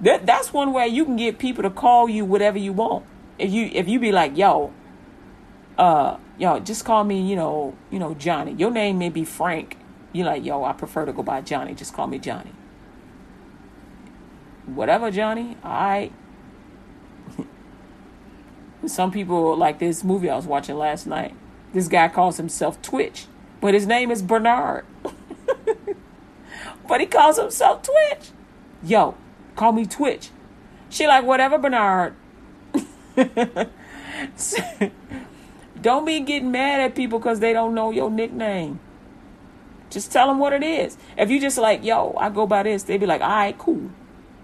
That 0.00 0.24
that's 0.24 0.52
one 0.52 0.72
way 0.72 0.86
you 0.86 1.04
can 1.06 1.16
get 1.16 1.40
people 1.40 1.64
to 1.64 1.70
call 1.70 2.08
you 2.08 2.24
whatever 2.24 2.56
you 2.56 2.72
want. 2.72 3.04
If 3.36 3.50
you 3.50 3.68
if 3.72 3.88
you 3.88 3.98
be 3.98 4.12
like, 4.12 4.36
yo, 4.36 4.72
uh, 5.76 6.18
yo, 6.38 6.60
just 6.60 6.84
call 6.84 7.02
me, 7.02 7.20
you 7.20 7.34
know, 7.34 7.74
you 7.90 7.98
know, 7.98 8.14
Johnny. 8.14 8.52
Your 8.52 8.70
name 8.70 8.98
may 8.98 9.08
be 9.08 9.24
Frank, 9.24 9.76
you're 10.12 10.26
like, 10.26 10.44
yo, 10.44 10.64
I 10.64 10.72
prefer 10.72 11.04
to 11.04 11.12
go 11.12 11.22
by 11.22 11.40
Johnny. 11.40 11.74
Just 11.74 11.94
call 11.94 12.06
me 12.06 12.18
Johnny. 12.18 12.52
Whatever, 14.66 15.10
Johnny. 15.10 15.56
Right. 15.64 16.12
Some 18.86 19.10
people 19.10 19.56
like 19.56 19.78
this 19.78 20.04
movie 20.04 20.30
I 20.30 20.36
was 20.36 20.46
watching 20.46 20.76
last 20.76 21.06
night. 21.06 21.34
This 21.72 21.88
guy 21.88 22.08
calls 22.08 22.38
himself 22.38 22.80
Twitch, 22.80 23.26
but 23.60 23.74
his 23.74 23.86
name 23.86 24.10
is 24.10 24.22
Bernard. 24.22 24.86
but 26.88 27.00
he 27.00 27.06
calls 27.06 27.38
himself 27.38 27.82
Twitch. 27.82 28.30
Yo, 28.82 29.14
call 29.56 29.72
me 29.72 29.84
Twitch. 29.84 30.30
She 30.88 31.06
like, 31.06 31.24
whatever, 31.24 31.58
Bernard. 31.58 32.14
don't 35.80 36.04
be 36.04 36.20
getting 36.20 36.50
mad 36.50 36.80
at 36.80 36.94
people 36.94 37.18
because 37.18 37.40
they 37.40 37.52
don't 37.52 37.74
know 37.74 37.90
your 37.90 38.10
nickname. 38.10 38.80
Just 39.90 40.12
tell 40.12 40.26
them 40.28 40.38
what 40.38 40.52
it 40.52 40.62
is. 40.62 40.96
If 41.16 41.30
you 41.30 41.40
just 41.40 41.58
like, 41.58 41.84
yo, 41.84 42.14
I 42.18 42.28
go 42.30 42.46
by 42.46 42.62
this, 42.62 42.82
they'd 42.82 42.98
be 42.98 43.06
like, 43.06 43.22
all 43.22 43.28
right, 43.28 43.56
cool. 43.56 43.90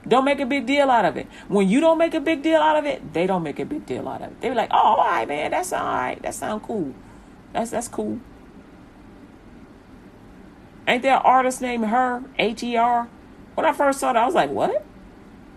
Don't 0.07 0.25
make 0.25 0.41
a 0.41 0.47
big 0.47 0.67
deal 0.67 0.91
out 0.91 1.05
of 1.05 1.17
it. 1.17 1.27
When 1.49 1.69
you 1.69 1.81
don't 1.81 1.99
make 1.99 2.15
a 2.15 2.21
big 2.21 2.43
deal 2.43 2.61
out 2.61 2.77
of 2.77 2.85
it, 2.85 3.15
they 3.15 3.27
don't 3.27 3.43
make 3.43 3.59
a 3.59 3.65
big 3.65 3.87
deal 3.87 4.07
out 4.09 4.23
of 4.23 4.33
it. 4.33 4.41
They 4.41 4.51
be 4.51 4.55
like, 4.55 4.71
oh, 4.71 4.77
all 4.77 4.97
right, 4.99 5.27
man, 5.27 5.51
that's 5.51 5.73
all 5.73 5.85
right. 5.85 6.21
That 6.23 6.35
sound 6.35 6.63
cool. 6.63 6.95
That's 7.53 7.71
that's 7.71 7.89
cool. 7.89 8.21
Ain't 10.87 11.03
there 11.03 11.17
an 11.17 11.23
artist 11.25 11.63
named 11.63 11.87
Her, 11.87 12.23
H 12.39 12.63
E 12.63 12.77
R? 12.77 13.09
When 13.55 13.65
I 13.65 13.73
first 13.73 14.01
saw 14.01 14.13
that, 14.13 14.23
I 14.23 14.27
was 14.27 14.35
like, 14.35 14.51
what? 14.51 14.85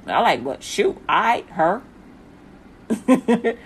I 0.06 0.22
like, 0.22 0.42
what? 0.44 0.64
Shoot, 0.64 0.98
I, 1.10 1.44
her. 1.50 1.82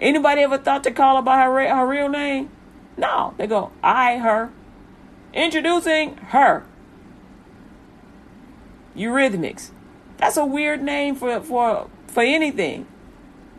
Anybody 0.00 0.42
ever 0.42 0.58
thought 0.58 0.82
to 0.84 0.90
call 0.90 1.16
her 1.16 1.22
by 1.22 1.42
her, 1.42 1.68
her 1.68 1.86
real 1.86 2.08
name? 2.08 2.50
No, 2.96 3.34
they 3.36 3.46
go, 3.46 3.70
I, 3.82 4.18
her. 4.18 4.50
Introducing 5.32 6.16
her. 6.16 6.64
Eurythmics. 8.96 9.70
That's 10.16 10.36
a 10.36 10.44
weird 10.44 10.82
name 10.82 11.14
for 11.14 11.40
for 11.40 11.88
for 12.06 12.22
anything. 12.22 12.86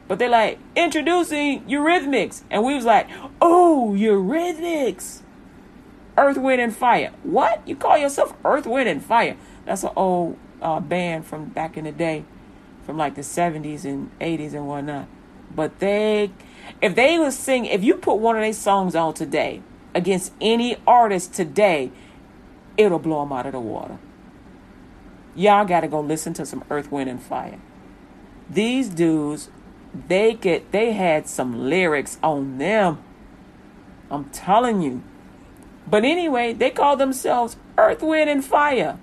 But 0.09 0.17
they're 0.17 0.27
like, 0.27 0.57
introducing 0.75 1.61
Eurythmics. 1.65 2.41
And 2.49 2.65
we 2.65 2.73
was 2.73 2.83
like, 2.83 3.07
oh, 3.39 3.93
Eurythmics. 3.95 5.21
Earth, 6.17 6.37
Wind, 6.37 6.59
and 6.59 6.75
Fire. 6.75 7.13
What? 7.21 7.65
You 7.67 7.75
call 7.75 7.95
yourself 7.95 8.33
Earth, 8.43 8.65
Wind, 8.65 8.89
and 8.89 9.05
Fire? 9.05 9.37
That's 9.65 9.83
an 9.83 9.91
old 9.95 10.35
uh, 10.63 10.79
band 10.79 11.27
from 11.27 11.45
back 11.45 11.77
in 11.77 11.85
the 11.85 11.91
day, 11.91 12.25
from 12.85 12.97
like 12.97 13.13
the 13.13 13.21
70s 13.21 13.85
and 13.85 14.09
80s 14.19 14.53
and 14.53 14.67
whatnot. 14.67 15.07
But 15.55 15.79
they, 15.79 16.31
if 16.81 16.95
they 16.95 17.19
was 17.19 17.37
sing, 17.37 17.65
if 17.65 17.83
you 17.83 17.95
put 17.95 18.15
one 18.15 18.35
of 18.35 18.41
their 18.41 18.51
songs 18.51 18.95
on 18.95 19.13
today 19.13 19.61
against 19.93 20.33
any 20.39 20.77
artist 20.85 21.33
today, 21.33 21.91
it'll 22.77 22.99
blow 22.99 23.21
them 23.21 23.33
out 23.33 23.45
of 23.45 23.53
the 23.53 23.59
water. 23.59 23.97
Y'all 25.35 25.65
got 25.65 25.81
to 25.81 25.87
go 25.87 25.99
listen 25.99 26.33
to 26.33 26.45
some 26.45 26.63
Earth, 26.69 26.91
Wind, 26.91 27.09
and 27.09 27.21
Fire. 27.21 27.59
These 28.49 28.89
dudes, 28.89 29.49
they 30.07 30.33
get, 30.33 30.71
they 30.71 30.93
had 30.93 31.27
some 31.27 31.69
lyrics 31.69 32.17
on 32.23 32.57
them. 32.57 32.99
I'm 34.11 34.25
telling 34.25 34.81
you. 34.81 35.03
But 35.87 36.03
anyway, 36.03 36.53
they 36.53 36.69
call 36.69 36.97
themselves 36.97 37.57
Earth, 37.77 38.01
Wind, 38.01 38.29
and 38.29 38.43
Fire. 38.43 38.97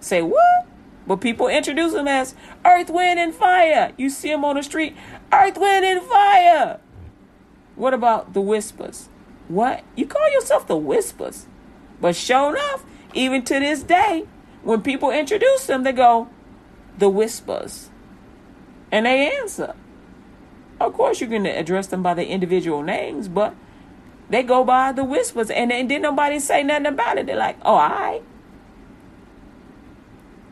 Say 0.00 0.22
what? 0.22 0.66
But 1.06 1.20
people 1.20 1.48
introduce 1.48 1.92
them 1.92 2.08
as 2.08 2.34
Earth, 2.64 2.90
Wind, 2.90 3.18
and 3.18 3.34
Fire. 3.34 3.92
You 3.96 4.10
see 4.10 4.28
them 4.28 4.44
on 4.44 4.56
the 4.56 4.62
street, 4.62 4.96
Earth, 5.32 5.56
Wind, 5.56 5.84
and 5.84 6.02
Fire. 6.02 6.80
What 7.76 7.94
about 7.94 8.32
the 8.34 8.40
Whispers? 8.40 9.08
What? 9.48 9.84
You 9.94 10.06
call 10.06 10.30
yourself 10.32 10.66
the 10.66 10.76
Whispers. 10.76 11.46
But 12.00 12.16
sure 12.16 12.50
enough, 12.50 12.84
even 13.14 13.44
to 13.44 13.60
this 13.60 13.82
day, 13.82 14.26
when 14.62 14.82
people 14.82 15.10
introduce 15.10 15.66
them, 15.66 15.84
they 15.84 15.92
go, 15.92 16.28
the 16.98 17.08
Whispers. 17.08 17.90
And 18.90 19.06
they 19.06 19.36
answer. 19.36 19.74
Of 20.80 20.92
course, 20.92 21.20
you 21.20 21.26
can 21.26 21.46
address 21.46 21.86
them 21.86 22.02
by 22.02 22.14
their 22.14 22.26
individual 22.26 22.82
names, 22.82 23.28
but 23.28 23.54
they 24.28 24.42
go 24.42 24.64
by 24.64 24.92
the 24.92 25.04
Whispers. 25.04 25.50
And, 25.50 25.72
and 25.72 25.88
didn't 25.88 26.02
nobody 26.02 26.38
say 26.38 26.62
nothing 26.62 26.86
about 26.86 27.18
it. 27.18 27.26
They're 27.26 27.36
like, 27.36 27.58
oh, 27.62 27.76
all 27.76 27.88
right. 27.88 28.22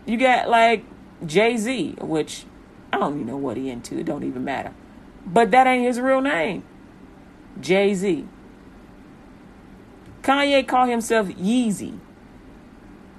You 0.07 0.17
got 0.19 0.49
like 0.49 0.85
Jay 1.25 1.57
Z, 1.57 1.97
which 2.01 2.45
I 2.93 2.99
don't 2.99 3.15
even 3.15 3.27
know 3.27 3.37
what 3.37 3.57
he 3.57 3.71
into. 3.71 3.99
It 3.99 4.05
don't 4.05 4.23
even 4.23 4.45
matter. 4.45 4.73
But 5.27 5.51
that 5.51 5.67
ain't 5.67 5.87
his 5.87 5.99
real 5.99 6.21
name. 6.21 6.63
Jay 7.61 7.95
Z. 7.95 8.27
Kanye 10.25 10.67
called 10.67 10.89
himself 10.89 11.29
Yeezy. 11.29 11.99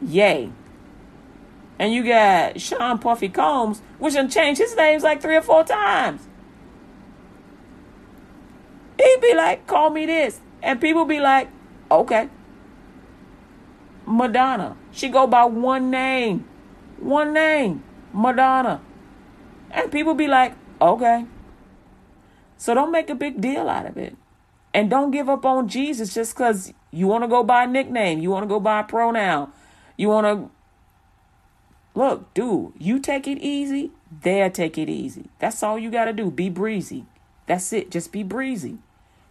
Yay. 0.02 0.52
And 1.78 1.94
you 1.94 2.04
got 2.04 2.60
Sean 2.60 2.98
Puffy 2.98 3.30
Combs, 3.30 3.82
which 4.00 4.16
done 4.16 4.28
changed 4.28 4.60
his 4.60 4.76
names 4.76 5.04
like 5.04 5.22
three 5.22 5.36
or 5.36 5.42
four 5.42 5.64
times. 5.64 6.28
He'd 8.98 9.22
be 9.22 9.36
like, 9.36 9.68
call 9.68 9.92
me 9.92 10.08
this. 10.08 10.42
And 10.64 10.82
people 10.82 11.06
be 11.06 11.20
like, 11.20 11.50
okay. 11.92 12.28
Madonna. 14.08 14.76
She 14.92 15.10
go 15.10 15.28
by 15.28 15.46
one 15.46 15.92
name. 15.92 16.48
One 16.98 17.34
name, 17.34 17.84
Madonna. 18.14 18.82
And 19.70 19.92
people 19.92 20.16
be 20.16 20.28
like, 20.28 20.56
okay. 20.82 21.26
So 22.58 22.74
don't 22.74 22.92
make 22.92 23.10
a 23.12 23.16
big 23.16 23.42
deal 23.42 23.70
out 23.70 23.86
of 23.86 23.98
it. 23.98 24.16
And 24.74 24.90
don't 24.90 25.12
give 25.12 25.30
up 25.30 25.46
on 25.46 25.68
Jesus 25.68 26.14
just 26.14 26.34
because 26.34 26.74
you 26.96 27.08
want 27.08 27.24
to 27.24 27.28
go 27.28 27.44
by 27.44 27.66
nickname. 27.66 28.20
You 28.20 28.32
want 28.32 28.44
to 28.44 28.48
go 28.48 28.60
by 28.60 28.82
pronoun. 28.82 29.52
You 29.98 30.10
want 30.10 30.26
to. 30.26 30.52
Look, 31.94 32.34
dude, 32.34 32.74
you 32.78 33.00
take 33.00 33.28
it 33.28 33.38
easy, 33.38 33.92
they'll 34.22 34.50
take 34.50 34.78
it 34.78 34.90
easy. 34.90 35.30
That's 35.40 35.64
all 35.64 35.80
you 35.80 35.90
got 35.90 36.06
to 36.06 36.14
do. 36.14 36.30
Be 36.30 36.50
breezy. 36.50 37.06
That's 37.48 37.72
it. 37.72 37.92
Just 37.92 38.12
be 38.12 38.24
breezy. 38.24 38.80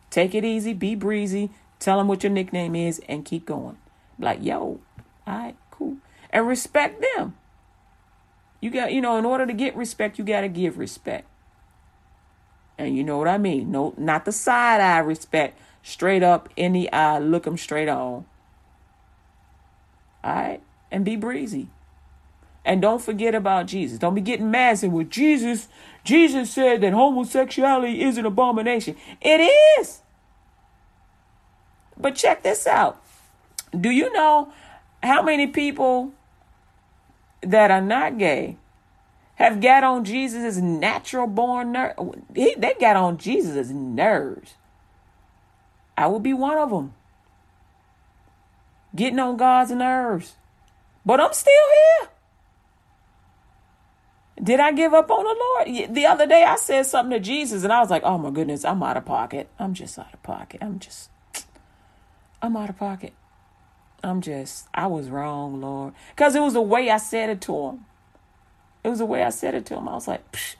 Take 0.09 0.35
it 0.35 0.45
easy, 0.45 0.73
be 0.73 0.95
breezy. 0.95 1.51
Tell 1.79 1.99
them 1.99 2.09
what 2.09 2.23
your 2.23 2.33
nickname 2.33 2.75
is 2.75 3.03
and 3.09 3.25
keep 3.25 3.45
going. 3.45 3.77
Like, 4.19 4.43
yo, 4.43 4.81
all 5.27 5.39
right, 5.39 5.57
cool. 5.71 5.97
And 6.31 6.47
respect 6.47 7.05
them. 7.17 7.35
You 8.61 8.71
got, 8.71 8.93
you 8.93 9.03
know, 9.03 9.19
in 9.19 9.27
order 9.27 9.45
to 9.45 9.53
get 9.53 9.77
respect, 9.77 10.19
you 10.19 10.25
got 10.25 10.43
to 10.43 10.49
give 10.49 10.79
respect. 10.79 11.29
And 12.79 12.97
you 12.97 13.05
know 13.05 13.19
what 13.19 13.29
I 13.29 13.37
mean? 13.37 13.71
No, 13.71 13.95
not 13.99 14.25
the 14.25 14.33
side 14.33 14.81
eye 14.81 15.01
respect. 15.01 15.59
Straight 15.85 16.25
up 16.25 16.49
in 16.57 16.73
the 16.73 16.93
eye, 16.93 17.21
look 17.21 17.45
them 17.45 17.57
straight 17.57 17.89
on. 17.89 18.25
All 20.25 20.35
right? 20.35 20.61
And 20.91 21.05
be 21.05 21.15
breezy. 21.15 21.69
And 22.65 22.83
don't 22.83 23.03
forget 23.03 23.35
about 23.35 23.67
Jesus. 23.67 23.99
Don't 23.99 24.15
be 24.15 24.21
getting 24.21 24.51
mad 24.51 24.79
saying, 24.79 24.93
well, 24.93 25.05
Jesus, 25.05 25.69
Jesus 26.03 26.51
said 26.51 26.81
that 26.81 26.95
homosexuality 26.95 28.01
is 28.03 28.19
an 28.19 28.25
abomination. 28.25 28.97
It 29.21 29.41
is. 29.79 30.01
But 31.97 32.17
check 32.17 32.43
this 32.43 32.67
out. 32.67 33.01
Do 33.79 33.91
you 33.91 34.13
know 34.13 34.53
how 35.03 35.23
many 35.23 35.47
people 35.47 36.13
that 37.43 37.71
are 37.71 37.83
not 37.83 38.19
gay 38.19 38.57
have 39.37 39.61
got 39.61 39.85
on 39.85 40.05
Jesus' 40.05 40.57
natural 40.57 41.27
born. 41.27 41.73
They 42.31 42.75
got 42.81 42.97
on 42.97 43.19
Jesus' 43.19 43.69
nerves. 43.69 44.55
I 45.97 46.07
would 46.07 46.23
be 46.23 46.33
one 46.33 46.59
of 46.59 46.71
them. 46.71 46.95
Getting 48.95 49.19
on 49.19 49.37
God's 49.37 49.71
nerves. 49.71 50.37
But 51.05 51.21
I'm 51.21 51.33
still 51.33 51.53
here. 51.53 52.09
Did 54.43 54.61
I 54.61 54.73
give 54.73 54.93
up 54.93 55.11
on 55.11 55.25
the 55.25 55.37
Lord? 55.39 55.95
The 55.95 56.07
other 56.07 56.27
day 56.27 56.43
I 56.43 56.57
said 56.57 56.87
something 56.87 57.13
to 57.13 57.21
Jesus 57.21 57.63
and 57.63 57.73
I 57.73 57.81
was 57.81 57.91
like, 57.91 58.03
oh 58.05 58.19
my 58.19 58.31
goodness, 58.31 58.65
I'm 58.65 58.83
out 58.83 58.97
of 58.97 59.05
pocket. 59.05 59.49
I'm 59.59 59.75
just 59.75 59.99
out 59.99 60.13
of 60.13 60.23
pocket. 60.23 60.61
I'm 60.63 60.79
just, 60.81 61.09
I'm 62.43 62.57
out 62.57 62.69
of 62.69 62.77
pocket. 62.77 63.13
I'm 64.03 64.21
just, 64.21 64.67
I 64.75 64.87
was 64.87 65.09
wrong, 65.09 65.61
Lord. 65.61 65.95
Because 66.11 66.35
it 66.35 66.41
was 66.41 66.55
the 66.55 66.61
way 66.61 66.91
I 66.91 66.99
said 66.99 67.31
it 67.31 67.41
to 67.43 67.69
him. 67.69 67.87
It 68.83 68.89
was 68.89 68.99
the 68.99 69.07
way 69.07 69.23
I 69.23 69.31
said 69.31 69.55
it 69.55 69.65
to 69.67 69.77
him. 69.77 69.89
I 69.89 69.95
was 69.95 70.07
like, 70.07 70.31
Psh. 70.33 70.57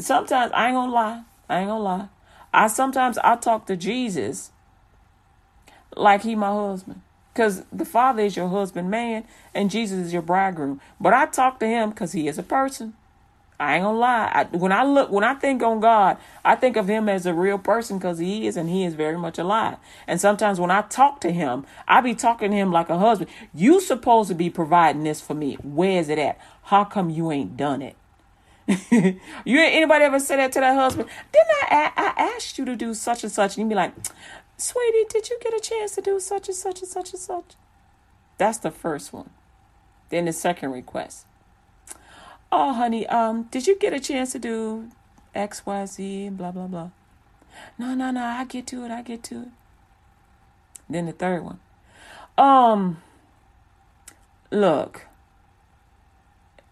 sometimes 0.00 0.52
I 0.54 0.68
ain't 0.68 0.74
gonna 0.74 0.92
lie. 0.92 1.22
I 1.50 1.58
ain't 1.58 1.68
gonna 1.68 1.82
lie. 1.82 2.08
I 2.54 2.68
sometimes 2.68 3.18
I 3.18 3.36
talk 3.36 3.66
to 3.66 3.76
Jesus 3.76 4.50
like 5.96 6.22
he 6.22 6.34
my 6.34 6.52
husband. 6.52 7.02
Because 7.32 7.64
the 7.72 7.84
Father 7.84 8.22
is 8.22 8.36
your 8.36 8.48
husband 8.48 8.90
man 8.90 9.24
and 9.52 9.70
Jesus 9.70 9.98
is 9.98 10.12
your 10.12 10.22
bridegroom. 10.22 10.80
But 11.00 11.12
I 11.12 11.26
talk 11.26 11.58
to 11.58 11.66
him 11.66 11.90
because 11.90 12.12
he 12.12 12.28
is 12.28 12.38
a 12.38 12.44
person. 12.44 12.94
I 13.58 13.76
ain't 13.76 13.84
gonna 13.84 13.98
lie. 13.98 14.30
I, 14.32 14.56
when 14.56 14.72
I 14.72 14.84
look, 14.84 15.10
when 15.10 15.22
I 15.22 15.34
think 15.34 15.62
on 15.62 15.78
God, 15.78 16.16
I 16.44 16.56
think 16.56 16.76
of 16.76 16.88
Him 16.88 17.08
as 17.08 17.24
a 17.24 17.32
real 17.32 17.56
person 17.56 17.98
because 17.98 18.18
He 18.18 18.48
is, 18.48 18.56
and 18.56 18.68
He 18.68 18.84
is 18.84 18.94
very 18.94 19.16
much 19.16 19.38
alive. 19.38 19.76
And 20.08 20.20
sometimes 20.20 20.58
when 20.58 20.72
I 20.72 20.82
talk 20.82 21.20
to 21.20 21.30
Him, 21.30 21.64
I 21.86 22.00
be 22.00 22.14
talking 22.14 22.50
to 22.50 22.56
Him 22.56 22.72
like 22.72 22.90
a 22.90 22.98
husband. 22.98 23.30
You 23.54 23.80
supposed 23.80 24.28
to 24.28 24.34
be 24.34 24.50
providing 24.50 25.04
this 25.04 25.20
for 25.20 25.34
me. 25.34 25.54
Where 25.62 26.00
is 26.00 26.08
it 26.08 26.18
at? 26.18 26.38
How 26.64 26.84
come 26.84 27.10
you 27.10 27.30
ain't 27.30 27.56
done 27.56 27.80
it? 27.80 27.96
you 28.90 29.60
ain't 29.60 29.74
anybody 29.74 30.04
ever 30.04 30.18
said 30.18 30.38
that 30.38 30.52
to 30.52 30.60
that 30.60 30.74
husband? 30.74 31.08
Didn't 31.32 31.48
I, 31.70 31.92
I? 31.96 32.12
I 32.16 32.32
asked 32.34 32.58
you 32.58 32.64
to 32.64 32.76
do 32.76 32.94
such 32.94 33.22
and 33.22 33.32
such, 33.32 33.56
and 33.56 33.64
you'd 33.64 33.68
be 33.68 33.74
like, 33.74 33.92
"Sweetie, 34.56 35.04
did 35.10 35.28
you 35.28 35.38
get 35.42 35.54
a 35.54 35.60
chance 35.60 35.94
to 35.96 36.00
do 36.00 36.18
such 36.18 36.48
and 36.48 36.56
such 36.56 36.80
and 36.80 36.88
such 36.88 37.12
and 37.12 37.20
such?" 37.20 37.54
That's 38.38 38.58
the 38.58 38.70
first 38.70 39.12
one. 39.12 39.30
Then 40.08 40.24
the 40.24 40.32
second 40.32 40.72
request 40.72 41.26
oh 42.56 42.72
honey 42.72 43.04
um 43.08 43.42
did 43.50 43.66
you 43.66 43.76
get 43.76 43.92
a 43.92 43.98
chance 43.98 44.30
to 44.30 44.38
do 44.38 44.88
xyz 45.34 46.36
blah 46.36 46.52
blah 46.52 46.68
blah 46.68 46.88
no 47.76 47.94
no 47.96 48.12
no 48.12 48.22
i 48.22 48.44
get 48.44 48.64
to 48.64 48.84
it 48.84 48.92
i 48.92 49.02
get 49.02 49.24
to 49.24 49.42
it 49.42 49.48
then 50.88 51.06
the 51.06 51.12
third 51.12 51.42
one 51.42 51.58
um 52.38 53.02
look 54.52 55.06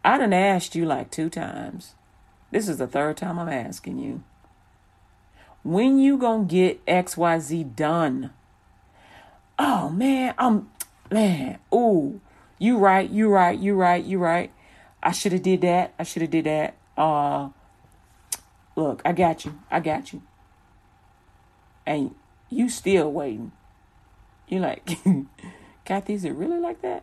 i 0.04 0.18
done 0.18 0.32
asked 0.32 0.74
you 0.74 0.84
like 0.84 1.10
two 1.10 1.30
times 1.30 1.94
this 2.50 2.68
is 2.68 2.78
the 2.78 2.86
third 2.86 3.16
time 3.16 3.38
i'm 3.38 3.48
asking 3.48 3.98
you 3.98 4.22
when 5.62 5.98
you 5.98 6.16
gonna 6.18 6.44
get 6.44 6.84
xyz 6.86 7.76
done 7.76 8.30
oh 9.58 9.88
man 9.90 10.34
i'm 10.38 10.68
man 11.10 11.58
ooh 11.74 12.20
you 12.58 12.78
right 12.78 13.10
you 13.10 13.28
right 13.28 13.58
you 13.58 13.74
right 13.74 14.04
you 14.04 14.18
right 14.18 14.50
I 15.02 15.12
should 15.12 15.32
have 15.32 15.42
did 15.42 15.62
that. 15.62 15.92
I 15.98 16.04
should 16.04 16.22
have 16.22 16.30
did 16.30 16.44
that. 16.44 16.76
Uh, 16.96 17.48
look, 18.76 19.02
I 19.04 19.12
got 19.12 19.44
you. 19.44 19.58
I 19.70 19.80
got 19.80 20.12
you. 20.12 20.22
And 21.84 22.14
you 22.48 22.68
still 22.68 23.10
waiting. 23.10 23.50
You're 24.46 24.60
like, 24.60 24.98
Kathy, 25.84 26.14
is 26.14 26.24
it 26.24 26.34
really 26.34 26.60
like 26.60 26.82
that? 26.82 27.02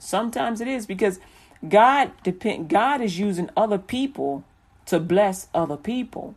Sometimes 0.00 0.60
it 0.60 0.66
is 0.66 0.86
because 0.86 1.20
God 1.66 2.12
depend. 2.22 2.68
God 2.68 3.00
is 3.00 3.18
using 3.18 3.50
other 3.56 3.78
people 3.78 4.44
to 4.86 5.00
bless 5.00 5.48
other 5.54 5.76
people. 5.76 6.34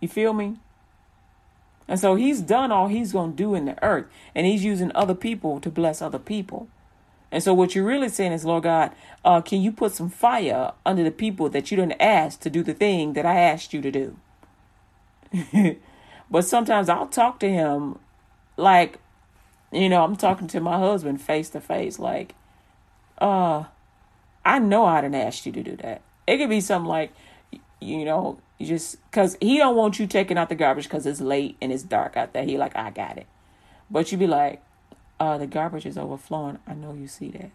You 0.00 0.08
feel 0.08 0.32
me? 0.32 0.56
And 1.86 1.98
so 1.98 2.14
He's 2.14 2.40
done 2.40 2.72
all 2.72 2.88
He's 2.88 3.12
gonna 3.12 3.32
do 3.32 3.54
in 3.54 3.64
the 3.64 3.82
earth, 3.84 4.06
and 4.34 4.46
He's 4.46 4.64
using 4.64 4.90
other 4.94 5.14
people 5.14 5.60
to 5.60 5.70
bless 5.70 6.02
other 6.02 6.18
people. 6.18 6.68
And 7.32 7.42
so 7.42 7.54
what 7.54 7.74
you're 7.74 7.84
really 7.84 8.08
saying 8.08 8.32
is, 8.32 8.44
Lord 8.44 8.64
God, 8.64 8.92
uh, 9.24 9.40
can 9.40 9.60
you 9.60 9.70
put 9.70 9.92
some 9.92 10.10
fire 10.10 10.72
under 10.84 11.04
the 11.04 11.12
people 11.12 11.48
that 11.50 11.70
you 11.70 11.76
didn't 11.76 12.00
ask 12.00 12.40
to 12.40 12.50
do 12.50 12.62
the 12.62 12.74
thing 12.74 13.12
that 13.12 13.24
I 13.24 13.38
asked 13.38 13.72
you 13.72 13.80
to 13.82 13.90
do? 13.90 14.16
but 16.30 16.44
sometimes 16.44 16.88
I'll 16.88 17.06
talk 17.06 17.38
to 17.40 17.48
him 17.48 17.98
like, 18.56 18.98
you 19.70 19.88
know, 19.88 20.02
I'm 20.02 20.16
talking 20.16 20.48
to 20.48 20.60
my 20.60 20.78
husband 20.78 21.20
face 21.20 21.50
to 21.50 21.60
face, 21.60 22.00
like, 22.00 22.34
uh, 23.18 23.64
I 24.44 24.58
know 24.58 24.84
I 24.84 25.00
didn't 25.00 25.16
ask 25.16 25.46
you 25.46 25.52
to 25.52 25.62
do 25.62 25.76
that. 25.76 26.02
It 26.26 26.38
could 26.38 26.48
be 26.48 26.60
something 26.60 26.88
like, 26.88 27.12
you 27.80 28.04
know, 28.04 28.38
you 28.58 28.66
just 28.66 29.02
because 29.10 29.36
he 29.40 29.58
don't 29.58 29.76
want 29.76 29.98
you 29.98 30.06
taking 30.06 30.38
out 30.38 30.48
the 30.48 30.54
garbage 30.54 30.84
because 30.84 31.06
it's 31.06 31.20
late 31.20 31.56
and 31.60 31.72
it's 31.72 31.82
dark 31.82 32.16
out 32.16 32.32
there. 32.32 32.44
He 32.44 32.58
like, 32.58 32.76
I 32.76 32.90
got 32.90 33.16
it, 33.16 33.26
but 33.90 34.12
you 34.12 34.18
be 34.18 34.26
like, 34.26 34.62
uh, 35.18 35.38
the 35.38 35.46
garbage 35.46 35.86
is 35.86 35.98
overflowing. 35.98 36.58
I 36.66 36.74
know 36.74 36.94
you 36.94 37.08
see 37.08 37.30
that, 37.30 37.50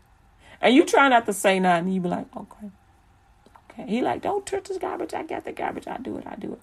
and 0.62 0.76
you 0.76 0.86
try 0.86 1.10
not 1.10 1.26
to 1.28 1.34
say 1.34 1.60
nothing. 1.60 1.92
You 1.92 2.02
be 2.02 2.10
like, 2.10 2.26
okay, 2.36 2.72
okay. 3.72 3.90
He 3.90 4.02
like, 4.02 4.22
don't 4.22 4.46
touch 4.46 4.66
this 4.66 4.78
garbage. 4.78 5.14
I 5.14 5.24
got 5.24 5.46
the 5.46 5.52
garbage. 5.52 5.88
I 5.88 5.98
do 5.98 6.18
it. 6.18 6.26
I 6.28 6.36
do 6.36 6.54
it. 6.54 6.62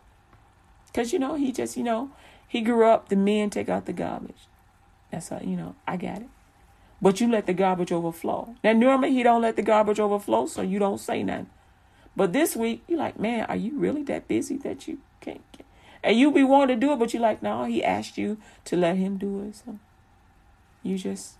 Cause 0.93 1.13
you 1.13 1.19
know 1.19 1.37
he 1.37 1.53
just 1.53 1.77
you 1.77 1.83
know 1.83 2.11
he 2.47 2.61
grew 2.61 2.85
up. 2.85 3.09
The 3.09 3.17
men 3.17 3.49
take 3.49 3.69
out 3.69 3.87
the 3.87 3.93
garbage. 3.93 4.49
That's 5.11 5.29
how 5.29 5.41
you 5.41 5.57
know 5.57 5.75
I 5.87 5.97
got 5.97 6.19
it. 6.19 6.29
But 7.03 7.21
you 7.21 7.29
let 7.29 7.47
the 7.47 7.53
garbage 7.53 7.93
overflow. 7.93 8.55
Now 8.63 8.73
normally 8.73 9.13
he 9.13 9.25
don't 9.25 9.43
let 9.43 9.57
the 9.57 9.63
garbage 9.63 9.99
overflow, 9.99 10.47
so 10.47 10.63
you 10.63 10.79
don't 10.79 10.99
say 10.99 11.23
nothing. 11.25 11.51
But 12.15 12.33
this 12.33 12.55
week, 12.55 12.85
you're 12.87 12.99
like, 12.99 13.19
man, 13.19 13.47
are 13.47 13.57
you 13.57 13.77
really 13.77 14.03
that 14.05 14.29
busy 14.29 14.57
that 14.59 14.87
you 14.87 14.99
can't 15.21 15.43
get? 15.53 15.67
And 16.05 16.17
you 16.19 16.31
be 16.31 16.45
wanting 16.45 16.81
to 16.81 16.87
do 16.87 16.93
it, 16.93 16.99
but 16.99 17.13
you're 17.13 17.23
like, 17.23 17.43
no, 17.43 17.65
he 17.65 17.83
asked 17.83 18.19
you 18.19 18.39
to 18.67 18.77
let 18.77 18.97
him 18.97 19.19
do 19.19 19.43
it. 19.43 19.57
So 19.57 19.79
you 20.83 20.99
just. 20.99 21.35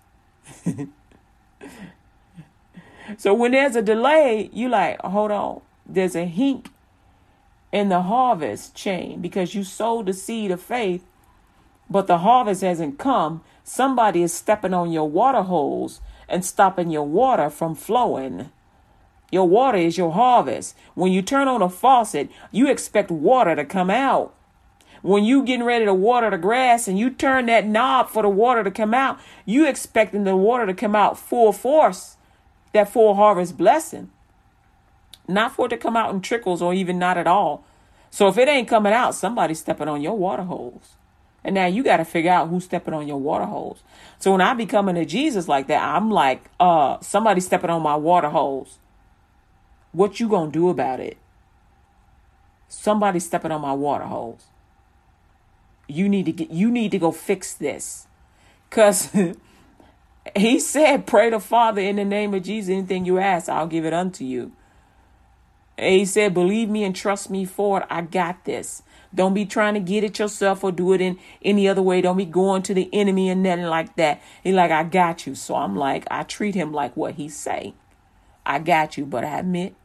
so 3.17 3.33
when 3.33 3.51
there's 3.51 3.75
a 3.75 3.81
delay, 3.81 4.49
you 4.51 4.69
like, 4.69 5.01
hold 5.01 5.31
on. 5.31 5.61
There's 5.85 6.15
a 6.15 6.25
hink 6.25 6.69
in 7.71 7.89
the 7.89 8.03
harvest 8.03 8.75
chain 8.75 9.21
because 9.21 9.53
you 9.53 9.63
sowed 9.63 10.05
the 10.05 10.13
seed 10.13 10.51
of 10.51 10.61
faith, 10.61 11.03
but 11.89 12.07
the 12.07 12.19
harvest 12.19 12.61
hasn't 12.61 12.97
come. 12.97 13.41
Somebody 13.63 14.23
is 14.23 14.33
stepping 14.33 14.73
on 14.73 14.91
your 14.91 15.09
water 15.09 15.43
holes 15.43 16.01
and 16.27 16.43
stopping 16.43 16.89
your 16.91 17.07
water 17.07 17.49
from 17.49 17.75
flowing. 17.75 18.51
Your 19.31 19.47
water 19.47 19.77
is 19.77 19.97
your 19.97 20.11
harvest. 20.11 20.75
When 20.95 21.11
you 21.11 21.21
turn 21.21 21.47
on 21.47 21.61
a 21.61 21.69
faucet, 21.69 22.29
you 22.51 22.69
expect 22.69 23.09
water 23.09 23.55
to 23.55 23.65
come 23.65 23.89
out. 23.89 24.33
When 25.01 25.23
you 25.23 25.43
getting 25.43 25.65
ready 25.65 25.85
to 25.85 25.93
water 25.93 26.29
the 26.29 26.37
grass 26.37 26.87
and 26.87 26.99
you 26.99 27.09
turn 27.09 27.47
that 27.47 27.65
knob 27.65 28.09
for 28.09 28.21
the 28.21 28.29
water 28.29 28.63
to 28.63 28.71
come 28.71 28.93
out, 28.93 29.19
you 29.45 29.67
expecting 29.67 30.23
the 30.23 30.35
water 30.35 30.65
to 30.65 30.73
come 30.73 30.95
out 30.95 31.17
full 31.17 31.51
force, 31.51 32.17
that 32.73 32.91
full 32.91 33.15
harvest 33.15 33.57
blessing. 33.57 34.11
Not 35.27 35.53
for 35.53 35.65
it 35.65 35.69
to 35.69 35.77
come 35.77 35.97
out 35.97 36.13
in 36.13 36.21
trickles 36.21 36.61
or 36.61 36.73
even 36.73 36.99
not 36.99 37.17
at 37.17 37.27
all. 37.27 37.65
So 38.11 38.27
if 38.27 38.37
it 38.37 38.47
ain't 38.47 38.67
coming 38.67 38.93
out, 38.93 39.15
somebody's 39.15 39.59
stepping 39.59 39.87
on 39.87 40.01
your 40.01 40.17
water 40.17 40.43
holes. 40.43 40.95
And 41.43 41.55
now 41.55 41.65
you 41.65 41.83
got 41.83 41.97
to 41.97 42.05
figure 42.05 42.31
out 42.31 42.47
who's 42.47 42.63
stepping 42.63 42.93
on 42.93 43.07
your 43.07 43.19
water 43.19 43.45
holes. 43.45 43.83
So 44.19 44.31
when 44.31 44.41
I 44.41 44.53
be 44.53 44.65
coming 44.65 44.95
to 44.95 45.05
Jesus 45.05 45.47
like 45.47 45.67
that, 45.67 45.83
I'm 45.83 46.09
like, 46.09 46.45
uh, 46.59 46.99
somebody 47.01 47.41
stepping 47.41 47.69
on 47.69 47.81
my 47.81 47.95
water 47.95 48.29
holes. 48.29 48.79
What 49.91 50.19
you 50.19 50.27
gonna 50.27 50.51
do 50.51 50.69
about 50.69 50.99
it? 50.99 51.17
Somebody 52.67 53.19
stepping 53.19 53.51
on 53.51 53.61
my 53.61 53.73
water 53.73 54.05
holes. 54.05 54.45
You 55.87 56.09
need 56.09 56.25
to 56.25 56.31
get 56.31 56.49
you 56.49 56.71
need 56.71 56.91
to 56.91 56.97
go 56.97 57.11
fix 57.11 57.53
this. 57.53 58.07
Cause 58.71 59.15
he 60.35 60.59
said, 60.59 61.05
Pray 61.05 61.29
to 61.29 61.39
Father 61.39 61.81
in 61.81 61.97
the 61.97 62.05
name 62.05 62.33
of 62.33 62.43
Jesus. 62.43 62.71
Anything 62.71 63.05
you 63.05 63.19
ask, 63.19 63.49
I'll 63.49 63.67
give 63.67 63.85
it 63.85 63.93
unto 63.93 64.23
you. 64.23 64.51
And 65.77 65.93
he 65.93 66.05
said, 66.05 66.33
Believe 66.33 66.69
me 66.69 66.83
and 66.83 66.95
trust 66.95 67.29
me 67.29 67.45
for 67.45 67.81
it. 67.81 67.87
I 67.89 68.01
got 68.01 68.45
this. 68.45 68.81
Don't 69.15 69.33
be 69.33 69.45
trying 69.45 69.75
to 69.75 69.79
get 69.79 70.03
it 70.03 70.17
yourself 70.17 70.63
or 70.63 70.71
do 70.71 70.93
it 70.93 71.01
in 71.01 71.19
any 71.43 71.67
other 71.67 71.81
way. 71.81 72.01
Don't 72.01 72.17
be 72.17 72.25
going 72.25 72.63
to 72.63 72.73
the 72.73 72.89
enemy 72.91 73.29
and 73.29 73.43
nothing 73.43 73.65
like 73.65 73.95
that. 73.95 74.21
He 74.43 74.51
like, 74.51 74.71
I 74.71 74.83
got 74.83 75.27
you. 75.27 75.35
So 75.35 75.55
I'm 75.55 75.75
like, 75.75 76.05
I 76.09 76.23
treat 76.23 76.55
him 76.55 76.73
like 76.73 76.97
what 76.97 77.15
he 77.15 77.29
say. 77.29 77.75
I 78.45 78.59
got 78.59 78.97
you, 78.97 79.05
but 79.05 79.23
I 79.23 79.39
admit 79.39 79.75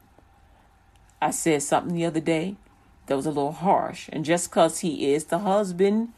I 1.20 1.31
said 1.31 1.62
something 1.62 1.95
the 1.95 2.07
other 2.07 2.20
day 2.20 2.57
that 3.07 3.16
was 3.16 3.26
a 3.26 3.31
little 3.31 3.53
harsh. 3.53 4.09
And 4.12 4.24
just 4.24 4.51
because 4.51 4.81
he 4.81 5.12
is 5.12 5.26
the 5.26 5.41
husband 5.41 6.09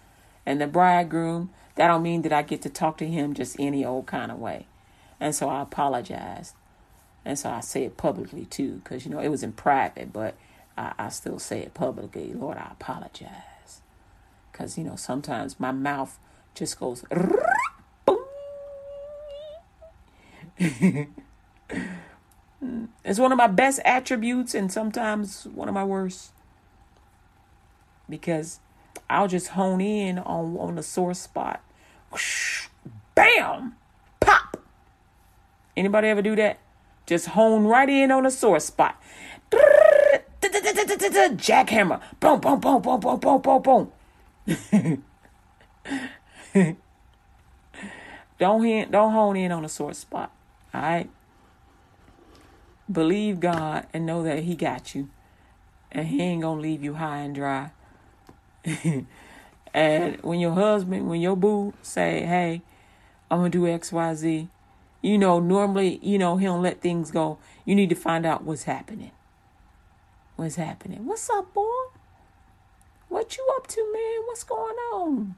and 0.47 0.61
the 0.61 0.67
bridegroom, 0.67 1.51
that 1.75 1.89
don't 1.89 2.03
mean 2.03 2.23
that 2.23 2.33
I 2.33 2.43
get 2.43 2.63
to 2.63 2.69
talk 2.69 2.99
to 2.99 3.07
him 3.07 3.35
just 3.35 3.59
any 3.59 3.85
old 3.85 4.07
kind 4.07 4.31
of 4.31 4.39
way. 4.39 4.67
And 5.19 5.35
so 5.35 5.49
I 5.49 5.63
apologized. 5.63 6.55
And 7.25 7.39
so 7.39 7.51
I 7.51 7.61
say 7.61 7.85
it 7.85 7.97
publicly 7.97 8.47
too, 8.47 8.81
because, 8.83 9.05
you 9.05 9.11
know, 9.11 9.21
it 9.21 9.29
was 9.29 9.43
in 9.43 9.53
private, 9.53 10.13
but 10.13 10.35
I, 10.81 10.93
I 10.99 11.09
still 11.11 11.39
say 11.39 11.61
it 11.61 11.75
publicly. 11.75 12.33
Lord, 12.33 12.57
I 12.57 12.69
apologize. 12.73 13.83
Because, 14.51 14.79
you 14.79 14.85
know, 14.85 14.97
sometimes 14.97 15.61
my 15.61 15.73
mouth 15.73 16.19
just 16.55 16.81
goes, 16.81 17.05
It's 23.05 23.19
one 23.19 23.33
of 23.33 23.39
my 23.39 23.47
best 23.47 23.81
attributes 23.85 24.55
and 24.55 24.71
sometimes 24.73 25.47
one 25.47 25.69
of 25.69 25.75
my 25.75 25.85
worst. 25.85 26.33
Because 28.09 28.61
I'll 29.09 29.29
just 29.29 29.49
hone 29.49 29.81
in 29.81 30.19
on, 30.19 30.57
on 30.59 30.75
the 30.77 30.83
sore 30.83 31.15
spot. 31.15 31.63
Bam! 33.15 33.77
Pop! 34.21 34.57
Anybody 35.77 36.09
ever 36.09 36.23
do 36.23 36.37
that? 36.37 36.59
Just 37.07 37.27
hone 37.29 37.65
right 37.65 37.89
in 37.89 38.11
on 38.11 38.27
a 38.27 38.31
sore 38.31 38.61
spot. 38.61 39.01
Jackhammer. 41.09 42.01
Boom, 42.19 42.41
boom, 42.41 42.61
boom, 42.61 42.83
boom, 42.83 43.01
boom, 43.01 43.19
boom, 43.21 43.41
boom, 43.41 43.63
boom. 43.63 43.93
don't, 48.39 48.91
don't 48.91 49.13
hone 49.13 49.37
in 49.37 49.53
on 49.53 49.65
a 49.65 49.69
sore 49.69 49.95
spot. 49.95 50.31
All 50.75 50.81
right? 50.81 51.11
Believe 52.91 53.41
God 53.41 53.87
and 53.93 54.05
know 54.05 54.23
that 54.23 54.41
He 54.41 54.55
got 54.57 54.95
you. 54.95 55.09
And 55.93 56.09
He 56.09 56.23
ain't 56.23 56.43
to 56.43 56.63
leave 56.63 56.83
you 56.83 56.95
high 56.95 57.19
and 57.19 57.35
dry. 57.35 57.71
and 59.75 60.23
when 60.23 60.41
your 60.41 60.53
husband, 60.53 61.09
when 61.09 61.21
your 61.21 61.37
boo 61.37 61.73
say, 61.83 62.25
hey, 62.25 62.63
I'm 63.31 63.39
to 63.51 63.59
do 63.59 63.67
X, 63.67 63.93
Y, 63.93 64.15
Z, 64.15 64.49
you 65.03 65.19
know, 65.19 65.41
normally, 65.41 65.99
you 66.03 66.19
know, 66.19 66.37
he 66.37 66.47
don't 66.47 66.63
let 66.63 66.81
things 66.81 67.11
go. 67.11 67.39
You 67.65 67.75
need 67.75 67.89
to 67.91 67.95
find 67.95 68.27
out 68.27 68.45
what's 68.45 68.65
happening. 68.65 69.13
What's 70.41 70.57
happening? 70.57 71.05
What's 71.05 71.29
up, 71.29 71.53
boy? 71.53 71.69
What 73.11 73.37
you 73.37 73.47
up 73.59 73.67
to, 73.67 73.93
man? 73.93 74.23
What's 74.25 74.43
going 74.43 74.75
on? 74.91 75.35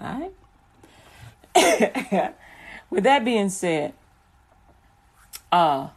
All 0.00 0.32
right. 1.54 2.34
With 2.90 3.04
that 3.04 3.26
being 3.26 3.50
said, 3.50 3.92
uh, 5.52 5.88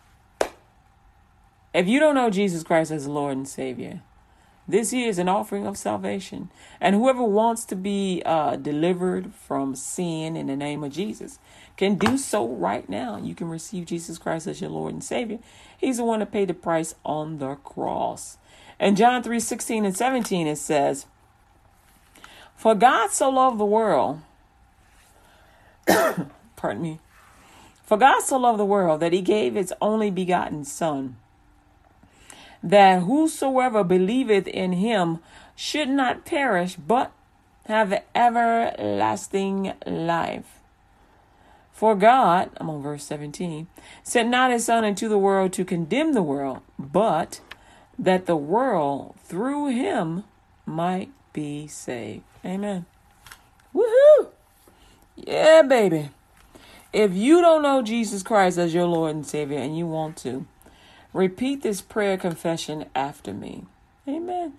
if 1.74 1.88
you 1.88 2.02
don't 2.02 2.14
know 2.14 2.30
Jesus 2.30 2.62
Christ 2.62 2.92
as 2.92 3.08
Lord 3.08 3.38
and 3.38 3.48
Savior, 3.48 4.02
this 4.68 4.92
is 4.92 5.18
an 5.18 5.30
offering 5.30 5.66
of 5.66 5.78
salvation. 5.78 6.52
And 6.82 6.96
whoever 6.96 7.24
wants 7.24 7.64
to 7.66 7.76
be 7.78 8.22
uh, 8.26 8.58
delivered 8.58 9.34
from 9.34 9.76
sin 9.76 10.36
in 10.36 10.48
the 10.48 10.58
name 10.58 10.84
of 10.84 10.92
Jesus 10.92 11.40
can 11.80 11.96
do 11.96 12.18
so 12.18 12.46
right 12.46 12.88
now. 12.90 13.16
You 13.16 13.34
can 13.34 13.48
receive 13.48 13.86
Jesus 13.86 14.18
Christ 14.18 14.48
as 14.48 14.60
your 14.60 14.70
Lord 14.70 14.92
and 14.92 15.04
Savior. 15.04 15.40
He's 15.78 15.96
the 15.96 16.04
one 16.04 16.20
that 16.20 16.30
paid 16.30 16.50
the 16.50 16.54
price 16.54 16.94
on 17.06 17.38
the 17.38 17.56
cross. 17.56 18.38
In 18.82 18.98
John 18.98 19.24
3 19.24 19.40
16 19.40 19.86
and 19.86 19.96
17, 19.96 20.46
it 20.46 20.58
says, 20.58 21.06
For 22.58 22.76
God 22.76 23.12
so 23.12 23.30
loved 23.30 23.58
the 23.58 23.66
world, 23.66 24.20
pardon 25.88 26.82
me, 26.82 27.00
for 27.82 27.98
God 27.98 28.24
so 28.24 28.38
loved 28.38 28.60
the 28.60 28.66
world 28.66 29.00
that 29.00 29.14
he 29.14 29.22
gave 29.22 29.56
his 29.56 29.74
only 29.82 30.12
begotten 30.12 30.66
Son 30.66 31.16
that 32.62 33.04
whosoever 33.04 33.86
believeth 33.86 34.46
in 34.48 34.74
him 34.74 35.20
should 35.56 35.88
not 35.88 36.26
perish, 36.26 36.76
but 36.76 37.14
have 37.68 38.04
everlasting 38.14 39.72
life. 39.86 40.59
For 41.80 41.96
God, 41.96 42.50
I'm 42.58 42.70
on 42.70 42.82
verse 42.82 43.06
17, 43.06 43.68
sent 44.04 44.30
not 44.30 44.52
his 44.52 44.66
Son 44.66 44.84
into 44.84 45.08
the 45.08 45.18
world 45.18 45.54
to 45.54 45.64
condemn 45.64 46.12
the 46.12 46.22
world, 46.22 46.60
but 46.78 47.40
that 47.98 48.26
the 48.26 48.36
world 48.36 49.16
through 49.24 49.70
him 49.70 50.26
might 50.66 51.10
be 51.32 51.68
saved. 51.68 52.24
Amen. 52.44 52.86
Woohoo! 53.74 54.28
Yeah, 55.16 55.62
baby. 55.62 56.10
If 56.92 57.14
you 57.14 57.40
don't 57.40 57.62
know 57.62 57.82
Jesus 57.82 58.24
Christ 58.24 58.58
as 58.58 58.74
your 58.74 58.86
Lord 58.86 59.16
and 59.16 59.26
Savior 59.26 59.60
and 59.60 59.78
you 59.78 59.86
want 59.88 60.18
to, 60.18 60.46
Repeat 61.14 61.64
this 61.64 61.82
prayer 61.82 62.18
confession 62.18 62.86
after 62.94 63.34
me. 63.34 63.66
Amen. 64.08 64.54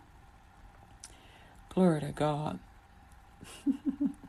Glory 1.69 2.01
to 2.01 2.13
God. 2.13 2.59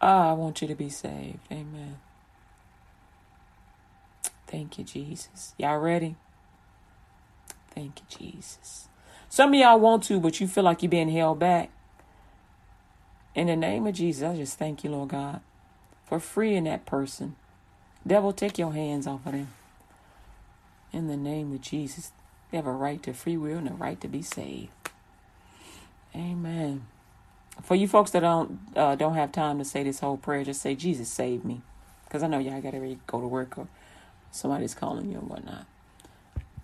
ah, 0.00 0.30
I 0.30 0.32
want 0.32 0.62
you 0.62 0.68
to 0.68 0.74
be 0.74 0.88
saved. 0.88 1.40
Amen. 1.50 1.98
Thank 4.46 4.78
you, 4.78 4.84
Jesus. 4.84 5.54
Y'all 5.58 5.78
ready? 5.78 6.16
Thank 7.74 8.00
you, 8.00 8.18
Jesus. 8.18 8.88
Some 9.28 9.54
of 9.54 9.60
y'all 9.60 9.78
want 9.78 10.02
to, 10.04 10.18
but 10.18 10.40
you 10.40 10.48
feel 10.48 10.64
like 10.64 10.82
you're 10.82 10.90
being 10.90 11.08
held 11.08 11.38
back. 11.38 11.70
In 13.34 13.46
the 13.46 13.56
name 13.56 13.86
of 13.86 13.94
Jesus, 13.94 14.24
I 14.24 14.36
just 14.36 14.58
thank 14.58 14.82
you, 14.82 14.90
Lord 14.90 15.10
God, 15.10 15.40
for 16.04 16.18
freeing 16.18 16.64
that 16.64 16.84
person. 16.84 17.36
Devil, 18.04 18.32
take 18.32 18.58
your 18.58 18.72
hands 18.72 19.06
off 19.06 19.24
of 19.24 19.32
them. 19.32 19.48
In 20.92 21.06
the 21.06 21.16
name 21.16 21.52
of 21.52 21.60
Jesus. 21.60 22.10
They 22.50 22.56
have 22.56 22.66
a 22.66 22.72
right 22.72 23.00
to 23.04 23.12
free 23.12 23.36
will 23.36 23.58
and 23.58 23.68
a 23.68 23.74
right 23.74 24.00
to 24.00 24.08
be 24.08 24.22
saved. 24.22 24.70
Amen. 26.14 26.86
For 27.62 27.74
you 27.74 27.86
folks 27.88 28.10
that 28.12 28.20
don't 28.20 28.58
uh, 28.76 28.94
don't 28.94 29.14
have 29.14 29.32
time 29.32 29.58
to 29.58 29.64
say 29.64 29.82
this 29.82 30.00
whole 30.00 30.16
prayer, 30.16 30.44
just 30.44 30.62
say 30.62 30.74
Jesus 30.74 31.08
save 31.08 31.44
me, 31.44 31.62
because 32.04 32.22
I 32.22 32.26
know 32.26 32.38
y'all 32.38 32.60
got 32.60 32.72
to 32.72 32.98
go 33.06 33.20
to 33.20 33.26
work 33.26 33.58
or 33.58 33.68
somebody's 34.30 34.74
calling 34.74 35.10
you 35.10 35.18
and 35.18 35.28
whatnot. 35.28 35.66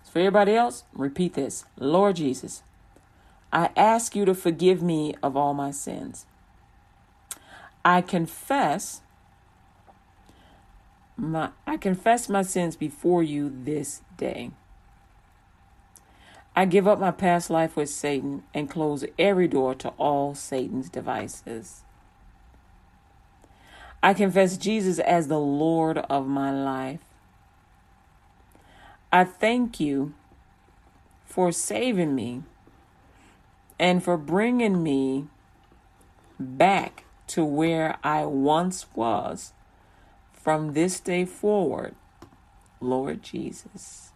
So 0.03 0.11
for 0.11 0.19
everybody 0.19 0.55
else, 0.55 0.83
repeat 0.93 1.33
this: 1.33 1.65
Lord 1.77 2.15
Jesus, 2.15 2.63
I 3.51 3.69
ask 3.75 4.15
you 4.15 4.25
to 4.25 4.33
forgive 4.33 4.81
me 4.81 5.15
of 5.21 5.37
all 5.37 5.53
my 5.53 5.71
sins. 5.71 6.25
I 7.85 8.01
confess 8.01 9.01
my 11.15 11.49
I 11.65 11.77
confess 11.77 12.29
my 12.29 12.41
sins 12.41 12.75
before 12.75 13.23
you 13.23 13.53
this 13.63 14.01
day. 14.17 14.51
I 16.57 16.65
give 16.65 16.87
up 16.87 16.99
my 16.99 17.11
past 17.11 17.51
life 17.51 17.75
with 17.75 17.87
Satan 17.87 18.41
and 18.51 18.67
close 18.67 19.05
every 19.19 19.47
door 19.47 19.75
to 19.75 19.89
all 19.89 20.33
Satan's 20.33 20.89
devices. 20.89 21.83
I 24.01 24.15
confess 24.15 24.57
Jesus 24.57 24.97
as 24.97 25.27
the 25.27 25.39
Lord 25.39 25.99
of 25.99 26.25
my 26.25 26.51
life. 26.51 27.01
I 29.11 29.23
thank 29.23 29.79
you 29.79 30.15
for 31.27 31.51
saving 31.51 32.15
me 32.15 32.41
and 33.77 34.03
for 34.03 34.17
bringing 34.17 34.81
me 34.81 35.27
back 36.39 37.03
to 37.27 37.45
where 37.45 37.97
I 38.03 38.25
once 38.25 38.87
was 38.95 39.53
from 40.33 40.73
this 40.73 40.99
day 40.99 41.23
forward, 41.23 41.93
Lord 42.81 43.21
Jesus. 43.21 44.06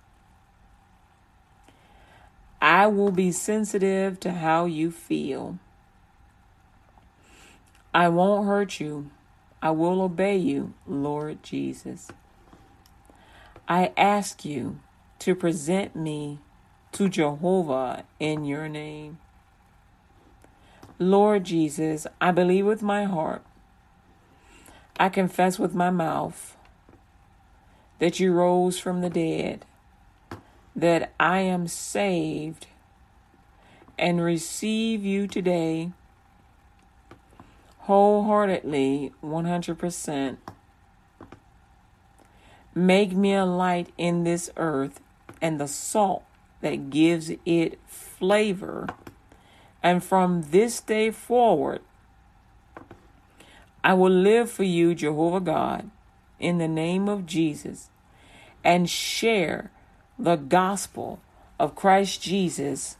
I 2.61 2.85
will 2.85 3.11
be 3.11 3.31
sensitive 3.31 4.19
to 4.19 4.31
how 4.33 4.65
you 4.65 4.91
feel. 4.91 5.57
I 7.93 8.07
won't 8.09 8.45
hurt 8.45 8.79
you. 8.79 9.09
I 9.63 9.71
will 9.71 10.01
obey 10.01 10.37
you, 10.37 10.73
Lord 10.85 11.41
Jesus. 11.41 12.09
I 13.67 13.91
ask 13.97 14.45
you 14.45 14.79
to 15.19 15.33
present 15.33 15.95
me 15.95 16.39
to 16.91 17.09
Jehovah 17.09 18.03
in 18.19 18.45
your 18.45 18.69
name. 18.69 19.17
Lord 20.99 21.45
Jesus, 21.45 22.05
I 22.19 22.31
believe 22.31 22.65
with 22.65 22.83
my 22.83 23.05
heart. 23.05 23.43
I 24.99 25.09
confess 25.09 25.57
with 25.57 25.73
my 25.73 25.89
mouth 25.89 26.55
that 27.97 28.19
you 28.19 28.33
rose 28.33 28.79
from 28.79 29.01
the 29.01 29.09
dead 29.09 29.65
that 30.75 31.13
I 31.19 31.39
am 31.39 31.67
saved 31.67 32.67
and 33.97 34.21
receive 34.21 35.03
you 35.03 35.27
today 35.27 35.91
wholeheartedly, 37.81 39.11
100%. 39.23 40.37
Make 42.73 43.11
me 43.11 43.33
a 43.33 43.45
light 43.45 43.89
in 43.97 44.23
this 44.23 44.49
earth 44.55 45.01
and 45.41 45.59
the 45.59 45.67
salt 45.67 46.23
that 46.61 46.89
gives 46.89 47.31
it 47.45 47.79
flavor. 47.87 48.87
And 49.83 50.03
from 50.03 50.43
this 50.51 50.79
day 50.79 51.11
forward, 51.11 51.81
I 53.83 53.93
will 53.93 54.11
live 54.11 54.51
for 54.51 54.63
you, 54.63 54.93
Jehovah 54.93 55.41
God, 55.41 55.89
in 56.39 56.59
the 56.59 56.67
name 56.67 57.09
of 57.09 57.25
Jesus, 57.25 57.89
and 58.63 58.87
share 58.87 59.71
the 60.21 60.35
gospel 60.35 61.19
of 61.59 61.75
Christ 61.75 62.21
Jesus 62.21 62.97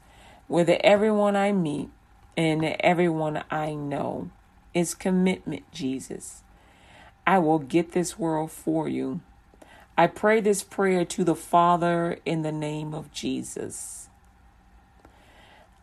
with 0.48 0.70
everyone 0.70 1.36
I 1.36 1.52
meet 1.52 1.90
and 2.36 2.64
everyone 2.80 3.44
I 3.52 3.76
know. 3.76 4.32
It's 4.74 4.96
commitment, 4.96 5.72
Jesus. 5.72 6.42
I 7.28 7.38
will 7.38 7.60
get 7.60 7.92
this 7.92 8.18
world 8.18 8.52
for 8.52 8.88
you. 8.88 9.22
I 9.96 10.08
pray 10.08 10.42
this 10.42 10.64
prayer 10.64 11.06
to 11.06 11.24
the 11.24 11.36
Father 11.36 12.18
in 12.26 12.42
the 12.42 12.52
name 12.52 12.96
of 12.96 13.12
Jesus. 13.12 14.10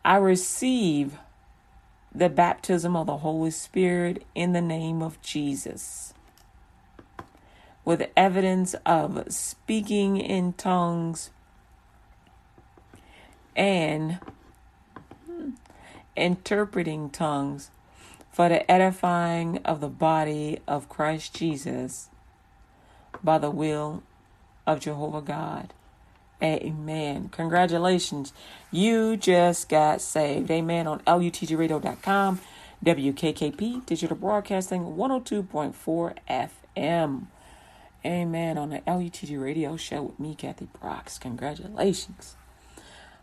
I 0.04 0.16
receive 0.16 1.18
the 2.12 2.28
baptism 2.28 2.96
of 2.96 3.06
the 3.06 3.18
Holy 3.18 3.52
Spirit 3.52 4.24
in 4.34 4.54
the 4.54 4.62
name 4.62 5.02
of 5.02 5.22
Jesus 5.22 6.14
with 7.88 8.06
evidence 8.18 8.74
of 8.84 9.24
speaking 9.32 10.18
in 10.18 10.52
tongues 10.52 11.30
and 13.56 14.18
interpreting 16.14 17.08
tongues 17.08 17.70
for 18.30 18.50
the 18.50 18.70
edifying 18.70 19.56
of 19.64 19.80
the 19.80 19.88
body 19.88 20.58
of 20.68 20.86
Christ 20.90 21.34
Jesus 21.34 22.10
by 23.24 23.38
the 23.38 23.50
will 23.50 24.02
of 24.66 24.80
Jehovah 24.80 25.22
God. 25.22 25.72
Amen. 26.42 27.30
Congratulations. 27.30 28.34
You 28.70 29.16
just 29.16 29.70
got 29.70 30.02
saved. 30.02 30.50
Amen. 30.50 30.86
On 30.86 30.98
LUTGRadio.com, 31.06 32.40
WKKP 32.84 33.86
Digital 33.86 34.16
Broadcasting 34.18 34.82
102.4 34.94 36.16
FM. 36.28 37.28
Amen. 38.04 38.56
On 38.58 38.70
the 38.70 38.78
LUTG 38.80 39.42
radio 39.42 39.76
show 39.76 40.02
with 40.02 40.20
me, 40.20 40.34
Kathy 40.34 40.68
Brooks. 40.80 41.18
Congratulations. 41.18 42.36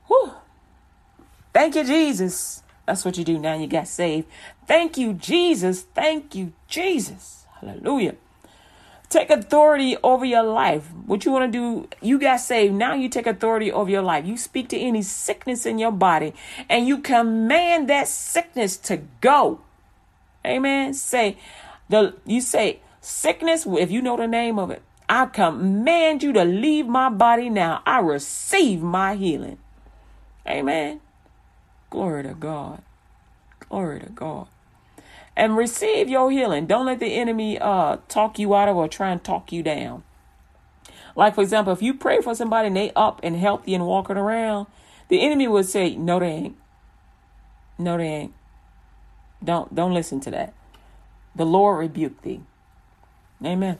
Whew. 0.07 0.33
Thank 1.53 1.75
you, 1.75 1.83
Jesus. 1.83 2.63
That's 2.85 3.05
what 3.05 3.17
you 3.17 3.23
do 3.23 3.39
now. 3.39 3.55
You 3.55 3.67
got 3.67 3.87
saved. 3.87 4.27
Thank 4.67 4.97
you, 4.97 5.13
Jesus. 5.13 5.81
Thank 5.81 6.35
you, 6.35 6.53
Jesus. 6.67 7.45
Hallelujah. 7.59 8.15
Take 9.09 9.29
authority 9.29 9.97
over 10.03 10.25
your 10.25 10.43
life. 10.43 10.91
What 11.05 11.25
you 11.25 11.31
want 11.31 11.51
to 11.51 11.57
do, 11.57 11.89
you 12.01 12.19
got 12.19 12.37
saved. 12.37 12.73
Now 12.73 12.93
you 12.95 13.07
take 13.07 13.27
authority 13.27 13.71
over 13.71 13.89
your 13.89 14.01
life. 14.01 14.25
You 14.25 14.35
speak 14.35 14.67
to 14.69 14.77
any 14.77 15.03
sickness 15.03 15.65
in 15.65 15.79
your 15.79 15.91
body 15.91 16.33
and 16.69 16.87
you 16.87 16.99
command 16.99 17.87
that 17.89 18.07
sickness 18.07 18.77
to 18.77 18.97
go. 19.21 19.61
Amen. 20.45 20.93
Say 20.93 21.37
the 21.87 22.15
you 22.25 22.41
say 22.41 22.81
Sickness, 23.05 23.67
if 23.67 23.91
you 23.91 24.01
know 24.01 24.17
the 24.17 24.25
name 24.25 24.57
of 24.57 24.71
it, 24.71 24.81
I 25.07 25.27
command 25.27 26.23
you 26.23 26.33
to 26.33 26.43
leave 26.43 26.87
my 26.87 27.07
body 27.07 27.51
now. 27.51 27.83
I 27.85 27.99
receive 27.99 28.81
my 28.81 29.13
healing. 29.13 29.59
Amen. 30.47 31.01
Glory 31.91 32.23
to 32.23 32.33
God. 32.33 32.81
Glory 33.59 33.99
to 33.99 34.09
God. 34.09 34.47
And 35.35 35.55
receive 35.55 36.09
your 36.09 36.31
healing. 36.31 36.65
Don't 36.65 36.87
let 36.87 36.97
the 36.97 37.13
enemy 37.13 37.59
uh 37.59 37.97
talk 38.07 38.39
you 38.39 38.55
out 38.55 38.69
of 38.69 38.75
or 38.75 38.87
try 38.87 39.11
and 39.11 39.23
talk 39.23 39.51
you 39.51 39.61
down. 39.61 40.03
Like 41.15 41.35
for 41.35 41.41
example, 41.41 41.73
if 41.73 41.83
you 41.83 41.93
pray 41.93 42.21
for 42.21 42.33
somebody 42.33 42.69
and 42.69 42.75
they 42.75 42.91
up 42.95 43.19
and 43.21 43.35
healthy 43.35 43.75
and 43.75 43.85
walking 43.85 44.17
around, 44.17 44.65
the 45.09 45.21
enemy 45.21 45.47
would 45.47 45.67
say, 45.67 45.95
No, 45.95 46.17
they 46.17 46.25
ain't. 46.25 46.57
No, 47.77 47.99
they 47.99 48.07
ain't. 48.07 48.33
Don't 49.43 49.75
don't 49.75 49.93
listen 49.93 50.19
to 50.21 50.31
that. 50.31 50.55
The 51.35 51.45
Lord 51.45 51.77
rebuke 51.77 52.23
thee. 52.23 52.41
Amen. 53.43 53.77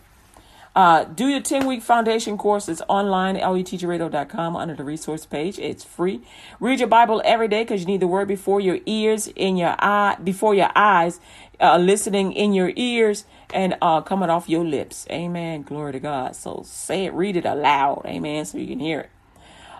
Uh, 0.75 1.05
do 1.05 1.27
your 1.27 1.39
10 1.39 1.65
week 1.65 1.81
foundation 1.81 2.37
course. 2.37 2.67
It's 2.67 2.81
online, 2.89 3.37
lutgradio.com 3.37 4.55
under 4.57 4.75
the 4.75 4.83
resource 4.83 5.25
page. 5.25 5.57
It's 5.57 5.85
free. 5.85 6.21
Read 6.59 6.79
your 6.79 6.89
Bible 6.89 7.21
every 7.23 7.47
day 7.47 7.63
because 7.63 7.79
you 7.79 7.87
need 7.87 8.01
the 8.01 8.07
word 8.07 8.27
before 8.27 8.59
your 8.59 8.79
ears, 8.85 9.27
in 9.27 9.55
your 9.55 9.75
eye, 9.79 10.17
before 10.21 10.53
your 10.53 10.69
eyes, 10.75 11.21
uh, 11.61 11.77
listening 11.77 12.33
in 12.33 12.53
your 12.53 12.73
ears, 12.75 13.23
and 13.53 13.77
uh, 13.81 14.01
coming 14.01 14.29
off 14.29 14.49
your 14.49 14.65
lips. 14.65 15.07
Amen. 15.09 15.61
Glory 15.61 15.93
to 15.93 15.99
God. 16.01 16.35
So 16.35 16.63
say 16.65 17.05
it, 17.05 17.13
read 17.13 17.37
it 17.37 17.45
aloud. 17.45 18.01
Amen. 18.05 18.43
So 18.43 18.57
you 18.57 18.67
can 18.67 18.79
hear 18.79 18.99
it. 19.01 19.09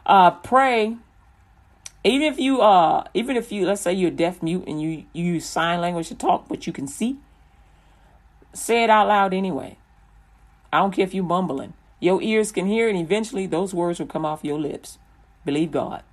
Uh, 0.05 0.32
pray. 0.32 0.95
Even 2.05 2.32
if 2.32 2.39
you, 2.39 2.61
uh, 2.61 3.03
even 3.13 3.36
if 3.36 3.51
you, 3.51 3.65
let's 3.65 3.82
say 3.82 3.91
you're 3.91 4.11
deaf 4.11 4.41
mute 4.41 4.63
and 4.65 4.82
you, 4.82 5.05
you 5.11 5.26
use 5.26 5.45
sign 5.45 5.82
language 5.82 6.07
to 6.07 6.15
talk, 6.15 6.47
but 6.47 6.67
you 6.67 6.71
can 6.71 6.88
see 6.88 7.17
Say 8.56 8.84
it 8.84 8.89
out 8.89 9.08
loud 9.08 9.34
anyway. 9.34 9.78
I 10.72 10.80
don't 10.80 10.91
care 10.91 11.06
if 11.06 11.14
you're 11.14 11.24
mumbling. 11.24 11.74
Your 11.99 12.22
ears 12.22 12.51
can 12.51 12.66
hear, 12.66 12.88
it, 12.88 12.95
and 12.95 12.99
eventually 12.99 13.45
those 13.45 13.74
words 13.74 13.99
will 13.99 14.08
come 14.08 14.26
off 14.26 14.43
your 14.43 14.60
lips. 14.60 14.97
Believe 15.45 15.72
God. 15.72 16.03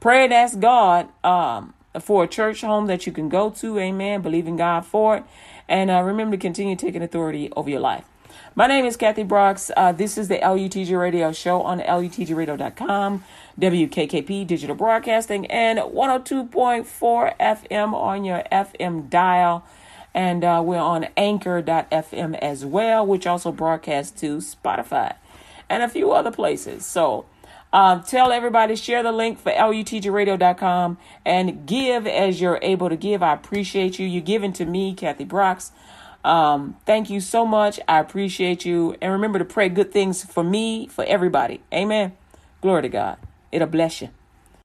Pray 0.00 0.24
and 0.24 0.32
ask 0.32 0.58
God 0.58 1.08
um, 1.24 1.72
for 2.00 2.24
a 2.24 2.28
church 2.28 2.60
home 2.60 2.86
that 2.86 3.06
you 3.06 3.12
can 3.12 3.28
go 3.28 3.50
to. 3.50 3.78
Amen. 3.78 4.22
Believe 4.22 4.46
in 4.46 4.56
God 4.56 4.84
for 4.84 5.18
it. 5.18 5.24
And 5.68 5.90
uh, 5.90 6.02
remember 6.02 6.36
to 6.36 6.40
continue 6.40 6.76
taking 6.76 7.02
authority 7.02 7.50
over 7.56 7.70
your 7.70 7.80
life. 7.80 8.04
My 8.56 8.66
name 8.66 8.84
is 8.84 8.96
Kathy 8.96 9.24
Brooks. 9.24 9.70
Uh, 9.76 9.92
this 9.92 10.16
is 10.16 10.28
the 10.28 10.38
LUTG 10.38 10.96
Radio 10.98 11.32
Show 11.32 11.62
on 11.62 11.80
LUTGRadio.com, 11.80 13.24
WKKP 13.58 14.46
Digital 14.46 14.76
Broadcasting, 14.76 15.46
and 15.46 15.78
102.4 15.78 17.36
FM 17.38 17.92
on 17.94 18.24
your 18.24 18.44
FM 18.52 19.10
dial. 19.10 19.64
And 20.14 20.44
uh, 20.44 20.62
we're 20.64 20.78
on 20.78 21.08
anchor.fm 21.16 22.38
as 22.38 22.64
well, 22.64 23.04
which 23.06 23.26
also 23.26 23.50
broadcasts 23.52 24.20
to 24.20 24.38
Spotify 24.38 25.16
and 25.68 25.82
a 25.82 25.88
few 25.88 26.12
other 26.12 26.30
places. 26.30 26.86
So 26.86 27.26
Um, 27.72 28.04
tell 28.04 28.30
everybody, 28.30 28.76
share 28.76 29.02
the 29.02 29.10
link 29.10 29.40
for 29.40 29.50
lutgradio.com 29.50 30.96
and 31.24 31.66
give 31.66 32.06
as 32.06 32.40
you're 32.40 32.60
able 32.62 32.88
to 32.88 32.96
give. 32.96 33.20
I 33.20 33.32
appreciate 33.34 33.98
you. 33.98 34.06
You're 34.06 34.22
giving 34.22 34.52
to 34.54 34.64
me, 34.64 34.94
Kathy 34.94 35.24
Brooks. 35.24 35.72
Um, 36.24 36.76
thank 36.86 37.10
you 37.10 37.20
so 37.20 37.44
much. 37.44 37.80
I 37.88 37.98
appreciate 37.98 38.64
you. 38.64 38.94
And 39.02 39.12
remember 39.12 39.40
to 39.40 39.44
pray 39.44 39.68
good 39.68 39.90
things 39.90 40.24
for 40.24 40.44
me, 40.44 40.86
for 40.86 41.04
everybody. 41.04 41.62
Amen. 41.72 42.12
Glory 42.62 42.82
to 42.82 42.88
God. 42.88 43.16
It'll 43.50 43.66
bless 43.66 44.00
you. 44.00 44.10